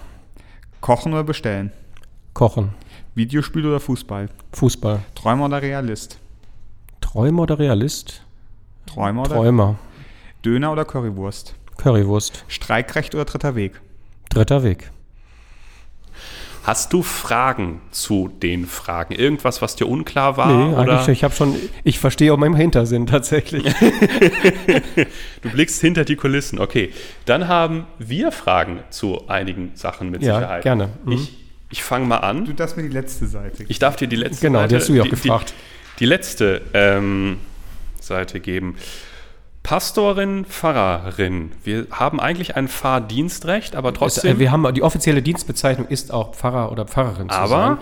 Kochen 0.82 1.14
oder 1.14 1.24
bestellen? 1.24 1.72
Kochen. 2.34 2.70
Videospiel 3.16 3.66
oder 3.66 3.80
Fußball? 3.80 4.30
Fußball. 4.54 5.02
Träumer 5.16 5.46
oder 5.46 5.62
Realist? 5.62 6.18
Träumer 7.02 7.44
oder 7.44 7.60
Realist? 7.60 8.24
Träumer 8.86 9.22
oder 9.22 9.36
Träumer. 9.36 9.80
Döner 10.46 10.72
oder 10.72 10.86
Currywurst? 10.86 11.54
Currywurst. 11.78 12.46
Streikrecht 12.48 13.14
oder 13.16 13.26
dritter 13.26 13.56
Weg? 13.56 13.80
Dritter 14.30 14.64
Weg. 14.64 14.92
Hast 16.70 16.94
du 16.94 17.02
Fragen 17.02 17.82
zu 17.90 18.28
den 18.44 18.68
Fragen? 18.68 19.16
Irgendwas, 19.16 19.60
was 19.64 19.76
dir 19.76 19.88
unklar 19.88 20.38
war? 20.38 20.54
nee, 20.56 20.76
oder? 20.76 21.00
eigentlich, 21.00 21.18
ich 21.18 21.24
habe 21.24 21.34
schon, 21.34 21.56
ich 21.84 21.98
verstehe 21.98 22.32
auch 22.32 22.38
meinen 22.38 22.54
Hintersinn 22.54 23.08
tatsächlich. 23.08 23.64
Du 25.42 25.50
blickst 25.50 25.82
hinter 25.82 26.06
die 26.06 26.16
Kulissen. 26.16 26.60
Okay, 26.60 26.92
dann 27.26 27.48
haben 27.48 27.88
wir 27.98 28.32
Fragen 28.32 28.82
zu 28.92 29.28
einigen 29.28 29.72
Sachen 29.74 30.12
mit 30.12 30.22
Ja, 30.22 30.36
Sicherheit. 30.36 30.62
gerne. 30.62 30.90
Mhm. 31.06 31.12
Ich, 31.14 31.38
ich 31.72 31.82
fange 31.84 32.06
mal 32.06 32.18
an. 32.18 32.46
Du 32.46 32.54
darfst 32.54 32.78
mir 32.78 32.84
die 32.84 32.90
letzte 32.90 33.26
Seite. 33.26 33.64
Ich 33.68 33.80
darf 33.80 33.96
dir 33.96 34.08
die 34.08 34.16
letzte 34.18 34.46
Genau, 34.46 34.60
Seite, 34.60 34.70
die 34.70 34.76
hast 34.76 34.90
du 34.90 34.94
ja 34.94 35.02
auch 35.02 35.06
die, 35.06 35.10
gefragt. 35.10 35.54
Die, 35.96 36.00
die 36.02 36.06
letzte 36.06 36.62
ähm, 36.76 37.38
Seite 38.00 38.40
geben. 38.42 38.76
Pastorin, 39.64 40.46
Pfarrerin. 40.46 41.52
Wir 41.64 41.88
haben 41.92 42.20
eigentlich 42.20 42.56
ein 42.56 42.68
Fahrdienstrecht, 42.68 43.76
aber 43.76 43.90
Es, 43.90 43.96
trotzdem. 43.98 44.38
äh, 44.38 44.40
wir 44.40 44.52
haben 44.52 44.74
die 44.74 44.82
offizielle 44.84 45.22
Dienstbezeichnung 45.22 45.88
ist 45.88 46.12
auch 46.14 46.34
Pfarrer 46.34 46.72
oder 46.72 46.86
Pfarrerin 46.86 47.30
zu 47.30 47.36
Aber? 47.36 47.48
sein. 47.50 47.78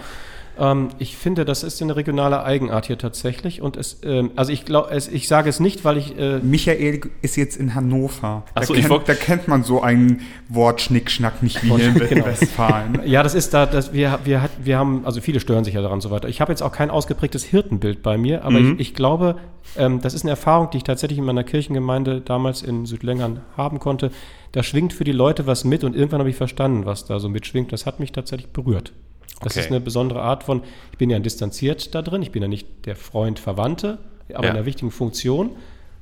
Ähm, 0.59 0.89
ich 0.99 1.15
finde, 1.17 1.45
das 1.45 1.63
ist 1.63 1.81
eine 1.81 1.95
regionale 1.95 2.43
Eigenart 2.43 2.87
hier 2.87 2.97
tatsächlich. 2.97 3.61
Und 3.61 3.77
es, 3.77 3.99
ähm, 4.03 4.31
also 4.35 4.51
ich 4.51 4.65
glaube, 4.65 4.95
ich 5.11 5.27
sage 5.27 5.49
es 5.49 5.59
nicht, 5.59 5.85
weil 5.85 5.97
ich 5.97 6.17
äh, 6.17 6.39
Michael 6.39 7.01
ist 7.21 7.35
jetzt 7.35 7.57
in 7.57 7.75
Hannover. 7.75 8.43
Da, 8.55 8.61
Ach 8.61 8.63
so, 8.63 8.73
kennt, 8.73 8.89
wollt- 8.89 9.07
da 9.07 9.13
kennt 9.13 9.47
man 9.47 9.63
so 9.63 9.81
ein 9.81 10.21
Wort 10.49 10.81
Schnickschnack 10.81 11.43
nicht 11.43 11.63
wie 11.63 11.75
hier 11.75 11.87
in 11.89 11.93
Genau. 12.09 12.25
Westfalen. 12.25 13.01
Ja, 13.05 13.23
das 13.23 13.35
ist 13.35 13.53
da, 13.53 13.65
dass 13.65 13.93
wir, 13.93 14.19
wir, 14.23 14.49
wir 14.63 14.77
haben, 14.79 15.05
also 15.05 15.21
viele 15.21 15.39
stören 15.39 15.63
sich 15.63 15.73
ja 15.75 15.81
daran 15.81 15.95
und 15.95 16.01
so 16.01 16.11
weiter. 16.11 16.27
Ich 16.27 16.41
habe 16.41 16.51
jetzt 16.51 16.61
auch 16.63 16.71
kein 16.71 16.89
ausgeprägtes 16.89 17.43
Hirtenbild 17.43 18.01
bei 18.03 18.17
mir, 18.17 18.43
aber 18.43 18.59
Mhm. 18.59 18.73
ich, 18.73 18.79
ich 18.89 18.93
glaube, 18.95 19.35
ähm, 19.77 20.01
das 20.01 20.13
ist 20.13 20.23
eine 20.23 20.31
Erfahrung, 20.31 20.69
die 20.71 20.77
ich 20.77 20.83
tatsächlich 20.83 21.19
in 21.19 21.25
meiner 21.25 21.43
Kirchengemeinde 21.43 22.21
damals 22.21 22.61
in 22.61 22.85
Südlängern 22.85 23.41
haben 23.55 23.79
konnte. 23.79 24.11
Da 24.53 24.63
schwingt 24.63 24.93
für 24.93 25.03
die 25.03 25.11
Leute 25.11 25.45
was 25.45 25.65
mit 25.65 25.83
und 25.83 25.95
irgendwann 25.95 26.19
habe 26.19 26.29
ich 26.29 26.35
verstanden, 26.37 26.85
was 26.85 27.05
da 27.05 27.19
so 27.19 27.29
mitschwingt. 27.29 27.71
Das 27.73 27.85
hat 27.85 27.99
mich 27.99 28.11
tatsächlich 28.11 28.49
berührt. 28.51 28.93
Das 29.41 29.53
Okay. 29.53 29.59
ist 29.61 29.67
eine 29.67 29.79
besondere 29.79 30.21
Art 30.21 30.43
von, 30.43 30.63
ich 30.91 30.97
bin 30.97 31.09
ja 31.09 31.19
distanziert 31.19 31.93
da 31.93 32.01
drin, 32.01 32.21
ich 32.21 32.31
bin 32.31 32.41
ja 32.41 32.47
nicht 32.47 32.67
der 32.85 32.95
Freund, 32.95 33.39
Verwandte, 33.39 33.99
aber 34.33 34.45
Ja. 34.45 34.49
in 34.51 34.57
einer 34.57 34.65
wichtigen 34.65 34.91
Funktion. 34.91 35.51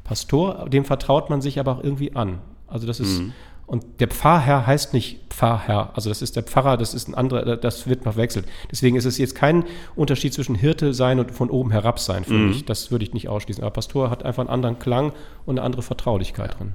Pastor, 0.04 0.70
dem 0.70 0.86
vertraut 0.86 1.30
man 1.30 1.42
sich 1.42 1.60
aber 1.60 1.74
auch 1.78 1.84
irgendwie 1.84 2.16
an. 2.16 2.40
Also 2.68 2.86
das 2.88 3.00
ist, 3.00 3.22
und 3.68 3.84
der 4.00 4.08
Pfarrherr 4.08 4.68
heißt 4.68 4.94
nicht 4.94 5.20
Pfarrherr, 5.30 5.90
also 5.96 6.10
das 6.10 6.22
ist 6.22 6.36
der 6.36 6.44
Pfarrer, 6.44 6.78
das 6.78 6.94
ist 6.94 7.08
ein 7.08 7.16
anderer, 7.16 7.58
das 7.58 7.88
wird 7.88 8.04
verwechselt. 8.04 8.46
Deswegen 8.72 8.96
ist 8.96 9.06
es 9.06 9.18
jetzt 9.18 9.34
kein 9.36 9.66
Unterschied 9.96 10.34
zwischen 10.34 10.54
Hirte 10.56 10.94
sein 10.94 11.20
und 11.20 11.32
von 11.32 11.50
oben 11.50 11.72
herab 11.72 12.00
sein 12.00 12.24
für 12.24 12.34
mich. 12.34 12.66
Das 12.66 12.92
würde 12.92 13.04
ich 13.04 13.14
nicht 13.14 13.28
ausschließen. 13.28 13.64
Aber 13.64 13.72
Pastor 13.72 14.10
hat 14.12 14.24
einfach 14.24 14.42
einen 14.42 14.50
anderen 14.50 14.78
Klang 14.80 15.12
und 15.46 15.58
eine 15.58 15.66
andere 15.66 15.82
Vertraulichkeit 15.82 16.58
drin. 16.60 16.74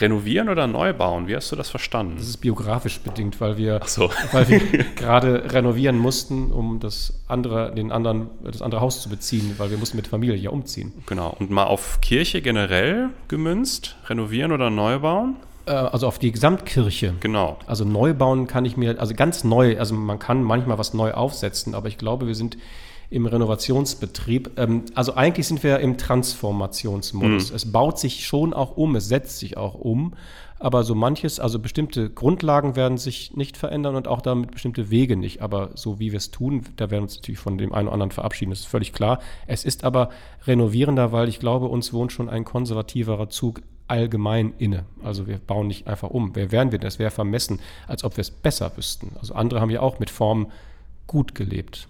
Renovieren 0.00 0.48
oder 0.48 0.66
neu 0.66 0.92
bauen? 0.92 1.28
Wie 1.28 1.34
hast 1.34 1.50
du 1.50 1.56
das 1.56 1.70
verstanden? 1.70 2.16
Das 2.18 2.28
ist 2.28 2.38
biografisch 2.38 3.00
bedingt, 3.00 3.40
weil 3.40 3.56
wir, 3.56 3.80
so. 3.86 4.10
weil 4.32 4.48
wir 4.48 4.60
gerade 4.96 5.52
renovieren 5.52 5.98
mussten, 5.98 6.52
um 6.52 6.78
das 6.80 7.20
andere, 7.26 7.74
den 7.74 7.90
anderen, 7.90 8.28
das 8.42 8.62
andere 8.62 8.80
Haus 8.80 9.02
zu 9.02 9.08
beziehen, 9.08 9.54
weil 9.58 9.70
wir 9.70 9.78
mussten 9.78 9.96
mit 9.96 10.06
Familie 10.06 10.36
ja 10.36 10.50
umziehen. 10.50 10.92
Genau. 11.06 11.34
Und 11.38 11.50
mal 11.50 11.64
auf 11.64 12.00
Kirche 12.00 12.42
generell 12.42 13.10
gemünzt? 13.28 13.96
Renovieren 14.06 14.52
oder 14.52 14.70
neu 14.70 14.98
bauen? 14.98 15.36
Äh, 15.66 15.72
also 15.72 16.06
auf 16.06 16.18
die 16.18 16.32
Gesamtkirche. 16.32 17.14
Genau. 17.20 17.58
Also 17.66 17.84
neu 17.84 18.14
bauen 18.14 18.46
kann 18.46 18.64
ich 18.64 18.76
mir, 18.76 19.00
also 19.00 19.14
ganz 19.14 19.44
neu, 19.44 19.78
also 19.78 19.94
man 19.94 20.18
kann 20.18 20.42
manchmal 20.42 20.78
was 20.78 20.94
neu 20.94 21.12
aufsetzen, 21.12 21.74
aber 21.74 21.88
ich 21.88 21.98
glaube, 21.98 22.26
wir 22.26 22.34
sind 22.34 22.56
im 23.10 23.26
Renovationsbetrieb. 23.26 24.52
Ähm, 24.56 24.84
also 24.94 25.14
eigentlich 25.14 25.46
sind 25.46 25.62
wir 25.62 25.78
im 25.80 25.96
Transformationsmodus. 25.96 27.50
Es 27.50 27.72
baut 27.72 27.98
sich 27.98 28.26
schon 28.26 28.52
auch 28.52 28.76
um, 28.76 28.96
es 28.96 29.08
setzt 29.08 29.38
sich 29.38 29.56
auch 29.56 29.74
um, 29.74 30.14
aber 30.58 30.82
so 30.82 30.94
manches, 30.94 31.38
also 31.38 31.58
bestimmte 31.58 32.10
Grundlagen 32.10 32.74
werden 32.74 32.98
sich 32.98 33.36
nicht 33.36 33.56
verändern 33.56 33.94
und 33.94 34.08
auch 34.08 34.20
damit 34.20 34.50
bestimmte 34.50 34.90
Wege 34.90 35.16
nicht. 35.16 35.40
Aber 35.40 35.70
so 35.74 36.00
wie 36.00 36.10
wir 36.10 36.16
es 36.16 36.30
tun, 36.30 36.62
da 36.76 36.90
werden 36.90 37.02
wir 37.02 37.04
uns 37.04 37.16
natürlich 37.16 37.38
von 37.38 37.58
dem 37.58 37.72
einen 37.72 37.86
oder 37.86 37.94
anderen 37.94 38.10
verabschieden, 38.10 38.50
das 38.50 38.60
ist 38.60 38.66
völlig 38.66 38.92
klar. 38.92 39.20
Es 39.46 39.64
ist 39.64 39.84
aber 39.84 40.10
renovierender, 40.46 41.12
weil 41.12 41.28
ich 41.28 41.38
glaube, 41.38 41.66
uns 41.66 41.92
wohnt 41.92 42.12
schon 42.12 42.28
ein 42.28 42.44
konservativerer 42.44 43.28
Zug 43.30 43.62
allgemein 43.86 44.52
inne. 44.58 44.84
Also 45.02 45.26
wir 45.26 45.38
bauen 45.38 45.68
nicht 45.68 45.86
einfach 45.86 46.10
um. 46.10 46.34
Wer 46.34 46.52
wären 46.52 46.72
wir? 46.72 46.78
Das 46.78 46.98
wäre 46.98 47.10
vermessen, 47.10 47.60
als 47.86 48.04
ob 48.04 48.16
wir 48.16 48.22
es 48.22 48.30
besser 48.30 48.76
wüssten. 48.76 49.12
Also 49.18 49.34
andere 49.34 49.60
haben 49.60 49.70
ja 49.70 49.80
auch 49.80 49.98
mit 49.98 50.10
Formen 50.10 50.48
gut 51.06 51.34
gelebt. 51.34 51.88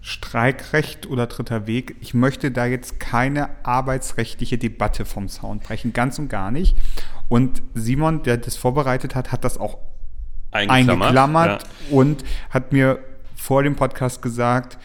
Streikrecht 0.00 1.06
oder 1.06 1.26
dritter 1.26 1.66
Weg. 1.66 1.96
Ich 2.00 2.14
möchte 2.14 2.50
da 2.50 2.66
jetzt 2.66 2.98
keine 3.00 3.50
arbeitsrechtliche 3.64 4.56
Debatte 4.58 5.04
vom 5.04 5.28
Sound 5.28 5.62
brechen, 5.62 5.92
ganz 5.92 6.18
und 6.18 6.28
gar 6.28 6.50
nicht. 6.50 6.76
Und 7.28 7.62
Simon, 7.74 8.22
der 8.22 8.38
das 8.38 8.56
vorbereitet 8.56 9.14
hat, 9.14 9.30
hat 9.30 9.44
das 9.44 9.58
auch 9.58 9.78
eingeklammert 10.50 11.64
und 11.90 12.24
hat 12.50 12.72
mir 12.72 12.98
vor 13.36 13.62
dem 13.62 13.76
Podcast 13.76 14.20
gesagt, 14.20 14.78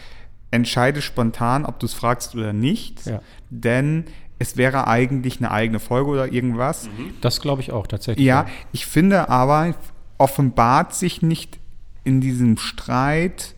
entscheide 0.50 1.02
spontan, 1.02 1.64
ob 1.64 1.80
du 1.80 1.86
es 1.86 1.94
fragst 1.94 2.34
oder 2.34 2.52
nicht, 2.52 3.04
Ja. 3.06 3.20
denn 3.50 4.04
es 4.38 4.56
wäre 4.56 4.86
eigentlich 4.86 5.38
eine 5.38 5.50
eigene 5.50 5.80
Folge 5.80 6.10
oder 6.10 6.32
irgendwas. 6.32 6.88
Das 7.20 7.40
glaube 7.40 7.62
ich 7.62 7.72
auch 7.72 7.86
tatsächlich. 7.86 8.24
Ja, 8.24 8.46
ich 8.72 8.86
finde 8.86 9.28
aber, 9.28 9.74
offenbart 10.18 10.94
sich 10.94 11.20
nicht 11.22 11.58
in 12.04 12.20
diesem 12.20 12.58
Streit, 12.58 13.55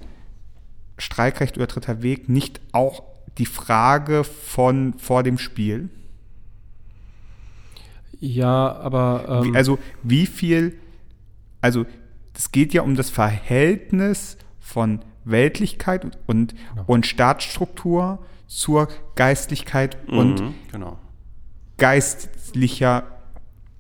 Streikrecht 0.99 1.57
oder 1.57 1.67
dritter 1.67 2.03
Weg, 2.03 2.29
nicht 2.29 2.61
auch 2.73 3.03
die 3.39 3.47
Frage 3.47 4.25
von 4.25 4.95
vor 4.99 5.23
dem 5.23 5.39
Spiel? 5.39 5.89
Ja, 8.21 8.73
aber 8.77 9.43
ähm, 9.45 9.53
Wie- 9.53 9.57
Also 9.57 9.79
wie 10.03 10.27
viel, 10.27 10.79
also 11.61 11.87
es 12.35 12.51
geht 12.53 12.73
ja 12.73 12.83
um 12.83 12.97
das 12.97 13.11
Verhältnis 13.11 14.39
von 14.61 15.01
Weltlichkeit 15.25 16.05
und, 16.05 16.19
und, 16.27 16.55
und 16.87 17.07
Staatsstruktur 17.07 18.19
zur 18.47 18.89
Geistlichkeit 19.15 19.99
und 20.09 20.41
Mhm, 20.41 20.55
genau. 20.73 20.99
geistlicher 21.77 23.05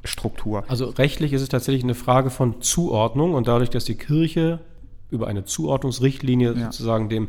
Struktur. 0.05 0.64
Also 0.69 0.87
rechtlich 0.87 1.33
ist 1.33 1.43
es 1.43 1.49
tatsächlich 1.49 1.83
eine 1.85 1.95
Frage 1.95 2.31
von 2.31 2.61
Zuordnung 2.62 3.35
und 3.35 3.49
dadurch, 3.49 3.71
dass 3.71 3.85
die 3.85 3.97
Kirche 3.97 4.61
über 5.11 5.27
eine 5.27 5.45
Zuordnungsrichtlinie 5.45 6.55
Ja. 6.55 6.65
sozusagen 6.65 7.09
dem, 7.09 7.29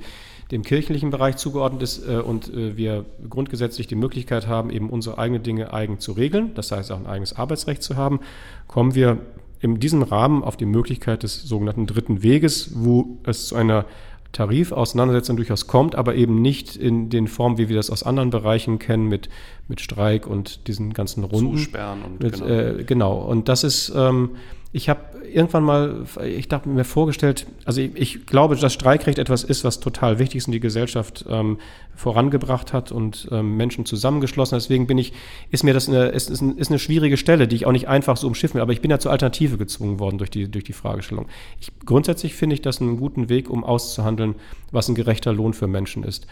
dem 0.51 0.63
kirchlichen 0.63 1.11
Bereich 1.11 1.37
zugeordnet 1.37 1.81
ist 1.83 2.07
äh, 2.07 2.17
und 2.17 2.53
äh, 2.53 2.75
wir 2.75 3.05
grundgesetzlich 3.29 3.87
die 3.87 3.95
Möglichkeit 3.95 4.47
haben, 4.47 4.69
eben 4.69 4.89
unsere 4.89 5.17
eigenen 5.17 5.43
Dinge 5.43 5.73
eigen 5.73 5.99
zu 5.99 6.13
regeln, 6.13 6.51
das 6.55 6.71
heißt 6.71 6.91
auch 6.91 6.97
ein 6.97 7.07
eigenes 7.07 7.33
Arbeitsrecht 7.33 7.83
zu 7.83 7.95
haben, 7.95 8.19
kommen 8.67 8.95
wir 8.95 9.19
in 9.61 9.79
diesem 9.79 10.01
Rahmen 10.03 10.43
auf 10.43 10.57
die 10.57 10.65
Möglichkeit 10.65 11.23
des 11.23 11.43
sogenannten 11.43 11.85
dritten 11.85 12.23
Weges, 12.23 12.71
wo 12.75 13.17
es 13.23 13.47
zu 13.47 13.55
einer 13.55 13.85
Tarifauseinandersetzung 14.31 15.37
durchaus 15.37 15.67
kommt, 15.67 15.95
aber 15.95 16.15
eben 16.15 16.41
nicht 16.41 16.75
in 16.75 17.09
den 17.09 17.27
Formen, 17.27 17.57
wie 17.57 17.67
wir 17.67 17.75
das 17.75 17.89
aus 17.89 18.03
anderen 18.03 18.29
Bereichen 18.29 18.77
kennen, 18.77 19.07
mit, 19.07 19.27
mit 19.67 19.81
Streik 19.81 20.27
und 20.27 20.67
diesen 20.67 20.93
ganzen 20.93 21.23
Runden. 21.23 21.57
Zusperren 21.57 22.03
und 22.03 22.21
Mit, 22.21 22.33
genau. 22.33 22.47
äh, 22.47 22.83
genau. 22.83 23.17
Und 23.17 23.49
das 23.49 23.63
ist, 23.63 23.91
ähm, 23.95 24.31
ich 24.71 24.87
habe 24.87 25.01
irgendwann 25.23 25.63
mal, 25.63 26.05
ich 26.23 26.47
dachte 26.47 26.69
mir 26.69 26.83
vorgestellt, 26.83 27.47
also 27.65 27.81
ich, 27.81 27.91
ich, 27.95 28.25
glaube, 28.27 28.55
dass 28.55 28.71
Streikrecht 28.71 29.17
etwas 29.17 29.43
ist, 29.43 29.63
was 29.63 29.79
total 29.79 30.19
wichtig 30.19 30.37
ist 30.37 30.47
und 30.47 30.53
die 30.53 30.59
Gesellschaft 30.59 31.25
ähm, 31.27 31.57
vorangebracht 31.95 32.71
hat 32.71 32.91
und 32.91 33.27
ähm, 33.31 33.57
Menschen 33.57 33.85
zusammengeschlossen. 33.85 34.57
Deswegen 34.57 34.85
bin 34.85 34.99
ich, 34.99 35.13
ist 35.49 35.63
mir 35.63 35.73
das 35.73 35.89
eine, 35.89 36.09
ist, 36.09 36.29
ist, 36.29 36.41
eine 36.41 36.79
schwierige 36.79 37.17
Stelle, 37.17 37.47
die 37.47 37.55
ich 37.55 37.65
auch 37.65 37.71
nicht 37.71 37.87
einfach 37.87 38.15
so 38.15 38.27
umschiffen 38.27 38.55
will. 38.55 38.61
Aber 38.61 38.71
ich 38.71 38.81
bin 38.81 38.91
ja 38.91 38.99
zur 38.99 39.11
Alternative 39.11 39.57
gezwungen 39.57 39.99
worden 39.99 40.19
durch 40.19 40.29
die, 40.29 40.49
durch 40.49 40.65
die 40.65 40.73
Fragestellung. 40.73 41.27
Ich, 41.59 41.71
grundsätzlich 41.83 42.35
finde 42.35 42.53
ich 42.53 42.61
das 42.61 42.79
einen 42.79 42.97
guten 42.97 43.27
Weg, 43.27 43.49
um 43.49 43.63
auszuhandeln, 43.63 44.35
was 44.71 44.87
ein 44.87 44.95
gerechter 44.95 45.33
Lohn 45.33 45.53
für 45.53 45.67
Menschen 45.67 46.03
ist. 46.03 46.27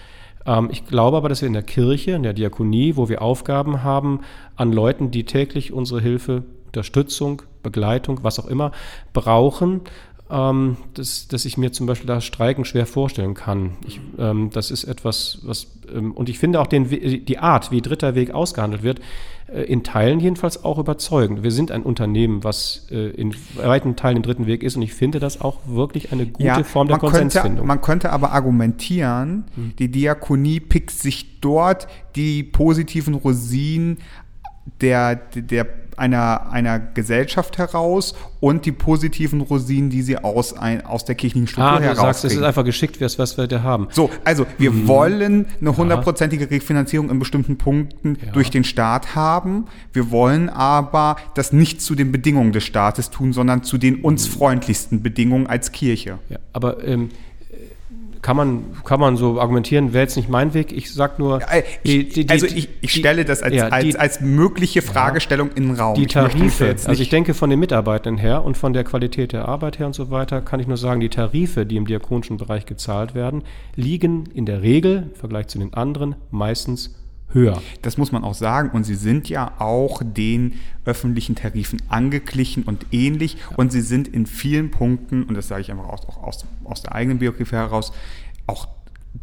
Ähm, 0.46 0.70
ich 0.72 0.86
glaube 0.86 1.18
aber, 1.18 1.30
dass 1.30 1.42
wir 1.42 1.48
in 1.48 1.54
der 1.54 1.64
Kirche, 1.64 2.12
in 2.12 2.24
der 2.24 2.34
Diakonie, 2.34 2.98
wo 2.98 3.10
wir 3.10 3.24
Aufgaben 3.24 3.82
haben 3.84 4.22
an 4.56 4.72
Leuten, 4.72 5.10
die 5.10 5.24
täglich 5.24 5.74
unsere 5.74 6.02
Hilfe 6.02 6.44
Unterstützung, 6.78 7.42
Begleitung, 7.64 8.20
was 8.22 8.40
auch 8.40 8.46
immer 8.46 8.72
brauchen, 9.12 9.82
ähm, 10.30 10.78
dass, 10.94 11.28
dass 11.28 11.46
ich 11.46 11.58
mir 11.58 11.72
zum 11.72 11.88
Beispiel 11.88 12.06
das 12.06 12.24
Streiken 12.24 12.66
schwer 12.66 12.86
vorstellen 12.86 13.34
kann. 13.34 13.72
Ich, 13.88 14.00
ähm, 14.20 14.52
das 14.52 14.70
ist 14.70 14.84
etwas, 14.84 15.40
was, 15.44 15.68
ähm, 15.92 16.12
und 16.12 16.30
ich 16.30 16.38
finde 16.38 16.60
auch 16.60 16.68
den, 16.68 16.88
die 16.90 17.38
Art, 17.40 17.72
wie 17.72 17.82
dritter 17.82 18.14
Weg 18.14 18.32
ausgehandelt 18.32 18.84
wird, 18.84 19.00
äh, 19.48 19.64
in 19.64 19.84
Teilen 19.84 20.20
jedenfalls 20.20 20.64
auch 20.64 20.78
überzeugend. 20.78 21.42
Wir 21.42 21.52
sind 21.52 21.72
ein 21.72 21.82
Unternehmen, 21.82 22.44
was 22.44 22.88
äh, 22.92 23.10
in 23.12 23.34
weiten 23.56 23.96
Teilen 23.96 24.18
den 24.18 24.24
dritten 24.24 24.46
Weg 24.46 24.62
ist 24.62 24.76
und 24.76 24.84
ich 24.84 24.94
finde 24.94 25.20
das 25.20 25.42
auch 25.42 25.60
wirklich 25.66 26.12
eine 26.12 26.28
gute 26.28 26.44
ja, 26.44 26.64
Form 26.64 26.90
der 26.90 27.00
Konsensfindung. 27.00 27.56
Könnte, 27.56 27.68
man 27.68 27.82
könnte 27.82 28.12
aber 28.12 28.34
argumentieren, 28.34 29.46
hm. 29.56 29.74
die 29.80 29.90
Diakonie 29.90 30.60
pickt 30.60 30.92
sich 30.92 31.40
dort 31.40 31.88
die 32.16 32.44
positiven 32.44 33.14
Rosinen 33.14 34.00
der, 34.82 35.16
der 35.16 35.68
einer, 35.98 36.52
einer 36.52 36.80
Gesellschaft 36.80 37.58
heraus 37.58 38.14
und 38.40 38.66
die 38.66 38.72
positiven 38.72 39.42
Rosinen, 39.42 39.90
die 39.90 40.04
sie 40.04 40.18
aus, 40.18 40.54
ein, 40.54 40.86
aus 40.86 41.06
der 41.06 41.16
kirchlichen 41.16 41.48
Struktur 41.48 41.74
ah, 41.74 41.80
du 41.80 41.86
heraus 41.86 41.98
sagst, 41.98 42.26
es 42.26 42.34
ist 42.34 42.44
einfach 42.44 42.64
geschickt, 42.64 43.02
was, 43.02 43.18
was 43.18 43.38
wir 43.38 43.48
da 43.48 43.64
haben. 43.64 43.88
So, 43.92 44.12
also 44.24 44.46
wir 44.60 44.72
mhm. 44.72 44.88
wollen 44.88 45.46
eine 45.60 45.76
hundertprozentige 45.76 46.50
Refinanzierung 46.52 47.10
in 47.10 47.18
bestimmten 47.18 47.58
Punkten 47.58 48.18
ja. 48.24 48.32
durch 48.32 48.52
den 48.52 48.64
Staat 48.64 49.16
haben. 49.16 49.66
Wir 49.92 50.12
wollen 50.12 50.50
aber 50.50 51.18
das 51.34 51.52
nicht 51.52 51.82
zu 51.82 51.96
den 51.96 52.12
Bedingungen 52.12 52.52
des 52.52 52.64
Staates 52.64 53.10
tun, 53.10 53.34
sondern 53.34 53.64
zu 53.64 53.80
den 53.80 54.02
uns 54.02 54.28
freundlichsten 54.28 55.02
Bedingungen 55.02 55.48
als 55.48 55.72
Kirche. 55.72 56.20
Ja, 56.30 56.38
aber 56.54 56.84
ähm, 56.86 57.10
kann 58.22 58.38
man, 58.38 58.66
kann 58.84 59.00
man 59.00 59.18
so 59.18 59.40
argumentieren, 59.40 59.94
wäre 59.94 60.04
jetzt 60.04 60.16
nicht 60.16 60.30
mein 60.30 60.54
Weg. 60.54 60.72
Ich 60.72 60.94
sag 60.94 61.20
nur. 61.20 61.42
Äh, 61.52 61.64
die, 61.86 62.10
die, 62.10 62.26
die, 62.26 62.30
also 62.30 62.46
ich, 62.46 62.70
ich 62.82 62.92
stelle 62.92 63.26
das 63.26 63.42
als, 63.42 63.56
ja, 63.56 63.68
als, 63.68 63.96
als 63.96 64.22
mögliche 64.22 64.82
Fragestellung 64.82 65.50
ja, 65.50 65.56
in 65.56 65.68
den 65.68 65.76
Raum. 65.76 65.96
Die 65.96 66.08
Tarife, 66.08 66.76
ich 66.78 66.88
also 66.88 67.02
ich 67.02 67.10
denke 67.10 67.34
von 67.34 67.50
den 67.50 67.60
Mitarbeitenden 67.60 68.20
her 68.20 68.44
und 68.44 68.58
von 68.58 68.74
der 68.74 68.84
Qualität 68.84 69.34
der 69.34 69.48
Arbeit 69.48 69.80
her 69.80 69.88
und 69.88 69.94
so 69.94 70.10
weiter, 70.10 70.42
kann 70.42 70.60
ich 70.60 70.68
nur 70.68 70.78
sagen, 70.78 71.00
die 71.00 71.10
Tarife, 71.10 71.66
die 71.66 71.78
im 71.78 71.88
diakonischen 71.88 72.38
Bereich 72.38 72.66
gezahlt 72.66 73.16
werden, 73.16 73.44
liegen 73.76 74.26
in 74.34 74.46
der 74.46 74.62
Regel 74.62 75.10
im 75.10 75.16
Vergleich 75.16 75.48
zu 75.48 75.60
den 75.60 75.74
anderen 75.74 76.16
meistens 76.32 76.96
höher. 77.38 77.62
Das 77.82 77.98
muss 77.98 78.12
man 78.12 78.24
auch 78.24 78.34
sagen. 78.34 78.72
Und 78.72 78.84
sie 78.84 78.96
sind 78.96 79.30
ja 79.30 79.54
auch 79.60 80.02
den 80.04 80.60
öffentlichen 80.86 81.36
Tarifen 81.36 81.82
angeglichen 81.90 82.64
und 82.64 82.88
ähnlich. 82.92 83.36
Ja. 83.36 83.58
Und 83.58 83.72
sie 83.72 83.82
sind 83.82 84.08
in 84.08 84.26
vielen 84.26 84.72
Punkten, 84.72 85.24
und 85.24 85.36
das 85.36 85.48
sage 85.48 85.62
ich 85.62 85.72
einfach 85.72 85.88
auch 85.88 86.24
aus, 86.24 86.46
aus 86.64 86.82
der 86.82 86.96
eigenen 86.96 87.20
Biografie 87.20 87.56
heraus, 87.56 87.94
auch 88.48 88.68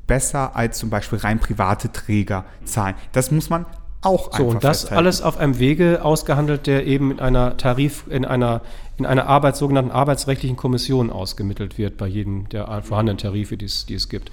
besser 0.07 0.57
als 0.57 0.79
zum 0.79 0.91
Beispiel 0.91 1.19
rein 1.19 1.39
private 1.39 1.93
Träger 1.93 2.45
zahlen. 2.65 2.95
Das 3.13 3.31
muss 3.31 3.51
man 3.51 3.67
auch 4.03 4.37
so, 4.37 4.45
und 4.45 4.63
das 4.63 4.81
festhalten. 4.81 4.99
alles 4.99 5.23
auf 5.23 5.39
einem 5.39 5.59
Wege 5.59 6.05
ausgehandelt, 6.05 6.67
der 6.67 6.87
eben 6.87 7.11
in 7.11 7.21
einer 7.21 7.57
Tarif, 7.57 8.05
in 8.09 8.25
einer, 8.25 8.61
in 8.99 9.07
einer 9.07 9.27
Arbeits, 9.27 9.59
sogenannten 9.59 9.91
arbeitsrechtlichen 9.91 10.57
Kommission 10.57 11.11
ausgemittelt 11.11 11.79
wird 11.79 11.97
bei 11.97 12.07
jedem 12.07 12.49
der 12.51 12.83
vorhandenen 12.83 13.19
Tarife, 13.19 13.57
die 13.57 13.65
es, 13.65 13.87
die 13.87 13.95
es 13.95 14.09
gibt. 14.09 14.31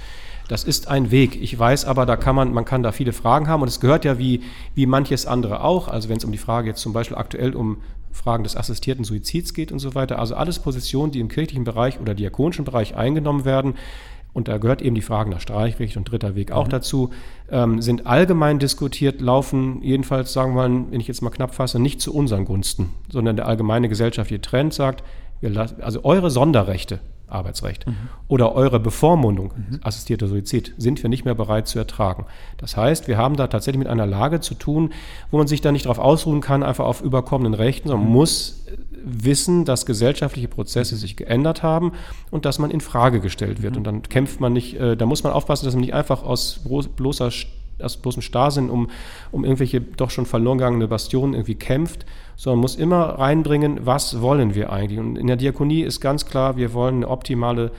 Das 0.51 0.65
ist 0.65 0.89
ein 0.89 1.11
Weg. 1.11 1.41
Ich 1.41 1.57
weiß 1.57 1.85
aber, 1.85 2.05
da 2.05 2.17
kann 2.17 2.35
man, 2.35 2.51
man 2.51 2.65
kann 2.65 2.83
da 2.83 2.91
viele 2.91 3.13
Fragen 3.13 3.47
haben 3.47 3.61
und 3.61 3.69
es 3.69 3.79
gehört 3.79 4.03
ja 4.03 4.19
wie, 4.19 4.41
wie 4.75 4.85
manches 4.85 5.25
andere 5.25 5.63
auch. 5.63 5.87
Also 5.87 6.09
wenn 6.09 6.17
es 6.17 6.25
um 6.25 6.33
die 6.33 6.37
Frage 6.37 6.67
jetzt 6.67 6.81
zum 6.81 6.91
Beispiel 6.91 7.15
aktuell 7.15 7.55
um 7.55 7.77
Fragen 8.11 8.43
des 8.43 8.57
assistierten 8.57 9.05
Suizids 9.05 9.53
geht 9.53 9.71
und 9.71 9.79
so 9.79 9.95
weiter. 9.95 10.19
Also 10.19 10.35
alles 10.35 10.59
Positionen, 10.59 11.13
die 11.13 11.21
im 11.21 11.29
kirchlichen 11.29 11.63
Bereich 11.63 12.01
oder 12.01 12.15
diakonischen 12.15 12.65
Bereich 12.65 12.97
eingenommen 12.97 13.45
werden, 13.45 13.75
und 14.33 14.49
da 14.49 14.57
gehört 14.57 14.81
eben 14.81 14.95
die 14.95 15.01
Frage 15.01 15.29
nach 15.29 15.39
Streichrecht 15.39 15.95
und 15.95 16.11
dritter 16.11 16.35
Weg 16.35 16.51
auch 16.51 16.65
mhm. 16.65 16.71
dazu, 16.71 17.09
ähm, 17.49 17.81
sind 17.81 18.05
allgemein 18.05 18.59
diskutiert, 18.59 19.21
laufen 19.21 19.81
jedenfalls, 19.81 20.33
sagen 20.33 20.53
wir 20.53 20.67
mal, 20.67 20.85
wenn 20.91 20.99
ich 20.99 21.07
jetzt 21.07 21.21
mal 21.21 21.29
knapp 21.29 21.55
fasse, 21.55 21.79
nicht 21.79 22.01
zu 22.01 22.13
unseren 22.13 22.43
Gunsten, 22.43 22.89
sondern 23.09 23.37
der 23.37 23.47
allgemeine 23.47 23.87
gesellschaftliche 23.87 24.41
Trend 24.41 24.73
sagt, 24.73 25.01
lassen, 25.41 25.81
also 25.81 26.03
eure 26.03 26.29
Sonderrechte, 26.29 26.99
Arbeitsrecht. 27.31 27.87
Mhm. 27.87 27.95
Oder 28.27 28.53
eure 28.55 28.79
Bevormundung, 28.79 29.53
mhm. 29.55 29.79
assistierter 29.83 30.27
Suizid, 30.27 30.73
sind 30.77 31.01
wir 31.01 31.09
nicht 31.09 31.25
mehr 31.25 31.35
bereit 31.35 31.67
zu 31.67 31.79
ertragen. 31.79 32.25
Das 32.57 32.77
heißt, 32.77 33.07
wir 33.07 33.17
haben 33.17 33.35
da 33.35 33.47
tatsächlich 33.47 33.79
mit 33.79 33.87
einer 33.87 34.07
Lage 34.07 34.39
zu 34.39 34.55
tun, 34.55 34.91
wo 35.31 35.37
man 35.37 35.47
sich 35.47 35.61
da 35.61 35.71
nicht 35.71 35.85
darauf 35.85 35.99
ausruhen 35.99 36.41
kann, 36.41 36.63
einfach 36.63 36.85
auf 36.85 37.01
überkommenen 37.01 37.53
Rechten, 37.53 37.89
sondern 37.89 38.07
mhm. 38.07 38.13
muss 38.13 38.65
wissen, 39.03 39.65
dass 39.65 39.85
gesellschaftliche 39.85 40.47
Prozesse 40.47 40.95
sich 40.95 41.15
geändert 41.15 41.63
haben 41.63 41.93
und 42.29 42.45
dass 42.45 42.59
man 42.59 42.71
in 42.71 42.81
Frage 42.81 43.19
gestellt 43.19 43.61
wird. 43.61 43.73
Mhm. 43.73 43.77
Und 43.77 43.83
dann 43.85 44.01
kämpft 44.03 44.39
man 44.39 44.53
nicht, 44.53 44.75
äh, 44.79 44.95
da 44.95 45.05
muss 45.05 45.23
man 45.23 45.33
aufpassen, 45.33 45.65
dass 45.65 45.73
man 45.73 45.81
nicht 45.81 45.93
einfach 45.93 46.23
aus 46.23 46.61
bloßer 46.95 47.31
aus 47.83 47.97
bloßem 47.97 48.21
Starrsinn 48.21 48.69
um, 48.69 48.89
um 49.31 49.43
irgendwelche 49.43 49.81
doch 49.81 50.09
schon 50.09 50.25
verloren 50.25 50.57
gegangene 50.57 50.87
Bastionen 50.87 51.33
irgendwie 51.33 51.55
kämpft, 51.55 52.05
sondern 52.35 52.59
muss 52.59 52.75
immer 52.75 53.19
reinbringen, 53.19 53.85
was 53.85 54.21
wollen 54.21 54.55
wir 54.55 54.71
eigentlich. 54.71 54.99
Und 54.99 55.17
in 55.17 55.27
der 55.27 55.37
Diakonie 55.37 55.81
ist 55.81 56.01
ganz 56.01 56.25
klar, 56.25 56.57
wir 56.57 56.73
wollen 56.73 56.97
eine 56.97 57.07
optimale 57.07 57.71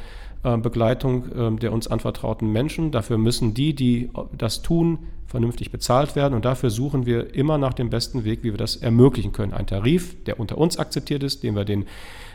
äh, 0.45 0.57
Begleitung 0.57 1.57
äh, 1.57 1.59
der 1.59 1.73
uns 1.73 1.87
anvertrauten 1.87 2.51
Menschen. 2.51 2.91
Dafür 2.91 3.19
müssen 3.19 3.55
die, 3.55 3.75
die 3.75 4.11
das 4.37 4.63
tun, 4.63 4.99
vernünftig 5.27 5.71
bezahlt 5.71 6.17
werden. 6.17 6.35
Und 6.35 6.45
dafür 6.45 6.71
suchen 6.71 7.07
wir 7.07 7.35
immer 7.35 7.59
nach 7.59 7.73
dem 7.73 7.91
besten 7.91 8.25
Weg, 8.25 8.41
wie 8.43 8.53
wir 8.53 8.59
das 8.59 8.77
ermöglichen 8.77 9.33
können. 9.33 9.53
Ein 9.53 9.67
Tarif, 9.67 10.23
der 10.25 10.41
unter 10.41 10.59
uns 10.59 10.79
akzeptiert 10.79 11.23
ist, 11.23 11.43
den 11.43 11.55
wir 11.57 11.65
den, 11.65 11.87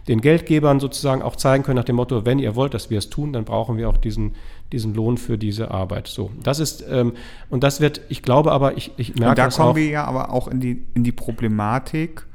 den 0.07 0.21
Geldgebern 0.21 0.79
sozusagen 0.79 1.21
auch 1.21 1.35
zeigen 1.35 1.63
können 1.63 1.75
nach 1.75 1.83
dem 1.83 1.97
Motto, 1.97 2.25
wenn 2.25 2.39
ihr 2.39 2.55
wollt, 2.55 2.73
dass 2.73 2.89
wir 2.89 2.97
es 2.97 3.09
tun, 3.09 3.33
dann 3.33 3.43
brauchen 3.43 3.77
wir 3.77 3.89
auch 3.89 3.97
diesen, 3.97 4.35
diesen 4.71 4.93
Lohn 4.93 5.17
für 5.17 5.37
diese 5.37 5.71
Arbeit. 5.71 6.07
So, 6.07 6.31
das 6.41 6.59
ist, 6.59 6.85
ähm, 6.89 7.13
und 7.49 7.63
das 7.63 7.81
wird, 7.81 8.01
ich 8.07 8.23
glaube 8.23 8.51
aber, 8.51 8.77
ich, 8.77 8.91
ich 8.97 9.15
merke 9.15 9.29
Und 9.29 9.37
da 9.37 9.49
kommen 9.49 9.69
auch, 9.69 9.75
wir 9.75 9.87
ja 9.87 10.05
aber 10.05 10.31
auch 10.31 10.47
in 10.47 10.59
die, 10.59 10.85
in 10.93 11.03
die 11.03 11.11
Problematik, 11.11 12.25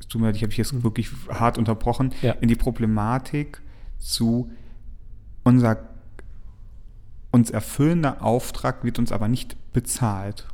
es 0.00 0.08
tut 0.08 0.20
mir 0.20 0.28
leid, 0.28 0.36
ich 0.36 0.42
habe 0.42 0.50
dich 0.50 0.58
jetzt 0.58 0.82
wirklich 0.82 1.08
hart 1.28 1.56
unterbrochen, 1.56 2.12
ja. 2.22 2.32
in 2.40 2.48
die 2.48 2.56
Problematik 2.56 3.60
zu 3.98 4.50
unser 5.44 5.88
uns 7.30 7.50
erfüllender 7.50 8.22
Auftrag 8.22 8.84
wird 8.84 8.98
uns 8.98 9.12
aber 9.12 9.28
nicht 9.28 9.56
bezahlt. 9.72 10.46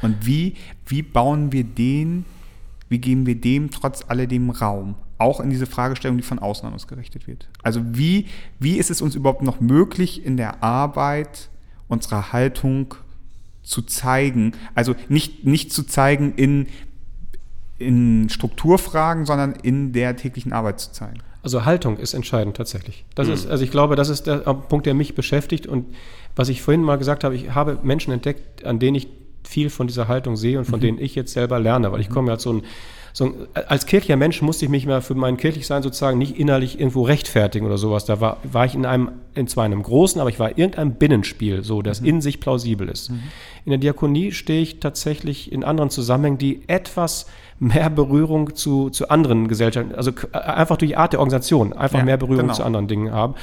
Und 0.00 0.26
wie, 0.26 0.54
wie 0.86 1.02
bauen 1.02 1.52
wir 1.52 1.62
den, 1.62 2.24
wie 2.88 2.98
geben 2.98 3.26
wir 3.26 3.40
dem 3.40 3.70
trotz 3.70 4.04
alledem 4.08 4.50
Raum? 4.50 4.96
Auch 5.18 5.40
in 5.40 5.50
diese 5.50 5.66
Fragestellung, 5.66 6.16
die 6.16 6.22
von 6.22 6.38
außen 6.38 6.66
an 6.66 6.72
uns 6.72 6.86
gerichtet 6.86 7.26
wird. 7.26 7.48
Also 7.62 7.80
wie, 7.84 8.26
wie 8.58 8.76
ist 8.76 8.90
es 8.90 9.02
uns 9.02 9.14
überhaupt 9.14 9.42
noch 9.42 9.60
möglich, 9.60 10.24
in 10.24 10.36
der 10.36 10.62
Arbeit 10.62 11.48
unsere 11.88 12.32
Haltung 12.32 12.94
zu 13.62 13.82
zeigen? 13.82 14.52
Also 14.74 14.94
nicht, 15.08 15.44
nicht 15.44 15.72
zu 15.72 15.84
zeigen 15.84 16.34
in, 16.34 16.66
in 17.78 18.28
Strukturfragen, 18.28 19.26
sondern 19.26 19.52
in 19.52 19.92
der 19.92 20.16
täglichen 20.16 20.52
Arbeit 20.52 20.80
zu 20.80 20.92
zeigen. 20.92 21.20
Also 21.42 21.64
Haltung 21.64 21.98
ist 21.98 22.14
entscheidend 22.14 22.56
tatsächlich. 22.56 23.04
Das 23.14 23.26
mhm. 23.26 23.34
ist, 23.34 23.46
also 23.48 23.64
ich 23.64 23.70
glaube, 23.70 23.96
das 23.96 24.08
ist 24.08 24.26
der 24.26 24.38
Punkt, 24.38 24.86
der 24.86 24.94
mich 24.94 25.14
beschäftigt 25.14 25.66
und 25.66 25.86
was 26.36 26.48
ich 26.48 26.62
vorhin 26.62 26.82
mal 26.82 26.96
gesagt 26.96 27.24
habe, 27.24 27.34
ich 27.34 27.54
habe 27.54 27.78
Menschen 27.82 28.12
entdeckt, 28.12 28.64
an 28.64 28.78
denen 28.78 28.94
ich 28.94 29.08
viel 29.44 29.68
von 29.68 29.86
dieser 29.86 30.08
Haltung 30.08 30.36
sehe 30.36 30.58
und 30.58 30.64
von 30.64 30.78
mhm. 30.78 30.82
denen 30.82 30.98
ich 30.98 31.14
jetzt 31.14 31.32
selber 31.32 31.58
lerne, 31.58 31.90
weil 31.92 32.00
ich 32.00 32.08
mhm. 32.08 32.14
komme 32.14 32.30
ja 32.30 32.38
so 32.38 32.52
ein 32.52 32.62
so 33.12 33.26
ein, 33.26 33.34
als 33.68 33.86
kirchlicher 33.86 34.16
Mensch 34.16 34.40
musste 34.42 34.64
ich 34.64 34.70
mich 34.70 34.86
mal 34.86 35.02
für 35.02 35.14
mein 35.14 35.36
Kirchlichsein 35.36 35.82
sozusagen 35.82 36.18
nicht 36.18 36.38
innerlich 36.38 36.78
irgendwo 36.78 37.02
rechtfertigen 37.02 37.66
oder 37.66 37.78
sowas. 37.78 38.04
Da 38.04 38.20
war, 38.20 38.38
war 38.42 38.64
ich 38.64 38.74
in 38.74 38.86
einem, 38.86 39.10
in 39.34 39.46
zwar 39.46 39.64
einem 39.64 39.82
großen, 39.82 40.20
aber 40.20 40.30
ich 40.30 40.38
war 40.38 40.50
in 40.50 40.56
irgendeinem 40.56 40.94
Binnenspiel, 40.94 41.62
so, 41.62 41.82
das 41.82 42.00
mhm. 42.00 42.08
in 42.08 42.20
sich 42.20 42.40
plausibel 42.40 42.88
ist. 42.88 43.10
Mhm. 43.10 43.22
In 43.64 43.70
der 43.70 43.78
Diakonie 43.78 44.32
stehe 44.32 44.62
ich 44.62 44.80
tatsächlich 44.80 45.52
in 45.52 45.62
anderen 45.62 45.90
Zusammenhängen, 45.90 46.38
die 46.38 46.62
etwas 46.68 47.26
mehr 47.58 47.90
Berührung 47.90 48.54
zu, 48.56 48.90
zu 48.90 49.08
anderen 49.08 49.46
Gesellschaften, 49.46 49.94
also 49.94 50.10
einfach 50.32 50.76
durch 50.76 50.90
die 50.90 50.96
Art 50.96 51.12
der 51.12 51.20
Organisation, 51.20 51.72
einfach 51.72 52.00
ja, 52.00 52.04
mehr 52.04 52.16
Berührung 52.16 52.42
genau. 52.42 52.54
zu 52.54 52.64
anderen 52.64 52.88
Dingen 52.88 53.12
haben. 53.12 53.34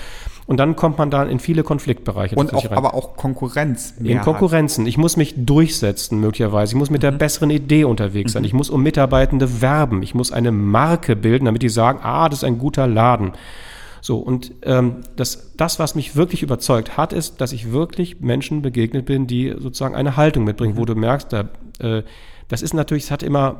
Und 0.49 0.57
dann 0.57 0.75
kommt 0.75 0.97
man 0.97 1.11
dann 1.11 1.29
in 1.29 1.37
viele 1.37 1.61
Konfliktbereiche. 1.61 2.35
Und 2.35 2.55
auch, 2.55 2.71
aber 2.71 2.95
auch 2.95 3.15
Konkurrenz. 3.15 3.93
In 4.03 4.19
Konkurrenzen. 4.19 4.87
Ich 4.87 4.97
muss 4.97 5.15
mich 5.15 5.35
durchsetzen 5.37 6.19
möglicherweise. 6.19 6.73
Ich 6.73 6.75
muss 6.75 6.89
mit 6.89 7.01
mhm. 7.01 7.03
der 7.03 7.11
besseren 7.11 7.51
Idee 7.51 7.83
unterwegs 7.83 8.31
sein. 8.31 8.41
Mhm. 8.41 8.47
Ich 8.47 8.53
muss 8.53 8.71
um 8.71 8.81
Mitarbeitende 8.81 9.61
werben. 9.61 10.01
Ich 10.01 10.15
muss 10.15 10.31
eine 10.31 10.51
Marke 10.51 11.15
bilden, 11.15 11.45
damit 11.45 11.61
die 11.61 11.69
sagen, 11.69 11.99
ah, 12.01 12.29
das 12.29 12.39
ist 12.39 12.45
ein 12.45 12.57
guter 12.57 12.87
Laden. 12.87 13.33
So, 14.01 14.17
und 14.17 14.51
ähm, 14.63 15.01
das, 15.15 15.53
das, 15.55 15.77
was 15.77 15.93
mich 15.93 16.15
wirklich 16.15 16.41
überzeugt 16.41 16.97
hat, 16.97 17.13
ist, 17.13 17.41
dass 17.41 17.51
ich 17.51 17.71
wirklich 17.71 18.19
Menschen 18.19 18.63
begegnet 18.63 19.05
bin, 19.05 19.27
die 19.27 19.53
sozusagen 19.55 19.93
eine 19.93 20.17
Haltung 20.17 20.45
mitbringen, 20.45 20.73
mhm. 20.73 20.79
wo 20.79 20.85
du 20.85 20.95
merkst, 20.95 21.31
da, 21.31 21.41
äh, 21.77 22.01
das 22.47 22.63
ist 22.63 22.73
natürlich, 22.73 23.03
es 23.03 23.11
hat 23.11 23.21
immer 23.21 23.57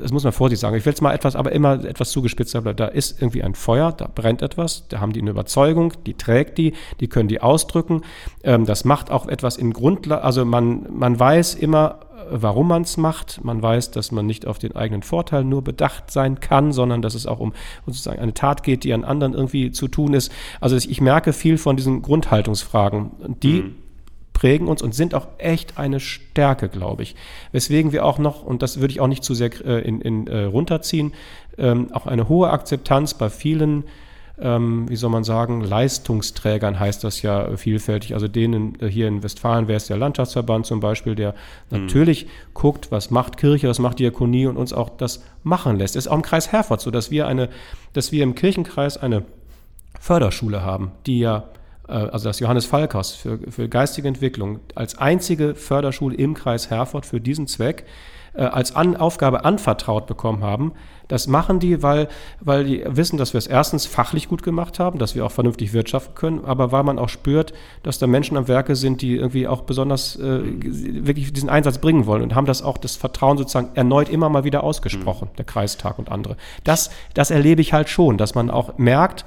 das 0.00 0.12
muss 0.12 0.24
man 0.24 0.32
vorsichtig 0.32 0.60
sagen. 0.60 0.76
Ich 0.76 0.84
will 0.84 0.92
jetzt 0.92 1.02
mal 1.02 1.12
etwas, 1.12 1.36
aber 1.36 1.52
immer 1.52 1.84
etwas 1.84 2.10
zugespitzt 2.10 2.52
bleiben. 2.52 2.76
Da 2.76 2.86
ist 2.86 3.20
irgendwie 3.20 3.42
ein 3.42 3.54
Feuer, 3.54 3.92
da 3.92 4.08
brennt 4.12 4.42
etwas, 4.42 4.86
da 4.88 5.00
haben 5.00 5.12
die 5.12 5.20
eine 5.20 5.30
Überzeugung, 5.30 5.92
die 6.06 6.14
trägt 6.14 6.58
die, 6.58 6.74
die 7.00 7.08
können 7.08 7.28
die 7.28 7.40
ausdrücken. 7.40 8.02
Ähm, 8.44 8.64
das 8.64 8.84
macht 8.84 9.10
auch 9.10 9.26
etwas 9.26 9.56
in 9.56 9.72
Grundlage, 9.72 10.22
also 10.22 10.44
man, 10.44 10.86
man 10.90 11.18
weiß 11.18 11.54
immer, 11.54 12.00
warum 12.30 12.68
man 12.68 12.82
es 12.82 12.96
macht. 12.96 13.44
Man 13.44 13.62
weiß, 13.62 13.90
dass 13.90 14.12
man 14.12 14.26
nicht 14.26 14.46
auf 14.46 14.58
den 14.58 14.74
eigenen 14.74 15.02
Vorteil 15.02 15.44
nur 15.44 15.62
bedacht 15.62 16.10
sein 16.10 16.40
kann, 16.40 16.72
sondern 16.72 17.02
dass 17.02 17.14
es 17.14 17.26
auch 17.26 17.40
um 17.40 17.52
sozusagen 17.84 18.20
eine 18.20 18.34
Tat 18.34 18.62
geht, 18.62 18.84
die 18.84 18.94
an 18.94 19.04
anderen 19.04 19.34
irgendwie 19.34 19.70
zu 19.72 19.88
tun 19.88 20.14
ist. 20.14 20.32
Also 20.60 20.76
ich 20.76 21.00
merke 21.00 21.32
viel 21.32 21.58
von 21.58 21.76
diesen 21.76 22.00
Grundhaltungsfragen. 22.02 23.10
Die 23.42 23.62
mhm 23.62 23.81
prägen 24.32 24.68
uns 24.68 24.82
und 24.82 24.94
sind 24.94 25.14
auch 25.14 25.28
echt 25.38 25.78
eine 25.78 26.00
Stärke, 26.00 26.68
glaube 26.68 27.02
ich. 27.02 27.14
Weswegen 27.52 27.92
wir 27.92 28.04
auch 28.04 28.18
noch, 28.18 28.42
und 28.42 28.62
das 28.62 28.80
würde 28.80 28.92
ich 28.92 29.00
auch 29.00 29.08
nicht 29.08 29.24
zu 29.24 29.34
sehr 29.34 29.50
äh, 29.64 29.80
in, 29.80 30.00
in, 30.00 30.26
äh, 30.26 30.44
runterziehen, 30.44 31.12
ähm, 31.58 31.92
auch 31.92 32.06
eine 32.06 32.28
hohe 32.28 32.50
Akzeptanz 32.50 33.14
bei 33.14 33.30
vielen 33.30 33.84
ähm, 34.42 34.88
wie 34.88 34.96
soll 34.96 35.10
man 35.10 35.24
sagen, 35.24 35.60
Leistungsträgern 35.60 36.80
heißt 36.80 37.04
das 37.04 37.22
ja 37.22 37.56
vielfältig. 37.56 38.14
Also 38.14 38.28
denen 38.28 38.80
äh, 38.80 38.88
hier 38.88 39.06
in 39.06 39.22
Westfalen 39.22 39.68
wäre 39.68 39.76
es 39.76 39.86
der 39.86 39.96
Landschaftsverband 39.96 40.66
zum 40.66 40.80
Beispiel, 40.80 41.14
der 41.14 41.32
mhm. 41.70 41.82
natürlich 41.82 42.26
guckt, 42.54 42.90
was 42.90 43.10
macht 43.10 43.36
Kirche, 43.36 43.68
was 43.68 43.78
macht 43.78 43.98
Diakonie 43.98 44.46
und 44.46 44.56
uns 44.56 44.72
auch 44.72 44.88
das 44.90 45.22
machen 45.44 45.76
lässt. 45.76 45.96
Es 45.96 46.06
ist 46.06 46.10
auch 46.10 46.16
im 46.16 46.22
Kreis 46.22 46.50
Herford 46.50 46.80
so, 46.80 46.90
dass 46.90 47.10
wir 47.10 47.26
eine, 47.26 47.50
dass 47.92 48.10
wir 48.10 48.22
im 48.22 48.34
Kirchenkreis 48.34 48.96
eine 48.96 49.24
Förderschule 50.00 50.62
haben, 50.62 50.92
die 51.06 51.20
ja 51.20 51.44
also 51.88 52.28
das 52.28 52.40
Johannes 52.40 52.66
Falkhaus 52.66 53.12
für, 53.12 53.38
für 53.50 53.68
geistige 53.68 54.08
Entwicklung 54.08 54.60
als 54.74 54.98
einzige 54.98 55.54
Förderschule 55.54 56.16
im 56.16 56.34
Kreis 56.34 56.70
Herford 56.70 57.06
für 57.06 57.20
diesen 57.20 57.46
Zweck 57.46 57.84
äh, 58.34 58.44
als 58.44 58.74
An 58.74 58.96
Aufgabe 58.96 59.44
anvertraut 59.44 60.06
bekommen 60.06 60.42
haben. 60.42 60.72
Das 61.08 61.26
machen 61.26 61.60
die, 61.60 61.82
weil, 61.82 62.08
weil 62.40 62.64
die 62.64 62.82
wissen, 62.86 63.18
dass 63.18 63.34
wir 63.34 63.38
es 63.38 63.46
erstens 63.46 63.84
fachlich 63.84 64.28
gut 64.28 64.42
gemacht 64.42 64.78
haben, 64.78 64.98
dass 64.98 65.14
wir 65.14 65.26
auch 65.26 65.30
vernünftig 65.30 65.74
wirtschaften 65.74 66.14
können, 66.14 66.44
aber 66.44 66.72
weil 66.72 66.84
man 66.84 66.98
auch 66.98 67.10
spürt, 67.10 67.52
dass 67.82 67.98
da 67.98 68.06
Menschen 68.06 68.38
am 68.38 68.48
Werke 68.48 68.76
sind, 68.76 69.02
die 69.02 69.16
irgendwie 69.16 69.46
auch 69.46 69.62
besonders 69.62 70.16
äh, 70.16 70.40
wirklich 70.42 71.32
diesen 71.32 71.50
Einsatz 71.50 71.78
bringen 71.78 72.06
wollen 72.06 72.22
und 72.22 72.34
haben 72.34 72.46
das 72.46 72.62
auch 72.62 72.78
das 72.78 72.96
Vertrauen 72.96 73.36
sozusagen 73.36 73.70
erneut 73.74 74.08
immer 74.08 74.30
mal 74.30 74.44
wieder 74.44 74.64
ausgesprochen, 74.64 75.28
mhm. 75.32 75.36
der 75.36 75.44
Kreistag 75.44 75.98
und 75.98 76.10
andere. 76.10 76.36
Das, 76.64 76.90
das 77.12 77.30
erlebe 77.30 77.60
ich 77.60 77.74
halt 77.74 77.90
schon, 77.90 78.16
dass 78.16 78.34
man 78.34 78.50
auch 78.50 78.78
merkt, 78.78 79.26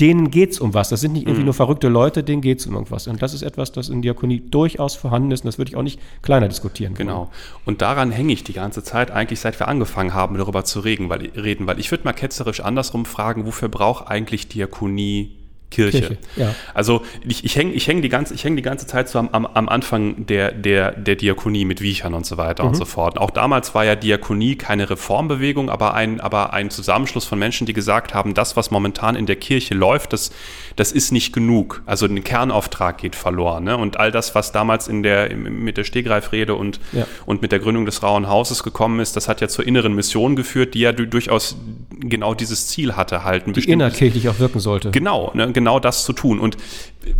denen 0.00 0.30
geht 0.30 0.52
es 0.52 0.60
um 0.60 0.74
was. 0.74 0.88
Das 0.90 1.00
sind 1.00 1.12
nicht 1.12 1.22
irgendwie 1.22 1.40
mhm. 1.40 1.46
nur 1.46 1.54
verrückte 1.54 1.88
Leute, 1.88 2.22
denen 2.22 2.42
geht 2.42 2.60
es 2.60 2.66
um 2.66 2.74
irgendwas. 2.74 3.06
Und 3.06 3.22
das 3.22 3.32
ist 3.32 3.42
etwas, 3.42 3.72
das 3.72 3.88
in 3.88 4.02
Diakonie 4.02 4.40
durchaus 4.40 4.94
vorhanden 4.94 5.30
ist. 5.30 5.44
Und 5.44 5.46
das 5.48 5.58
würde 5.58 5.70
ich 5.70 5.76
auch 5.76 5.82
nicht 5.82 6.00
kleiner 6.22 6.48
diskutieren. 6.48 6.94
Genau. 6.94 7.30
Und 7.64 7.80
daran 7.82 8.10
hänge 8.10 8.32
ich 8.32 8.44
die 8.44 8.52
ganze 8.52 8.82
Zeit, 8.82 9.10
eigentlich 9.10 9.40
seit 9.40 9.58
wir 9.58 9.68
angefangen 9.68 10.12
haben, 10.12 10.36
darüber 10.36 10.64
zu 10.64 10.80
reden, 10.80 11.08
weil, 11.08 11.30
reden, 11.30 11.66
weil 11.66 11.80
ich 11.80 11.90
würde 11.90 12.04
mal 12.04 12.12
ketzerisch 12.12 12.60
andersrum 12.60 13.06
fragen, 13.06 13.46
wofür 13.46 13.68
braucht 13.68 14.08
eigentlich 14.08 14.48
Diakonie 14.48 15.45
Kirche. 15.70 15.98
Kirche 15.98 16.18
ja. 16.36 16.54
Also 16.74 17.02
ich, 17.26 17.44
ich 17.44 17.56
hänge 17.56 17.72
ich 17.72 17.88
häng 17.88 18.00
die, 18.00 18.08
ganze, 18.08 18.34
häng 18.36 18.56
die 18.56 18.62
ganze 18.62 18.86
Zeit 18.86 19.08
so 19.08 19.18
am, 19.18 19.28
am, 19.30 19.46
am 19.46 19.68
Anfang 19.68 20.26
der, 20.26 20.52
der, 20.52 20.92
der 20.92 21.16
Diakonie 21.16 21.64
mit 21.64 21.80
Wiechern 21.80 22.14
und 22.14 22.24
so 22.24 22.36
weiter 22.36 22.62
mhm. 22.62 22.70
und 22.70 22.74
so 22.76 22.84
fort. 22.84 23.18
Auch 23.18 23.30
damals 23.30 23.74
war 23.74 23.84
ja 23.84 23.96
Diakonie 23.96 24.56
keine 24.56 24.88
Reformbewegung, 24.88 25.68
aber 25.68 25.94
ein, 25.94 26.20
aber 26.20 26.52
ein 26.52 26.70
Zusammenschluss 26.70 27.24
von 27.24 27.38
Menschen, 27.38 27.66
die 27.66 27.72
gesagt 27.72 28.14
haben, 28.14 28.34
das, 28.34 28.56
was 28.56 28.70
momentan 28.70 29.16
in 29.16 29.26
der 29.26 29.36
Kirche 29.36 29.74
läuft, 29.74 30.12
das, 30.12 30.30
das 30.76 30.92
ist 30.92 31.10
nicht 31.10 31.32
genug. 31.32 31.82
Also 31.84 32.06
ein 32.06 32.22
Kernauftrag 32.22 32.98
geht 32.98 33.16
verloren. 33.16 33.64
Ne? 33.64 33.76
Und 33.76 33.98
all 33.98 34.12
das, 34.12 34.34
was 34.34 34.52
damals 34.52 34.86
in 34.86 35.02
der, 35.02 35.34
mit 35.34 35.76
der 35.76 35.84
Stegreifrede 35.84 36.54
und, 36.54 36.80
ja. 36.92 37.06
und 37.26 37.42
mit 37.42 37.50
der 37.50 37.58
Gründung 37.58 37.86
des 37.86 38.02
Rauen 38.02 38.28
Hauses 38.28 38.62
gekommen 38.62 39.00
ist, 39.00 39.16
das 39.16 39.28
hat 39.28 39.40
ja 39.40 39.48
zur 39.48 39.66
inneren 39.66 39.94
Mission 39.94 40.36
geführt, 40.36 40.74
die 40.74 40.80
ja 40.80 40.92
durchaus 40.92 41.56
genau 41.90 42.34
dieses 42.34 42.68
Ziel 42.68 42.94
hatte, 42.94 43.24
halt. 43.24 43.44
Die 43.56 43.70
innerkirchlich 43.70 44.28
auch 44.28 44.38
wirken 44.38 44.60
sollte. 44.60 44.90
Genau, 44.90 45.32
ne? 45.34 45.52
Genau 45.56 45.80
das 45.80 46.04
zu 46.04 46.12
tun. 46.12 46.38
Und 46.38 46.58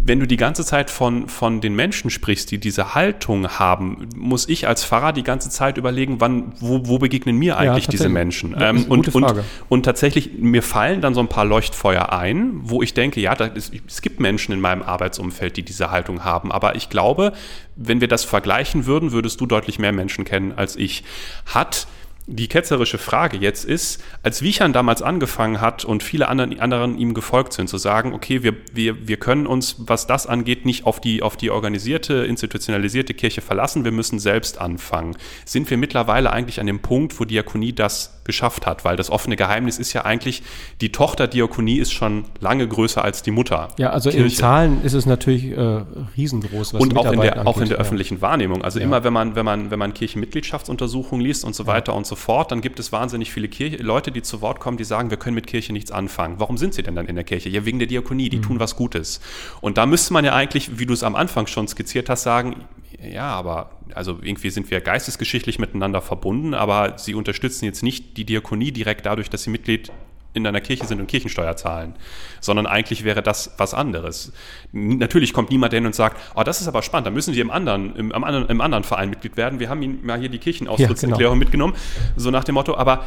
wenn 0.04 0.20
du 0.20 0.26
die 0.26 0.36
ganze 0.36 0.62
Zeit 0.62 0.90
von, 0.90 1.26
von 1.26 1.62
den 1.62 1.74
Menschen 1.74 2.10
sprichst, 2.10 2.50
die 2.50 2.58
diese 2.58 2.94
Haltung 2.94 3.48
haben, 3.48 4.08
muss 4.14 4.46
ich 4.46 4.68
als 4.68 4.84
Pfarrer 4.84 5.14
die 5.14 5.22
ganze 5.22 5.48
Zeit 5.48 5.78
überlegen, 5.78 6.20
wann, 6.20 6.52
wo, 6.60 6.86
wo 6.86 6.98
begegnen 6.98 7.36
mir 7.36 7.56
eigentlich 7.56 7.86
ja, 7.86 7.90
diese 7.92 8.10
Menschen? 8.10 8.54
Ähm, 8.60 8.84
und, 8.90 9.14
und, 9.14 9.44
und 9.70 9.82
tatsächlich, 9.84 10.32
mir 10.38 10.62
fallen 10.62 11.00
dann 11.00 11.14
so 11.14 11.20
ein 11.20 11.28
paar 11.28 11.46
Leuchtfeuer 11.46 12.12
ein, 12.12 12.60
wo 12.62 12.82
ich 12.82 12.92
denke, 12.92 13.20
ja, 13.22 13.32
ist, 13.32 13.72
es 13.86 14.02
gibt 14.02 14.20
Menschen 14.20 14.52
in 14.52 14.60
meinem 14.60 14.82
Arbeitsumfeld, 14.82 15.56
die 15.56 15.62
diese 15.62 15.90
Haltung 15.90 16.22
haben. 16.22 16.52
Aber 16.52 16.74
ich 16.74 16.90
glaube, 16.90 17.32
wenn 17.74 18.02
wir 18.02 18.08
das 18.08 18.24
vergleichen 18.24 18.84
würden, 18.84 19.12
würdest 19.12 19.40
du 19.40 19.46
deutlich 19.46 19.78
mehr 19.78 19.92
Menschen 19.92 20.26
kennen 20.26 20.52
als 20.54 20.76
ich. 20.76 21.04
Hat 21.46 21.86
die 22.28 22.48
ketzerische 22.48 22.98
Frage 22.98 23.36
jetzt 23.36 23.64
ist, 23.64 24.02
als 24.24 24.42
Wiechern 24.42 24.72
damals 24.72 25.00
angefangen 25.00 25.60
hat 25.60 25.84
und 25.84 26.02
viele 26.02 26.28
anderen, 26.28 26.58
anderen 26.58 26.98
ihm 26.98 27.14
gefolgt 27.14 27.52
sind, 27.52 27.68
zu 27.68 27.78
sagen, 27.78 28.12
okay, 28.12 28.42
wir, 28.42 28.54
wir, 28.72 29.06
wir 29.06 29.16
können 29.16 29.46
uns, 29.46 29.76
was 29.78 30.08
das 30.08 30.26
angeht, 30.26 30.66
nicht 30.66 30.86
auf 30.86 31.00
die, 31.00 31.22
auf 31.22 31.36
die 31.36 31.50
organisierte, 31.50 32.14
institutionalisierte 32.24 33.14
Kirche 33.14 33.42
verlassen, 33.42 33.84
wir 33.84 33.92
müssen 33.92 34.18
selbst 34.18 34.60
anfangen. 34.60 35.16
Sind 35.44 35.70
wir 35.70 35.76
mittlerweile 35.76 36.32
eigentlich 36.32 36.58
an 36.58 36.66
dem 36.66 36.80
Punkt, 36.80 37.18
wo 37.20 37.24
Diakonie 37.24 37.72
das 37.72 38.20
geschafft 38.24 38.66
hat? 38.66 38.84
Weil 38.84 38.96
das 38.96 39.08
offene 39.08 39.36
Geheimnis 39.36 39.78
ist 39.78 39.92
ja 39.92 40.04
eigentlich, 40.04 40.42
die 40.80 40.90
Tochter 40.90 41.28
Diakonie 41.28 41.78
ist 41.78 41.92
schon 41.92 42.24
lange 42.40 42.66
größer 42.66 43.04
als 43.04 43.22
die 43.22 43.30
Mutter. 43.30 43.68
Ja, 43.78 43.90
also 43.90 44.10
Kirche. 44.10 44.24
in 44.24 44.30
Zahlen 44.30 44.82
ist 44.82 44.94
es 44.94 45.06
natürlich 45.06 45.52
äh, 45.52 45.84
riesengroß. 46.16 46.74
Was 46.74 46.82
und 46.82 46.96
auch 46.96 47.12
in, 47.12 47.20
der, 47.20 47.46
auch 47.46 47.60
in 47.60 47.68
der 47.68 47.78
öffentlichen 47.78 48.20
Wahrnehmung. 48.20 48.62
Also 48.62 48.80
ja. 48.80 48.84
immer, 48.84 49.04
wenn 49.04 49.12
man, 49.12 49.36
wenn 49.36 49.44
man, 49.44 49.70
wenn 49.70 49.78
man 49.78 49.94
Kirchenmitgliedschaftsuntersuchungen 49.94 51.24
liest 51.24 51.44
und 51.44 51.54
so 51.54 51.68
weiter 51.68 51.92
ja. 51.92 51.98
und 51.98 52.04
so 52.04 52.15
fort, 52.16 52.50
dann 52.50 52.60
gibt 52.60 52.78
es 52.78 52.92
wahnsinnig 52.92 53.32
viele 53.32 53.48
Kirche, 53.48 53.76
Leute, 53.76 54.10
die 54.10 54.22
zu 54.22 54.40
Wort 54.40 54.60
kommen, 54.60 54.76
die 54.76 54.84
sagen, 54.84 55.10
wir 55.10 55.16
können 55.16 55.34
mit 55.34 55.46
Kirche 55.46 55.72
nichts 55.72 55.90
anfangen. 55.90 56.40
Warum 56.40 56.58
sind 56.58 56.74
sie 56.74 56.82
denn 56.82 56.96
dann 56.96 57.06
in 57.06 57.14
der 57.14 57.24
Kirche? 57.24 57.48
Ja, 57.48 57.64
wegen 57.64 57.78
der 57.78 57.88
Diakonie, 57.88 58.28
die 58.28 58.38
mhm. 58.38 58.42
tun 58.42 58.60
was 58.60 58.76
Gutes. 58.76 59.20
Und 59.60 59.78
da 59.78 59.86
müsste 59.86 60.12
man 60.12 60.24
ja 60.24 60.34
eigentlich, 60.34 60.78
wie 60.78 60.86
du 60.86 60.94
es 60.94 61.02
am 61.02 61.14
Anfang 61.14 61.46
schon 61.46 61.68
skizziert 61.68 62.08
hast, 62.08 62.22
sagen, 62.22 62.64
ja, 63.02 63.28
aber 63.28 63.70
also 63.94 64.18
irgendwie 64.22 64.50
sind 64.50 64.70
wir 64.70 64.80
geistesgeschichtlich 64.80 65.58
miteinander 65.58 66.00
verbunden, 66.02 66.54
aber 66.54 66.98
sie 66.98 67.14
unterstützen 67.14 67.64
jetzt 67.64 67.82
nicht 67.82 68.16
die 68.16 68.24
Diakonie 68.24 68.72
direkt 68.72 69.06
dadurch, 69.06 69.30
dass 69.30 69.42
sie 69.42 69.50
Mitglied 69.50 69.92
in 70.36 70.46
einer 70.46 70.60
Kirche 70.60 70.86
sind 70.86 71.00
und 71.00 71.06
Kirchensteuer 71.06 71.56
zahlen, 71.56 71.94
sondern 72.40 72.66
eigentlich 72.66 73.04
wäre 73.04 73.22
das 73.22 73.54
was 73.58 73.74
anderes. 73.74 74.32
Natürlich 74.72 75.32
kommt 75.32 75.50
niemand 75.50 75.72
hin 75.72 75.86
und 75.86 75.94
sagt, 75.94 76.20
oh, 76.34 76.42
das 76.42 76.60
ist 76.60 76.68
aber 76.68 76.82
spannend, 76.82 77.06
da 77.06 77.10
müssen 77.10 77.34
Sie 77.34 77.40
im 77.40 77.50
anderen, 77.50 77.96
im, 77.96 78.12
anderen, 78.12 78.48
im 78.48 78.60
anderen 78.60 78.84
Verein 78.84 79.10
Mitglied 79.10 79.36
werden. 79.36 79.58
Wir 79.58 79.68
haben 79.68 79.82
Ihnen 79.82 80.04
mal 80.04 80.18
hier 80.18 80.28
die 80.28 80.38
Kirchenaustrittserklärung 80.38 81.20
ja, 81.20 81.28
genau. 81.28 81.36
mitgenommen, 81.36 81.74
so 82.16 82.30
nach 82.30 82.44
dem 82.44 82.54
Motto, 82.54 82.76
aber 82.76 83.04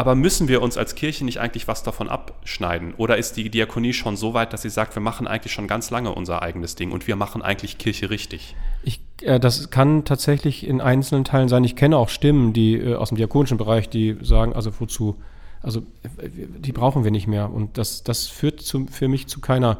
aber 0.00 0.14
müssen 0.14 0.48
wir 0.48 0.62
uns 0.62 0.78
als 0.78 0.94
Kirche 0.94 1.26
nicht 1.26 1.40
eigentlich 1.40 1.68
was 1.68 1.82
davon 1.82 2.08
abschneiden? 2.08 2.94
Oder 2.96 3.18
ist 3.18 3.36
die 3.36 3.50
Diakonie 3.50 3.92
schon 3.92 4.16
so 4.16 4.32
weit, 4.32 4.54
dass 4.54 4.62
sie 4.62 4.70
sagt, 4.70 4.96
wir 4.96 5.02
machen 5.02 5.26
eigentlich 5.26 5.52
schon 5.52 5.66
ganz 5.66 5.90
lange 5.90 6.14
unser 6.14 6.40
eigenes 6.40 6.74
Ding 6.74 6.90
und 6.90 7.06
wir 7.06 7.16
machen 7.16 7.42
eigentlich 7.42 7.76
Kirche 7.76 8.08
richtig? 8.08 8.56
Ich, 8.82 9.02
äh, 9.20 9.38
das 9.38 9.68
kann 9.68 10.06
tatsächlich 10.06 10.66
in 10.66 10.80
einzelnen 10.80 11.24
Teilen 11.24 11.50
sein. 11.50 11.64
Ich 11.64 11.76
kenne 11.76 11.98
auch 11.98 12.08
Stimmen, 12.08 12.54
die 12.54 12.76
äh, 12.76 12.94
aus 12.94 13.10
dem 13.10 13.18
diakonischen 13.18 13.58
Bereich, 13.58 13.90
die 13.90 14.16
sagen, 14.22 14.54
also 14.54 14.72
wozu 14.80 15.20
also 15.62 15.82
die 16.08 16.72
brauchen 16.72 17.04
wir 17.04 17.10
nicht 17.10 17.26
mehr. 17.26 17.50
Und 17.50 17.78
das, 17.78 18.02
das 18.02 18.26
führt 18.26 18.60
zu, 18.60 18.86
für 18.90 19.08
mich 19.08 19.26
zu 19.26 19.40
keiner. 19.40 19.78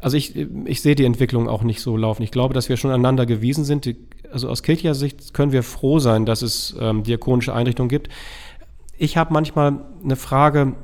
Also 0.00 0.16
ich, 0.16 0.36
ich 0.36 0.82
sehe 0.82 0.94
die 0.94 1.04
Entwicklung 1.04 1.48
auch 1.48 1.62
nicht 1.62 1.80
so 1.80 1.96
laufen. 1.96 2.22
Ich 2.22 2.30
glaube, 2.30 2.54
dass 2.54 2.68
wir 2.68 2.76
schon 2.76 2.90
aneinander 2.90 3.26
gewiesen 3.26 3.64
sind. 3.64 3.88
Also 4.30 4.48
aus 4.48 4.62
kirchlicher 4.62 4.94
Sicht 4.94 5.32
können 5.34 5.52
wir 5.52 5.62
froh 5.62 5.98
sein, 5.98 6.26
dass 6.26 6.42
es 6.42 6.76
ähm, 6.80 7.04
diakonische 7.04 7.54
Einrichtungen 7.54 7.88
gibt. 7.88 8.08
Ich 8.98 9.16
habe 9.16 9.32
manchmal 9.32 9.80
eine 10.02 10.16
Frage, 10.16 10.74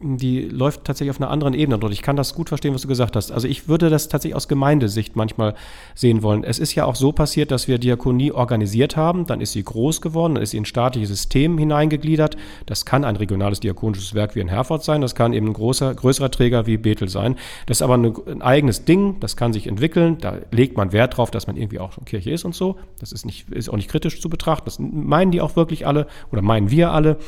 die 0.00 0.42
läuft 0.42 0.84
tatsächlich 0.84 1.10
auf 1.10 1.20
einer 1.20 1.30
anderen 1.30 1.54
Ebene 1.54 1.78
dort. 1.78 1.92
Ich 1.92 2.02
kann 2.02 2.16
das 2.16 2.34
gut 2.34 2.48
verstehen, 2.48 2.74
was 2.74 2.82
du 2.82 2.88
gesagt 2.88 3.16
hast. 3.16 3.32
Also 3.32 3.48
ich 3.48 3.68
würde 3.68 3.90
das 3.90 4.08
tatsächlich 4.08 4.36
aus 4.36 4.48
Gemeindesicht 4.48 5.16
manchmal 5.16 5.54
sehen 5.94 6.22
wollen. 6.22 6.44
Es 6.44 6.58
ist 6.58 6.74
ja 6.74 6.84
auch 6.84 6.94
so 6.94 7.12
passiert, 7.12 7.50
dass 7.50 7.68
wir 7.68 7.78
Diakonie 7.78 8.32
organisiert 8.32 8.96
haben, 8.96 9.26
dann 9.26 9.40
ist 9.40 9.52
sie 9.52 9.62
groß 9.62 10.00
geworden, 10.00 10.34
dann 10.34 10.42
ist 10.42 10.50
sie 10.50 10.56
in 10.56 10.62
ein 10.62 10.66
staatliches 10.66 11.08
System 11.08 11.58
hineingegliedert. 11.58 12.36
Das 12.66 12.84
kann 12.84 13.04
ein 13.04 13.16
regionales 13.16 13.60
diakonisches 13.60 14.14
Werk 14.14 14.34
wie 14.34 14.40
in 14.40 14.48
Herford 14.48 14.84
sein, 14.84 15.00
das 15.00 15.14
kann 15.14 15.32
eben 15.32 15.48
ein 15.48 15.52
großer, 15.52 15.94
größerer 15.94 16.30
Träger 16.30 16.66
wie 16.66 16.76
Bethel 16.76 17.08
sein. 17.08 17.36
Das 17.66 17.78
ist 17.78 17.82
aber 17.82 17.94
eine, 17.94 18.12
ein 18.26 18.42
eigenes 18.42 18.84
Ding, 18.84 19.20
das 19.20 19.36
kann 19.36 19.52
sich 19.52 19.66
entwickeln, 19.66 20.18
da 20.20 20.38
legt 20.50 20.76
man 20.76 20.92
Wert 20.92 21.16
drauf, 21.16 21.30
dass 21.30 21.46
man 21.46 21.56
irgendwie 21.56 21.78
auch 21.78 21.92
schon 21.92 22.04
Kirche 22.04 22.30
ist 22.30 22.44
und 22.44 22.54
so. 22.54 22.76
Das 23.00 23.12
ist, 23.12 23.24
nicht, 23.24 23.50
ist 23.50 23.68
auch 23.68 23.76
nicht 23.76 23.90
kritisch 23.90 24.20
zu 24.20 24.28
betrachten, 24.28 24.64
das 24.66 24.78
meinen 24.78 25.30
die 25.30 25.40
auch 25.40 25.56
wirklich 25.56 25.86
alle 25.86 26.06
oder 26.30 26.42
meinen 26.42 26.70
wir 26.70 26.92
alle. 26.92 27.18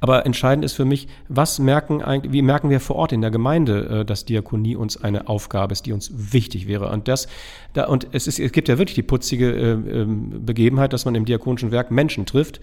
Aber 0.00 0.26
entscheidend 0.26 0.64
ist 0.64 0.74
für 0.74 0.84
mich, 0.84 1.08
was 1.28 1.58
merken 1.58 2.02
wie 2.28 2.42
merken 2.42 2.70
wir 2.70 2.80
vor 2.80 2.96
Ort 2.96 3.12
in 3.12 3.20
der 3.20 3.30
Gemeinde, 3.30 4.00
äh, 4.00 4.04
dass 4.04 4.24
Diakonie 4.24 4.76
uns 4.76 5.02
eine 5.02 5.28
Aufgabe 5.28 5.72
ist, 5.72 5.86
die 5.86 5.92
uns 5.92 6.10
wichtig 6.32 6.68
wäre. 6.68 6.90
Und 6.90 7.08
das, 7.08 7.28
da, 7.72 7.86
und 7.86 8.08
es, 8.12 8.26
ist, 8.26 8.38
es 8.38 8.52
gibt 8.52 8.68
ja 8.68 8.78
wirklich 8.78 8.94
die 8.94 9.02
putzige 9.02 9.50
äh, 9.50 9.72
ähm, 9.72 10.44
Begebenheit, 10.44 10.92
dass 10.92 11.04
man 11.04 11.14
im 11.14 11.24
diakonischen 11.24 11.70
Werk 11.70 11.90
Menschen 11.90 12.26
trifft, 12.26 12.60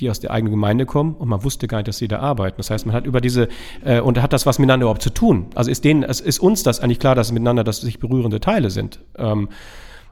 die 0.00 0.10
aus 0.10 0.18
der 0.18 0.32
eigenen 0.32 0.52
Gemeinde 0.52 0.86
kommen 0.86 1.14
und 1.14 1.28
man 1.28 1.44
wusste 1.44 1.68
gar 1.68 1.78
nicht, 1.78 1.88
dass 1.88 1.98
sie 1.98 2.08
da 2.08 2.18
arbeiten. 2.18 2.56
Das 2.56 2.70
heißt, 2.70 2.86
man 2.86 2.94
hat 2.94 3.06
über 3.06 3.20
diese, 3.20 3.48
äh, 3.84 4.00
und 4.00 4.20
hat 4.20 4.32
das 4.32 4.44
was 4.46 4.58
miteinander 4.58 4.84
überhaupt 4.84 5.02
zu 5.02 5.10
tun. 5.10 5.46
Also 5.54 5.70
ist 5.70 5.84
denen, 5.84 6.02
ist 6.02 6.38
uns 6.40 6.62
das 6.62 6.80
eigentlich 6.80 6.98
klar, 6.98 7.14
dass 7.14 7.30
miteinander 7.30 7.64
das 7.64 7.80
sich 7.80 8.00
berührende 8.00 8.40
Teile 8.40 8.70
sind. 8.70 9.00
Ähm, 9.16 9.48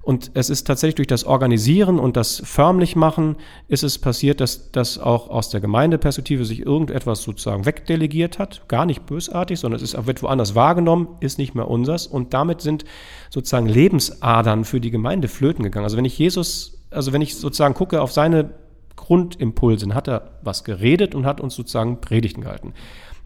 Und 0.03 0.33
es 0.35 0.51
ist 0.51 0.67
tatsächlich 0.67 0.97
durch 0.97 1.07
das 1.07 1.25
Organisieren 1.25 2.01
und 2.01 2.17
das 2.17 2.43
förmlich 2.45 2.97
machen 2.97 3.37
ist 3.69 3.85
es 3.85 3.99
passiert, 3.99 4.41
dass 4.41 4.73
das 4.73 4.99
auch 4.99 5.31
aus 5.31 5.49
der 5.49 5.61
Gemeindeperspektive 5.61 6.45
sich 6.45 6.61
irgendetwas 6.67 7.23
sozusagen 7.23 7.67
wegdelegiert 7.67 8.41
hat. 8.41 8.69
Gar 8.69 8.85
nicht 8.85 9.07
bösartig, 9.07 9.61
sondern 9.61 9.81
es 9.81 9.95
ist, 9.95 10.07
wird 10.07 10.23
woanders 10.23 10.57
wahrgenommen, 10.57 11.07
ist 11.21 11.39
nicht 11.39 11.55
mehr 11.55 11.69
unsers. 11.69 12.09
Und 12.09 12.35
damit 12.35 12.61
sind 12.63 12.85
sozusagen 13.31 13.67
Lebensadern 13.67 14.65
für 14.65 14.81
die 14.81 14.91
Gemeinde 14.91 15.29
flöten 15.29 15.63
gegangen. 15.63 15.85
Also 15.85 15.97
wenn 15.97 16.05
ich 16.05 16.19
Jesus, 16.19 16.79
also 16.91 17.13
wenn 17.13 17.23
ich 17.23 17.37
sozusagen 17.37 17.75
gucke 17.75 18.03
auf 18.03 18.11
seine 18.11 18.55
Grundimpulse, 18.97 19.87
dann 19.87 19.95
hat 19.95 20.09
er 20.09 20.33
was 20.43 20.65
geredet 20.65 21.15
und 21.15 21.27
hat 21.27 21.41
uns 21.41 21.55
sozusagen 21.55 22.01
Predigten 22.01 22.43
gehalten. 22.43 22.75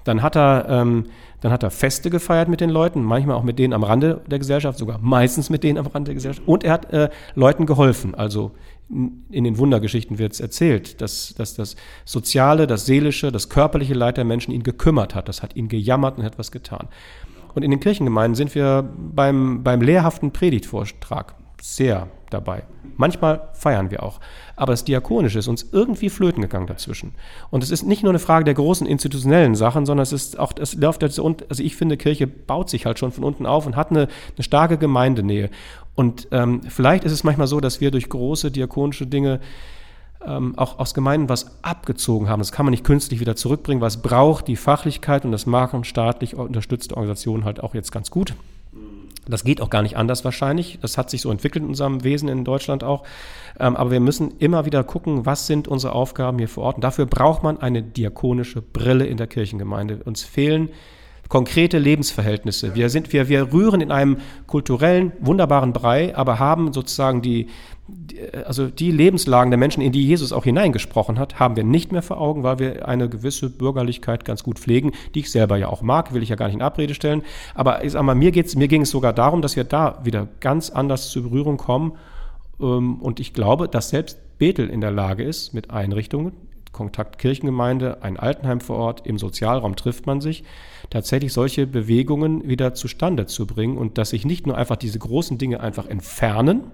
Dann 0.06 0.22
hat 0.22 0.36
er, 0.36 0.66
ähm, 0.68 1.06
dann 1.40 1.50
hat 1.50 1.62
er 1.62 1.70
Feste 1.70 2.10
gefeiert 2.10 2.48
mit 2.48 2.60
den 2.60 2.70
Leuten, 2.70 3.02
manchmal 3.02 3.36
auch 3.36 3.42
mit 3.42 3.58
denen 3.58 3.72
am 3.72 3.82
Rande 3.82 4.22
der 4.26 4.38
Gesellschaft, 4.38 4.78
sogar 4.78 4.98
meistens 5.00 5.50
mit 5.50 5.64
denen 5.64 5.78
am 5.78 5.86
Rande 5.86 6.10
der 6.10 6.14
Gesellschaft. 6.14 6.46
Und 6.46 6.62
er 6.62 6.72
hat 6.72 6.92
äh, 6.92 7.10
Leuten 7.34 7.66
geholfen. 7.66 8.14
Also 8.14 8.52
in 8.88 9.42
den 9.42 9.58
Wundergeschichten 9.58 10.18
wird 10.18 10.32
es 10.32 10.40
erzählt, 10.40 11.00
dass, 11.00 11.34
dass 11.34 11.54
das 11.54 11.74
soziale, 12.04 12.68
das 12.68 12.86
seelische, 12.86 13.32
das 13.32 13.48
körperliche 13.48 13.94
Leid 13.94 14.16
der 14.16 14.24
Menschen 14.24 14.52
ihn 14.52 14.62
gekümmert 14.62 15.16
hat. 15.16 15.28
Das 15.28 15.42
hat 15.42 15.56
ihn 15.56 15.66
gejammert 15.66 16.18
und 16.18 16.24
hat 16.24 16.38
was 16.38 16.52
getan. 16.52 16.86
Und 17.54 17.64
in 17.64 17.72
den 17.72 17.80
Kirchengemeinden 17.80 18.36
sind 18.36 18.54
wir 18.54 18.88
beim, 18.96 19.64
beim 19.64 19.80
lehrhaften 19.80 20.30
Predigtvortrag 20.30 21.34
sehr 21.60 22.08
dabei. 22.30 22.64
Manchmal 22.96 23.48
feiern 23.54 23.90
wir 23.90 24.02
auch. 24.02 24.20
Aber 24.56 24.72
das 24.72 24.84
Diakonische 24.84 25.38
ist 25.38 25.48
uns 25.48 25.66
irgendwie 25.72 26.10
flöten 26.10 26.42
gegangen 26.42 26.66
dazwischen. 26.66 27.14
Und 27.50 27.62
es 27.62 27.70
ist 27.70 27.84
nicht 27.84 28.02
nur 28.02 28.10
eine 28.10 28.18
Frage 28.18 28.44
der 28.44 28.54
großen 28.54 28.86
institutionellen 28.86 29.54
Sachen, 29.54 29.86
sondern 29.86 30.02
es 30.02 30.12
ist 30.12 30.38
auch, 30.38 30.52
es 30.58 30.74
läuft 30.74 31.02
jetzt, 31.02 31.18
also 31.18 31.62
ich 31.62 31.76
finde, 31.76 31.96
Kirche 31.96 32.26
baut 32.26 32.70
sich 32.70 32.86
halt 32.86 32.98
schon 32.98 33.12
von 33.12 33.24
unten 33.24 33.46
auf 33.46 33.66
und 33.66 33.76
hat 33.76 33.90
eine, 33.90 34.08
eine 34.36 34.42
starke 34.42 34.78
Gemeindenähe. 34.78 35.50
Und 35.94 36.28
ähm, 36.30 36.62
vielleicht 36.62 37.04
ist 37.04 37.12
es 37.12 37.24
manchmal 37.24 37.46
so, 37.46 37.60
dass 37.60 37.80
wir 37.80 37.90
durch 37.90 38.08
große 38.08 38.50
diakonische 38.50 39.06
Dinge 39.06 39.40
ähm, 40.24 40.58
auch 40.58 40.78
aus 40.78 40.94
Gemeinden 40.94 41.28
was 41.28 41.62
abgezogen 41.62 42.28
haben. 42.28 42.40
Das 42.40 42.52
kann 42.52 42.66
man 42.66 42.70
nicht 42.70 42.84
künstlich 42.84 43.20
wieder 43.20 43.36
zurückbringen. 43.36 43.80
Was 43.80 44.02
braucht 44.02 44.48
die 44.48 44.56
Fachlichkeit 44.56 45.24
und 45.24 45.32
das 45.32 45.46
machen 45.46 45.84
staatlich 45.84 46.36
unterstützte 46.36 46.96
Organisationen 46.96 47.44
halt 47.44 47.62
auch 47.62 47.74
jetzt 47.74 47.92
ganz 47.92 48.10
gut. 48.10 48.34
Das 49.28 49.44
geht 49.44 49.60
auch 49.60 49.70
gar 49.70 49.82
nicht 49.82 49.96
anders 49.96 50.24
wahrscheinlich. 50.24 50.78
Das 50.80 50.96
hat 50.96 51.10
sich 51.10 51.20
so 51.20 51.30
entwickelt 51.30 51.64
in 51.64 51.70
unserem 51.70 52.04
Wesen 52.04 52.28
in 52.28 52.44
Deutschland 52.44 52.84
auch. 52.84 53.04
Ähm, 53.58 53.76
aber 53.76 53.90
wir 53.90 54.00
müssen 54.00 54.34
immer 54.38 54.66
wieder 54.66 54.84
gucken, 54.84 55.26
was 55.26 55.46
sind 55.46 55.68
unsere 55.68 55.92
Aufgaben 55.94 56.38
hier 56.38 56.48
vor 56.48 56.64
Ort. 56.64 56.76
Und 56.76 56.84
dafür 56.84 57.06
braucht 57.06 57.42
man 57.42 57.58
eine 57.58 57.82
diakonische 57.82 58.62
Brille 58.62 59.06
in 59.06 59.16
der 59.16 59.26
Kirchengemeinde. 59.26 60.02
Uns 60.04 60.22
fehlen 60.22 60.70
konkrete 61.28 61.78
Lebensverhältnisse. 61.78 62.74
Wir, 62.74 62.88
sind, 62.88 63.12
wir, 63.12 63.28
wir 63.28 63.52
rühren 63.52 63.80
in 63.80 63.90
einem 63.90 64.18
kulturellen, 64.46 65.12
wunderbaren 65.20 65.72
Brei, 65.72 66.16
aber 66.16 66.38
haben 66.38 66.72
sozusagen 66.72 67.22
die, 67.22 67.48
also 68.44 68.66
die 68.68 68.90
Lebenslagen 68.90 69.50
der 69.50 69.58
Menschen, 69.58 69.82
in 69.82 69.92
die 69.92 70.04
Jesus 70.04 70.32
auch 70.32 70.44
hineingesprochen 70.44 71.18
hat, 71.18 71.38
haben 71.38 71.56
wir 71.56 71.64
nicht 71.64 71.92
mehr 71.92 72.02
vor 72.02 72.20
Augen, 72.20 72.42
weil 72.42 72.58
wir 72.58 72.88
eine 72.88 73.08
gewisse 73.08 73.48
Bürgerlichkeit 73.50 74.24
ganz 74.24 74.42
gut 74.42 74.58
pflegen, 74.58 74.92
die 75.14 75.20
ich 75.20 75.30
selber 75.30 75.56
ja 75.56 75.68
auch 75.68 75.82
mag, 75.82 76.12
will 76.12 76.22
ich 76.22 76.28
ja 76.28 76.36
gar 76.36 76.46
nicht 76.46 76.56
in 76.56 76.62
Abrede 76.62 76.94
stellen. 76.94 77.22
Aber 77.54 77.84
ich 77.84 77.92
sag 77.92 78.02
mal, 78.02 78.14
mir, 78.14 78.32
geht's, 78.32 78.56
mir 78.56 78.68
ging 78.68 78.82
es 78.82 78.90
sogar 78.90 79.12
darum, 79.12 79.42
dass 79.42 79.56
wir 79.56 79.64
da 79.64 80.00
wieder 80.04 80.28
ganz 80.40 80.70
anders 80.70 81.10
zur 81.10 81.24
Berührung 81.24 81.56
kommen. 81.56 81.92
Ähm, 82.60 82.96
und 83.00 83.20
ich 83.20 83.32
glaube, 83.32 83.68
dass 83.68 83.90
selbst 83.90 84.18
Bethel 84.38 84.68
in 84.68 84.80
der 84.80 84.90
Lage 84.90 85.22
ist, 85.22 85.54
mit 85.54 85.70
Einrichtungen, 85.70 86.32
Kontakt 86.72 87.18
Kirchengemeinde, 87.18 88.02
ein 88.02 88.18
Altenheim 88.18 88.60
vor 88.60 88.76
Ort, 88.76 89.06
im 89.06 89.18
Sozialraum 89.18 89.76
trifft 89.76 90.06
man 90.06 90.20
sich, 90.20 90.44
tatsächlich 90.90 91.32
solche 91.32 91.66
Bewegungen 91.66 92.48
wieder 92.48 92.74
zustande 92.74 93.26
zu 93.26 93.46
bringen 93.46 93.76
und 93.76 93.98
dass 93.98 94.10
sich 94.10 94.24
nicht 94.24 94.46
nur 94.46 94.56
einfach 94.56 94.76
diese 94.76 94.98
großen 94.98 95.38
Dinge 95.38 95.60
einfach 95.60 95.86
entfernen, 95.86 96.70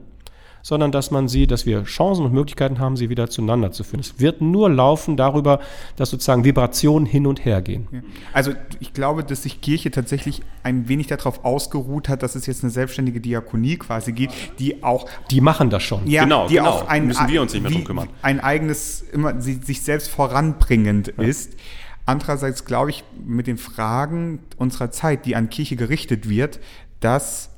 sondern 0.63 0.93
dass 0.93 1.11
man 1.11 1.29
sie, 1.29 1.47
dass 1.47 1.67
wir 1.67 1.85
Chancen 1.85 2.25
und 2.25 2.33
Möglichkeiten 2.33 2.79
haben, 2.79 2.97
sie 2.97 3.11
wieder 3.11 3.29
zueinander 3.29 3.73
zu 3.73 3.85
führen. 3.85 4.01
Es 4.01 4.21
wird 4.21 4.41
nur 4.41 4.71
laufen 4.71 5.17
darüber, 5.17 5.61
dass 5.97 6.11
sozusagen 6.11 6.45
Vibrationen 6.45 7.05
hin 7.05 7.27
und 7.27 7.45
her 7.45 7.61
gehen. 7.61 8.05
Also 8.33 8.53
ich 8.81 8.93
glaube, 8.93 9.25
dass 9.25 9.43
sich 9.43 9.61
Kirche 9.61 9.91
tatsächlich 9.91 10.43
ein 10.63 10.89
wenig 10.89 11.09
darauf 11.09 11.45
ausgeruht 11.45 12.09
hat, 12.09 12.23
dass 12.23 12.35
es 12.35 12.47
jetzt 12.47 12.63
eine 12.63 12.71
selbstständige 12.71 13.21
Diakonie 13.21 13.77
quasi 13.77 14.13
gibt, 14.13 14.35
die 14.59 14.83
auch 14.83 15.09
die 15.31 15.41
machen 15.41 15.69
das 15.69 15.83
schon. 15.83 16.07
Ja, 16.07 16.23
genau, 16.25 16.47
die 16.47 16.55
genau. 16.55 16.71
auch 16.71 16.89
ein, 16.89 17.07
müssen 17.07 17.29
wir 17.29 17.43
uns 17.43 17.53
nicht 17.53 17.63
mehr 17.63 17.73
drum 17.73 17.85
kümmern. 17.85 18.09
Ein 18.23 18.41
eigenes 18.41 19.03
immer 19.13 19.41
sich 19.41 19.83
selbst 19.83 20.09
voranbringend 20.09 21.15
ja. 21.17 21.25
ist. 21.25 21.57
Andererseits 22.05 22.65
glaube 22.65 22.91
ich 22.91 23.05
mit 23.25 23.47
den 23.47 23.59
Fragen 23.59 24.41
unserer 24.57 24.91
Zeit, 24.91 25.25
die 25.25 25.37
an 25.37 25.51
Kirche 25.51 25.77
gerichtet 25.77 26.29
wird, 26.29 26.61
dass 27.01 27.51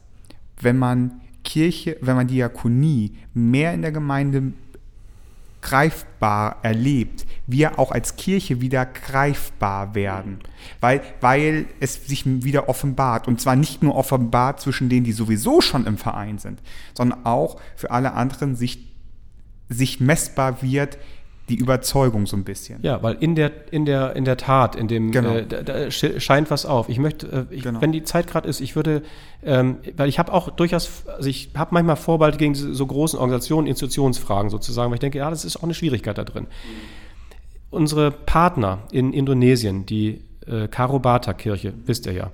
wenn 0.60 0.78
man 0.78 1.20
Kirche, 1.44 1.96
wenn 2.00 2.16
man 2.16 2.26
Diakonie 2.26 3.16
mehr 3.32 3.74
in 3.74 3.82
der 3.82 3.92
Gemeinde 3.92 4.52
greifbar 5.64 6.58
erlebt, 6.62 7.26
wir 7.46 7.78
auch 7.78 7.90
als 7.90 8.16
Kirche 8.16 8.60
wieder 8.60 8.84
greifbar 8.84 9.94
werden, 9.94 10.38
weil, 10.80 11.00
weil 11.20 11.66
es 11.80 12.06
sich 12.06 12.24
wieder 12.26 12.68
offenbart. 12.68 13.26
Und 13.26 13.40
zwar 13.40 13.56
nicht 13.56 13.82
nur 13.82 13.96
offenbart 13.96 14.60
zwischen 14.60 14.90
denen, 14.90 15.04
die 15.04 15.12
sowieso 15.12 15.62
schon 15.62 15.86
im 15.86 15.96
Verein 15.96 16.38
sind, 16.38 16.60
sondern 16.92 17.24
auch 17.24 17.58
für 17.76 17.90
alle 17.90 18.12
anderen 18.12 18.56
sich, 18.56 18.94
sich 19.70 20.00
messbar 20.00 20.62
wird, 20.62 20.98
die 21.48 21.56
Überzeugung 21.56 22.26
so 22.26 22.36
ein 22.36 22.44
bisschen. 22.44 22.80
Ja, 22.82 23.02
weil 23.02 23.16
in 23.20 23.34
der, 23.34 23.52
in 23.70 23.84
der, 23.84 24.16
in 24.16 24.24
der 24.24 24.36
Tat, 24.36 24.76
in 24.76 24.88
dem, 24.88 25.10
genau. 25.10 25.34
äh, 25.34 25.46
da, 25.46 25.62
da, 25.62 25.90
scheint 25.90 26.50
was 26.50 26.64
auf. 26.64 26.88
Ich 26.88 26.98
möchte, 26.98 27.46
äh, 27.50 27.54
ich, 27.54 27.62
genau. 27.62 27.82
wenn 27.82 27.92
die 27.92 28.02
Zeit 28.02 28.26
gerade 28.26 28.48
ist, 28.48 28.60
ich 28.60 28.76
würde, 28.76 29.02
ähm, 29.42 29.76
weil 29.96 30.08
ich 30.08 30.18
habe 30.18 30.32
auch 30.32 30.48
durchaus, 30.50 31.02
also 31.06 31.28
ich 31.28 31.50
habe 31.54 31.74
manchmal 31.74 31.96
Vorbehalte 31.96 32.38
gegen 32.38 32.54
so 32.54 32.86
großen 32.86 33.18
Organisationen, 33.18 33.66
Institutionsfragen 33.66 34.48
sozusagen, 34.48 34.90
weil 34.90 34.96
ich 34.96 35.00
denke, 35.00 35.18
ja, 35.18 35.28
das 35.28 35.44
ist 35.44 35.58
auch 35.58 35.64
eine 35.64 35.74
Schwierigkeit 35.74 36.16
da 36.16 36.24
drin. 36.24 36.46
Unsere 37.70 38.10
Partner 38.10 38.78
in 38.90 39.12
Indonesien, 39.12 39.84
die 39.84 40.22
äh, 40.46 40.68
Karobata-Kirche, 40.68 41.74
wisst 41.84 42.06
ihr 42.06 42.12
ja, 42.12 42.30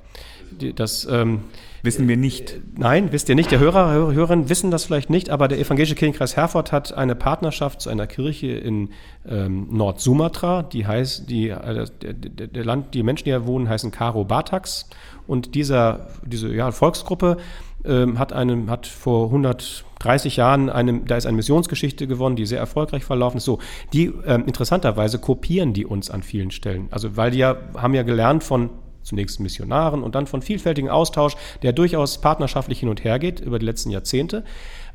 die, 0.52 0.72
das, 0.72 1.06
ähm, 1.11 1.40
Wissen 1.82 2.08
wir 2.08 2.16
nicht. 2.16 2.60
Nein, 2.76 3.10
wisst 3.10 3.28
ihr 3.28 3.34
nicht. 3.34 3.50
Der 3.50 3.58
Hörer, 3.58 3.90
Hörer, 3.90 4.12
Hörerinnen 4.12 4.48
wissen 4.50 4.70
das 4.70 4.84
vielleicht 4.84 5.08
nicht, 5.08 5.30
aber 5.30 5.48
der 5.48 5.58
Evangelische 5.58 5.94
Kirchenkreis 5.94 6.36
Herford 6.36 6.72
hat 6.72 6.92
eine 6.92 7.14
Partnerschaft 7.14 7.80
zu 7.80 7.88
einer 7.88 8.06
Kirche 8.06 8.48
in 8.48 8.90
ähm, 9.26 9.68
Nord-Sumatra. 9.70 10.62
Die 10.62 10.86
heißt, 10.86 11.30
die, 11.30 11.48
äh, 11.48 11.86
der, 12.02 12.46
der, 12.48 12.64
Land, 12.64 12.92
die 12.94 13.02
Menschen, 13.02 13.24
die 13.24 13.30
hier 13.30 13.46
wohnen, 13.46 13.68
heißen 13.68 13.90
Karo 13.90 14.24
Bataks. 14.24 14.90
Und 15.26 15.54
dieser, 15.54 16.08
diese 16.24 16.52
ja, 16.52 16.70
Volksgruppe 16.70 17.38
ähm, 17.84 18.18
hat, 18.18 18.32
eine, 18.32 18.66
hat 18.68 18.86
vor 18.86 19.26
130 19.26 20.36
Jahren 20.36 20.68
eine, 20.68 21.00
da 21.00 21.16
ist 21.16 21.26
eine 21.26 21.36
Missionsgeschichte 21.36 22.06
gewonnen, 22.06 22.36
die 22.36 22.46
sehr 22.46 22.58
erfolgreich 22.58 23.04
verlaufen 23.04 23.38
ist. 23.38 23.44
So, 23.44 23.58
die 23.92 24.12
ähm, 24.26 24.44
interessanterweise 24.46 25.18
kopieren 25.18 25.72
die 25.72 25.86
uns 25.86 26.10
an 26.10 26.22
vielen 26.22 26.50
Stellen. 26.50 26.88
Also 26.90 27.16
weil 27.16 27.30
die 27.30 27.38
ja 27.38 27.56
haben 27.76 27.94
ja 27.94 28.02
gelernt 28.02 28.44
von 28.44 28.70
zunächst 29.03 29.40
Missionaren 29.40 30.03
und 30.03 30.14
dann 30.14 30.26
von 30.26 30.42
vielfältigen 30.42 30.90
Austausch, 30.90 31.36
der 31.62 31.72
durchaus 31.72 32.20
partnerschaftlich 32.20 32.80
hin 32.80 32.88
und 32.88 33.05
her 33.05 33.18
geht 33.18 33.40
über 33.40 33.59
die 33.59 33.66
letzten 33.66 33.90
Jahrzehnte, 33.90 34.44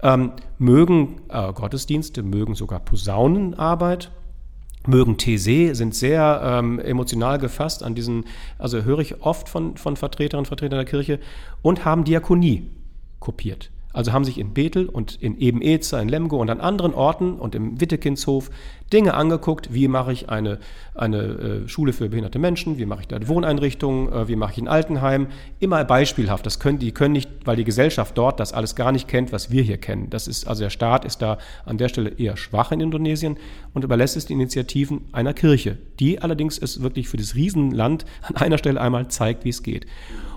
ähm, 0.01 0.33
mögen 0.57 1.21
äh, 1.29 1.51
Gottesdienste, 1.53 2.23
mögen 2.23 2.55
sogar 2.55 2.79
Posaunenarbeit, 2.79 4.11
mögen 4.87 5.17
These, 5.17 5.75
sind 5.75 5.95
sehr 5.95 6.41
ähm, 6.43 6.79
emotional 6.79 7.37
gefasst 7.37 7.83
an 7.83 7.95
diesen, 7.95 8.25
also 8.57 8.83
höre 8.83 8.99
ich 8.99 9.21
oft 9.21 9.49
von, 9.49 9.77
von 9.77 9.95
Vertreterinnen 9.95 10.41
und 10.41 10.47
Vertretern 10.47 10.77
der 10.77 10.85
Kirche 10.85 11.19
und 11.61 11.85
haben 11.85 12.03
Diakonie 12.03 12.69
kopiert. 13.19 13.71
Also 13.95 14.11
haben 14.11 14.25
sich 14.25 14.37
in 14.37 14.53
Bethel 14.53 14.87
und 14.87 15.15
in 15.21 15.39
Eben-Ezer, 15.39 16.01
in 16.01 16.09
Lemgo 16.09 16.41
und 16.41 16.49
an 16.49 16.59
anderen 16.59 16.93
Orten 16.93 17.39
und 17.39 17.55
im 17.55 17.79
Wittekindshof 17.79 18.49
Dinge 18.91 19.13
angeguckt, 19.13 19.73
wie 19.73 19.87
mache 19.87 20.11
ich 20.11 20.29
eine, 20.29 20.59
eine 20.93 21.17
äh, 21.17 21.67
Schule 21.69 21.93
für 21.93 22.09
behinderte 22.09 22.37
Menschen, 22.37 22.77
wie 22.77 22.85
mache 22.85 23.01
ich 23.01 23.07
da 23.07 23.25
Wohneinrichtungen, 23.25 24.11
äh, 24.11 24.27
wie 24.27 24.35
mache 24.35 24.51
ich 24.51 24.57
ein 24.57 24.67
Altenheim. 24.67 25.27
Immer 25.59 25.85
beispielhaft. 25.85 26.45
Das 26.45 26.59
können, 26.59 26.77
die 26.77 26.91
können 26.91 27.13
nicht, 27.13 27.29
weil 27.45 27.55
die 27.55 27.63
Gesellschaft 27.63 28.17
dort 28.17 28.41
das 28.41 28.51
alles 28.51 28.75
gar 28.75 28.91
nicht 28.91 29.07
kennt, 29.07 29.31
was 29.31 29.49
wir 29.49 29.63
hier 29.63 29.77
kennen. 29.77 30.09
Das 30.09 30.27
ist, 30.27 30.45
also 30.45 30.63
der 30.63 30.69
Staat 30.69 31.05
ist 31.05 31.21
da 31.21 31.37
an 31.65 31.77
der 31.77 31.87
Stelle 31.87 32.09
eher 32.09 32.35
schwach 32.35 32.73
in 32.73 32.81
Indonesien 32.81 33.37
und 33.73 33.85
überlässt 33.85 34.17
es 34.17 34.25
die 34.25 34.33
Initiativen 34.33 35.05
einer 35.13 35.33
Kirche, 35.33 35.77
die 36.01 36.21
allerdings 36.21 36.57
es 36.57 36.81
wirklich 36.81 37.07
für 37.07 37.17
das 37.17 37.33
Riesenland 37.33 38.03
an 38.23 38.35
einer 38.35 38.57
Stelle 38.57 38.81
einmal 38.81 39.07
zeigt, 39.07 39.45
wie 39.45 39.49
es 39.49 39.63
geht. 39.63 39.87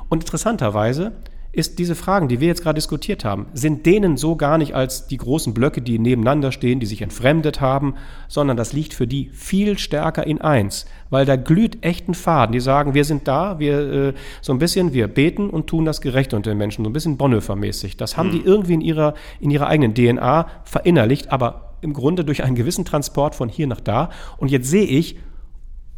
Und 0.08 0.22
interessanterweise 0.22 1.12
ist 1.50 1.78
diese 1.78 1.94
Fragen, 1.94 2.28
die 2.28 2.40
wir 2.40 2.48
jetzt 2.48 2.62
gerade 2.62 2.76
diskutiert 2.76 3.24
haben, 3.24 3.46
sind 3.54 3.86
denen 3.86 4.16
so 4.16 4.36
gar 4.36 4.58
nicht 4.58 4.74
als 4.74 5.06
die 5.06 5.16
großen 5.16 5.54
Blöcke, 5.54 5.80
die 5.80 5.98
nebeneinander 5.98 6.52
stehen, 6.52 6.78
die 6.78 6.86
sich 6.86 7.00
entfremdet 7.00 7.60
haben, 7.60 7.94
sondern 8.28 8.56
das 8.56 8.72
liegt 8.74 8.92
für 8.92 9.06
die 9.06 9.30
viel 9.32 9.78
stärker 9.78 10.26
in 10.26 10.40
eins, 10.40 10.86
weil 11.08 11.24
da 11.24 11.36
glüht 11.36 11.82
echten 11.82 12.14
Faden. 12.14 12.52
Die 12.52 12.60
sagen, 12.60 12.92
wir 12.92 13.04
sind 13.04 13.26
da, 13.26 13.58
wir 13.58 13.92
äh, 13.92 14.14
so 14.42 14.52
ein 14.52 14.58
bisschen, 14.58 14.92
wir 14.92 15.08
beten 15.08 15.48
und 15.48 15.66
tun 15.66 15.86
das 15.86 16.02
Gerechte 16.02 16.36
unter 16.36 16.50
den 16.50 16.58
Menschen, 16.58 16.84
so 16.84 16.90
ein 16.90 16.92
bisschen 16.92 17.16
Bonhoeffer-mäßig. 17.16 17.96
Das 17.96 18.16
haben 18.16 18.28
mhm. 18.28 18.32
die 18.32 18.40
irgendwie 18.42 18.74
in 18.74 18.80
ihrer, 18.82 19.14
in 19.40 19.50
ihrer 19.50 19.68
eigenen 19.68 19.94
DNA 19.94 20.46
verinnerlicht, 20.64 21.32
aber 21.32 21.76
im 21.80 21.94
Grunde 21.94 22.24
durch 22.24 22.44
einen 22.44 22.56
gewissen 22.56 22.84
Transport 22.84 23.34
von 23.34 23.48
hier 23.48 23.66
nach 23.66 23.80
da. 23.80 24.10
Und 24.36 24.50
jetzt 24.50 24.68
sehe 24.68 24.84
ich, 24.84 25.18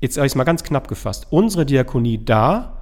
jetzt 0.01 0.17
habe 0.17 0.27
ich 0.27 0.33
es 0.33 0.37
mal 0.37 0.45
ganz 0.45 0.63
knapp 0.63 0.87
gefasst, 0.87 1.27
unsere 1.31 1.67
Diakonie 1.67 2.25
da 2.25 2.77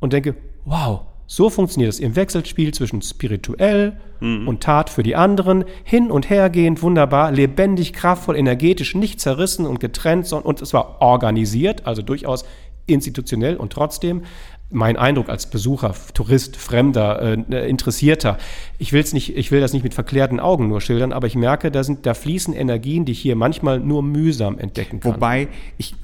und 0.00 0.12
denke, 0.12 0.34
wow, 0.64 1.02
So 1.26 1.50
funktioniert 1.50 1.92
es 1.92 2.00
im 2.00 2.16
Wechselspiel 2.16 2.74
zwischen 2.74 3.00
spirituell 3.02 3.96
und 4.20 4.62
Tat 4.62 4.88
für 4.88 5.02
die 5.02 5.16
anderen, 5.16 5.64
hin 5.82 6.10
und 6.10 6.30
hergehend, 6.30 6.80
wunderbar, 6.80 7.30
lebendig, 7.30 7.92
kraftvoll, 7.92 8.36
energetisch, 8.36 8.94
nicht 8.94 9.20
zerrissen 9.20 9.66
und 9.66 9.80
getrennt, 9.80 10.26
sondern 10.26 10.46
und 10.46 10.62
es 10.62 10.72
war 10.72 11.02
organisiert, 11.02 11.86
also 11.86 12.00
durchaus 12.00 12.44
institutionell 12.86 13.56
und 13.56 13.72
trotzdem 13.72 14.22
mein 14.70 14.96
Eindruck 14.96 15.28
als 15.28 15.46
Besucher, 15.46 15.94
Tourist, 16.14 16.56
Fremder, 16.56 17.20
äh, 17.50 17.68
Interessierter, 17.68 18.38
ich 18.78 18.92
will's 18.92 19.12
nicht, 19.12 19.36
ich 19.36 19.50
will 19.50 19.60
das 19.60 19.72
nicht 19.72 19.82
mit 19.82 19.94
verklärten 19.94 20.40
Augen 20.40 20.68
nur 20.68 20.80
schildern, 20.80 21.12
aber 21.12 21.26
ich 21.26 21.36
merke, 21.36 21.70
da 21.70 21.84
sind, 21.84 22.06
da 22.06 22.14
fließen 22.14 22.54
Energien, 22.54 23.04
die 23.04 23.12
ich 23.12 23.20
hier 23.20 23.36
manchmal 23.36 23.78
nur 23.78 24.02
mühsam 24.02 24.58
entdecken 24.58 25.00
kann. 25.00 25.14
Wobei 25.14 25.48
ich, 25.76 25.94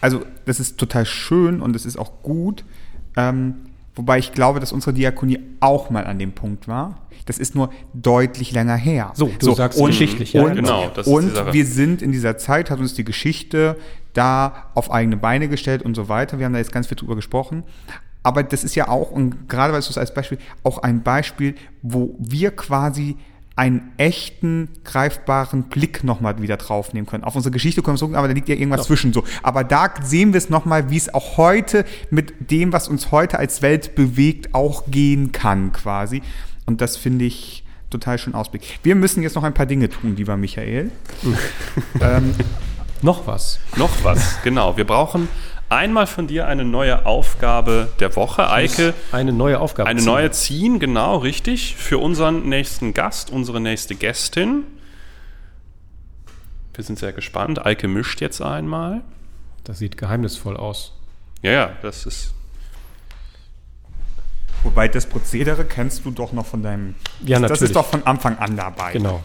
also 0.00 0.20
das 0.46 0.60
ist 0.60 0.78
total 0.78 1.04
schön 1.04 1.60
und 1.60 1.76
es 1.76 1.84
ist 1.84 1.98
auch 1.98 2.22
gut, 2.22 2.64
ähm, 3.16 3.54
wobei 3.94 4.18
ich 4.18 4.32
glaube, 4.32 4.60
dass 4.60 4.72
unsere 4.72 4.92
Diakonie 4.92 5.40
auch 5.60 5.90
mal 5.90 6.06
an 6.06 6.18
dem 6.18 6.32
Punkt 6.32 6.68
war. 6.68 6.98
Das 7.26 7.38
ist 7.38 7.54
nur 7.54 7.70
deutlich 7.92 8.52
länger 8.52 8.74
her. 8.74 9.12
So, 9.14 9.30
du 9.38 9.54
sagst 9.54 9.78
geschichtlich, 9.82 10.32
ja, 10.32 10.42
und, 10.42 10.56
genau, 10.56 10.90
das 10.94 11.06
ist 11.06 11.12
und 11.12 11.30
die 11.30 11.34
Sache. 11.36 11.52
wir 11.52 11.66
sind 11.66 12.02
in 12.02 12.10
dieser 12.10 12.36
Zeit, 12.36 12.70
hat 12.70 12.80
uns 12.80 12.94
die 12.94 13.04
Geschichte 13.04 13.76
da 14.12 14.70
auf 14.74 14.90
eigene 14.90 15.16
Beine 15.16 15.48
gestellt 15.48 15.82
und 15.82 15.94
so 15.94 16.08
weiter. 16.08 16.38
Wir 16.38 16.46
haben 16.46 16.52
da 16.52 16.58
jetzt 16.58 16.72
ganz 16.72 16.88
viel 16.88 16.96
drüber 16.96 17.14
gesprochen. 17.14 17.62
Aber 18.24 18.42
das 18.42 18.64
ist 18.64 18.74
ja 18.74 18.88
auch, 18.88 19.10
und 19.10 19.48
gerade 19.48 19.72
weil 19.72 19.80
du 19.80 19.88
es 19.88 19.98
als 19.98 20.14
Beispiel, 20.14 20.38
auch 20.62 20.78
ein 20.78 21.02
Beispiel, 21.02 21.54
wo 21.82 22.14
wir 22.18 22.52
quasi 22.52 23.16
einen 23.56 23.92
echten, 23.96 24.68
greifbaren 24.84 25.64
Blick 25.64 26.04
nochmal 26.04 26.40
wieder 26.40 26.56
draufnehmen 26.56 27.06
können. 27.06 27.24
Auf 27.24 27.36
unsere 27.36 27.52
Geschichte 27.52 27.82
können 27.82 27.96
wir 27.96 27.98
zurück, 27.98 28.16
aber 28.16 28.28
da 28.28 28.34
liegt 28.34 28.48
ja 28.48 28.54
irgendwas 28.54 28.86
zwischen 28.86 29.12
so. 29.12 29.24
Aber 29.42 29.64
da 29.64 29.92
sehen 30.02 30.32
wir 30.32 30.38
es 30.38 30.48
nochmal, 30.50 30.90
wie 30.90 30.96
es 30.96 31.12
auch 31.12 31.36
heute 31.36 31.84
mit 32.10 32.50
dem, 32.50 32.72
was 32.72 32.88
uns 32.88 33.10
heute 33.10 33.38
als 33.38 33.62
Welt 33.62 33.94
bewegt, 33.94 34.54
auch 34.54 34.84
gehen 34.86 35.32
kann 35.32 35.72
quasi. 35.72 36.22
Und 36.66 36.80
das 36.80 36.96
finde 36.96 37.24
ich 37.24 37.64
total 37.90 38.18
schön 38.18 38.34
Ausblick. 38.34 38.78
Wir 38.82 38.94
müssen 38.94 39.22
jetzt 39.22 39.34
noch 39.34 39.44
ein 39.44 39.54
paar 39.54 39.66
Dinge 39.66 39.88
tun, 39.88 40.16
lieber 40.16 40.36
Michael. 40.36 40.90
ähm, 42.00 42.34
Noch 43.02 43.26
was. 43.26 43.58
Noch 43.76 43.90
was, 44.02 44.40
genau. 44.42 44.76
Wir 44.76 44.86
brauchen 44.86 45.28
einmal 45.72 46.06
von 46.06 46.26
dir 46.26 46.46
eine 46.46 46.64
neue 46.64 47.06
Aufgabe 47.06 47.88
der 48.00 48.14
Woche. 48.16 48.50
Eike, 48.50 48.94
Eine 49.12 49.32
neue 49.32 49.58
Aufgabe. 49.60 49.88
eine 49.88 50.00
ziehen. 50.00 50.06
neue 50.06 50.30
ziehen, 50.30 50.78
genau, 50.78 51.16
richtig, 51.18 51.76
für 51.76 51.98
unseren 51.98 52.48
nächsten 52.48 52.94
Gast, 52.94 53.30
unsere 53.30 53.60
nächste 53.60 53.94
Gästin. 53.94 54.64
Wir 56.74 56.84
sind 56.84 56.98
sehr 56.98 57.12
gespannt. 57.12 57.64
Eike 57.64 57.86
mischt 57.88 58.20
jetzt 58.20 58.40
einmal. 58.40 59.02
Das 59.64 59.78
sieht 59.78 59.96
geheimnisvoll 59.96 60.56
aus. 60.56 60.92
Ja, 61.42 61.50
ja, 61.52 61.72
das 61.82 62.06
ist. 62.06 62.34
wobei 64.62 64.88
das 64.88 65.06
Prozedere 65.06 65.64
kennst 65.64 66.04
du 66.04 66.10
doch 66.10 66.32
noch 66.32 66.46
von 66.46 66.62
deinem. 66.62 66.94
Ja, 67.20 67.38
das, 67.38 67.42
das 67.42 67.60
natürlich. 67.60 67.62
ist 67.70 67.76
doch 67.76 67.86
von 67.86 68.06
Anfang 68.06 68.38
an 68.38 68.56
dabei. 68.56 68.92
Genau. 68.92 69.22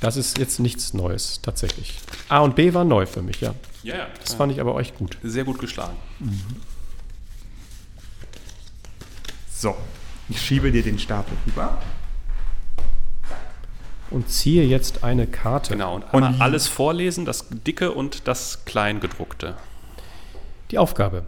Das 0.00 0.16
ist 0.16 0.38
jetzt 0.38 0.60
nichts 0.60 0.94
Neues, 0.94 1.40
tatsächlich. 1.42 1.98
A 2.28 2.38
und 2.40 2.54
B 2.54 2.72
war 2.74 2.84
neu 2.84 3.06
für 3.06 3.22
mich, 3.22 3.40
ja. 3.40 3.54
Ja, 3.82 3.96
ja. 3.96 4.06
Das 4.20 4.34
fand 4.34 4.52
ich 4.52 4.60
aber 4.60 4.74
euch 4.74 4.94
gut. 4.94 5.18
Sehr 5.22 5.44
gut 5.44 5.58
geschlagen. 5.58 5.96
So, 9.50 9.74
ich 10.28 10.40
schiebe 10.40 10.70
dir 10.70 10.82
den 10.82 10.98
Stapel 10.98 11.36
rüber. 11.46 11.78
Und 14.10 14.30
ziehe 14.30 14.64
jetzt 14.64 15.04
eine 15.04 15.26
Karte. 15.26 15.72
Genau. 15.74 15.96
Und 15.96 16.06
Und- 16.12 16.40
alles 16.40 16.66
vorlesen, 16.68 17.24
das 17.24 17.46
Dicke 17.50 17.92
und 17.92 18.26
das 18.26 18.64
Kleingedruckte. 18.64 19.56
Die 20.70 20.78
Aufgabe. 20.78 21.24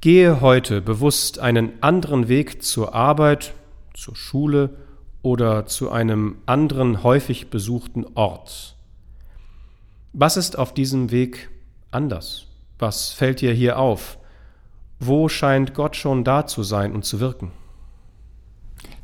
Gehe 0.00 0.40
heute 0.40 0.80
bewusst 0.80 1.38
einen 1.38 1.72
anderen 1.82 2.28
Weg 2.28 2.62
zur 2.62 2.94
Arbeit, 2.94 3.52
zur 3.94 4.16
Schule 4.16 4.70
oder 5.22 5.66
zu 5.66 5.90
einem 5.90 6.36
anderen 6.46 7.02
häufig 7.02 7.48
besuchten 7.48 8.04
Ort. 8.14 8.76
Was 10.12 10.36
ist 10.36 10.58
auf 10.58 10.74
diesem 10.74 11.10
Weg 11.10 11.50
anders? 11.90 12.46
Was 12.78 13.12
fällt 13.12 13.40
dir 13.40 13.52
hier 13.52 13.78
auf? 13.78 14.18
Wo 14.98 15.28
scheint 15.28 15.74
Gott 15.74 15.96
schon 15.96 16.24
da 16.24 16.46
zu 16.46 16.62
sein 16.62 16.92
und 16.92 17.04
zu 17.04 17.20
wirken? 17.20 17.52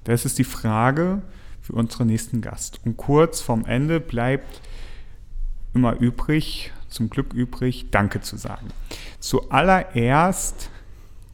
Das 0.05 0.25
ist 0.25 0.39
die 0.39 0.45
Frage 0.45 1.23
für 1.61 1.75
unseren 1.75 2.09
nächsten 2.09 2.41
Gast. 2.41 2.81
Und 2.85 2.97
kurz 2.97 3.41
vorm 3.41 3.65
Ende 3.65 4.01
bleibt 4.01 4.61
immer 5.75 5.95
übrig, 5.97 6.73
zum 6.89 7.11
Glück 7.11 7.33
übrig, 7.35 7.91
Danke 7.91 8.21
zu 8.21 8.37
sagen. 8.37 8.69
Zuallererst 9.21 10.71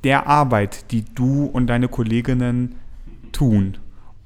der 0.03 0.27
Arbeit, 0.27 0.91
die 0.91 1.05
du 1.05 1.47
und 1.47 1.69
deine 1.69 1.89
Kolleginnen 1.89 2.77
tun. 3.33 3.79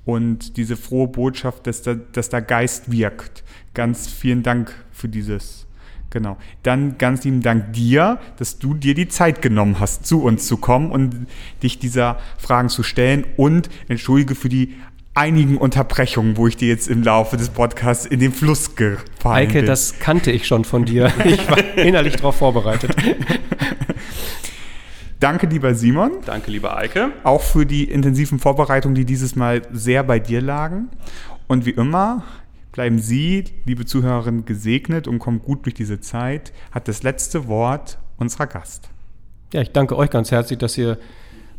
Und 0.09 0.57
diese 0.57 0.79
frohe 0.79 1.07
Botschaft, 1.07 1.67
dass 1.67 1.83
da, 1.83 1.93
dass 1.93 2.31
da 2.31 2.41
Geist 2.41 2.91
wirkt. 2.91 3.45
Ganz 3.75 4.07
vielen 4.07 4.43
Dank 4.43 4.75
für 4.91 5.07
dieses. 5.07 5.67
Genau. 6.09 6.39
Dann 6.63 6.97
ganz 6.97 7.25
lieben 7.25 7.43
Dank 7.43 7.75
dir, 7.75 8.19
dass 8.39 8.59
du 8.59 8.73
dir 8.73 8.95
die 8.95 9.09
Zeit 9.09 9.43
genommen 9.43 9.81
hast, 9.81 10.07
zu 10.07 10.23
uns 10.23 10.47
zu 10.47 10.57
kommen 10.57 10.91
und 10.93 11.27
dich 11.63 11.79
dieser 11.79 12.19
Fragen 12.39 12.71
zu 12.71 12.83
stellen. 12.83 13.27
Und 13.37 13.69
entschuldige 13.89 14.35
für 14.35 14.49
die 14.49 14.77
einigen 15.13 15.59
Unterbrechungen, 15.59 16.39
wo 16.39 16.47
ich 16.47 16.57
dir 16.57 16.69
jetzt 16.69 16.89
im 16.89 17.03
Laufe 17.03 17.37
des 17.37 17.51
Podcasts 17.51 18.07
in 18.07 18.19
den 18.19 18.33
Fluss 18.33 18.77
gefallen 18.77 19.37
Eike, 19.37 19.59
bin. 19.59 19.67
das 19.67 19.99
kannte 19.99 20.31
ich 20.31 20.47
schon 20.47 20.65
von 20.65 20.87
dir. 20.87 21.13
Ich 21.27 21.51
war 21.51 21.59
innerlich 21.77 22.17
darauf 22.17 22.37
vorbereitet. 22.37 22.97
Danke, 25.21 25.47
lieber 25.47 25.75
Simon. 25.75 26.13
Danke, 26.25 26.51
liebe 26.53 26.77
Eike. 26.77 27.11
auch 27.25 27.43
für 27.43 27.67
die 27.67 27.85
intensiven 27.85 28.39
Vorbereitungen, 28.39 28.95
die 28.95 29.05
dieses 29.05 29.35
Mal 29.35 29.63
sehr 29.73 30.05
bei 30.05 30.21
dir 30.21 30.41
lagen. 30.41 30.91
Und 31.49 31.67
wie 31.67 31.71
immer 31.71 32.23
bleiben 32.71 33.01
Sie, 33.01 33.45
liebe 33.65 33.85
Zuhörerinnen, 33.85 34.45
gesegnet 34.45 35.09
und 35.09 35.19
kommen 35.19 35.43
gut 35.43 35.65
durch 35.65 35.75
diese 35.75 36.01
Zeit. 36.01 36.53
Hat 36.71 36.87
das 36.87 37.03
letzte 37.03 37.49
Wort 37.49 37.99
unserer 38.17 38.47
Gast. 38.47 38.91
Ja, 39.53 39.61
ich 39.61 39.73
danke 39.73 39.97
euch 39.97 40.11
ganz 40.11 40.31
herzlich, 40.31 40.61
dass 40.61 40.79
ihr 40.79 40.99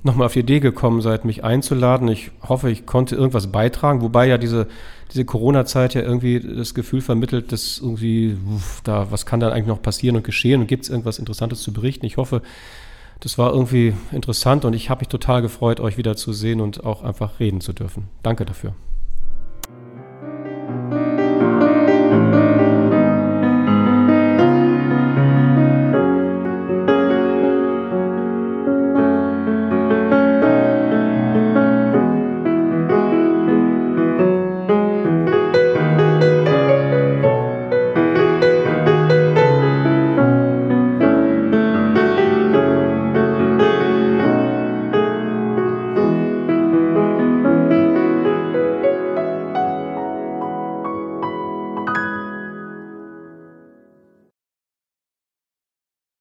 nochmal 0.04 0.28
auf 0.28 0.34
die 0.34 0.40
Idee 0.40 0.62
gekommen 0.62 1.02
seid, 1.02 1.26
mich 1.26 1.44
einzuladen. 1.44 2.08
Ich 2.08 2.32
hoffe, 2.48 2.72
ich 2.72 2.86
konnte 2.86 3.16
irgendwas 3.16 3.48
beitragen, 3.48 4.02
wobei 4.02 4.28
ja 4.28 4.38
diese, 4.38 4.68
diese 5.12 5.26
Corona-Zeit 5.26 5.96
ja 5.96 6.02
irgendwie 6.02 6.40
das 6.40 6.74
Gefühl 6.74 7.02
vermittelt, 7.02 7.52
dass 7.52 7.80
irgendwie, 7.80 8.38
uff, 8.56 8.80
da, 8.86 9.12
was 9.12 9.26
kann 9.26 9.42
dann 9.42 9.52
eigentlich 9.52 9.68
noch 9.68 9.82
passieren 9.82 10.16
und 10.16 10.24
geschehen 10.24 10.62
und 10.62 10.68
gibt 10.68 10.86
es 10.86 10.90
irgendwas 10.90 11.20
Interessantes 11.20 11.62
zu 11.62 11.74
berichten. 11.74 12.06
Ich 12.06 12.16
hoffe, 12.16 12.42
das 13.20 13.38
war 13.38 13.52
irgendwie 13.52 13.94
interessant 14.12 14.66
und 14.66 14.74
ich 14.74 14.90
habe 14.90 15.02
mich 15.02 15.10
total 15.10 15.42
gefreut, 15.42 15.80
euch 15.80 15.98
wieder 15.98 16.16
zu 16.16 16.34
sehen 16.34 16.62
und 16.62 16.86
auch 16.86 17.04
einfach 17.04 17.40
reden 17.40 17.62
zu 17.62 17.74
dürfen. 17.74 18.08
Danke 18.24 18.46
dafür. 18.46 18.74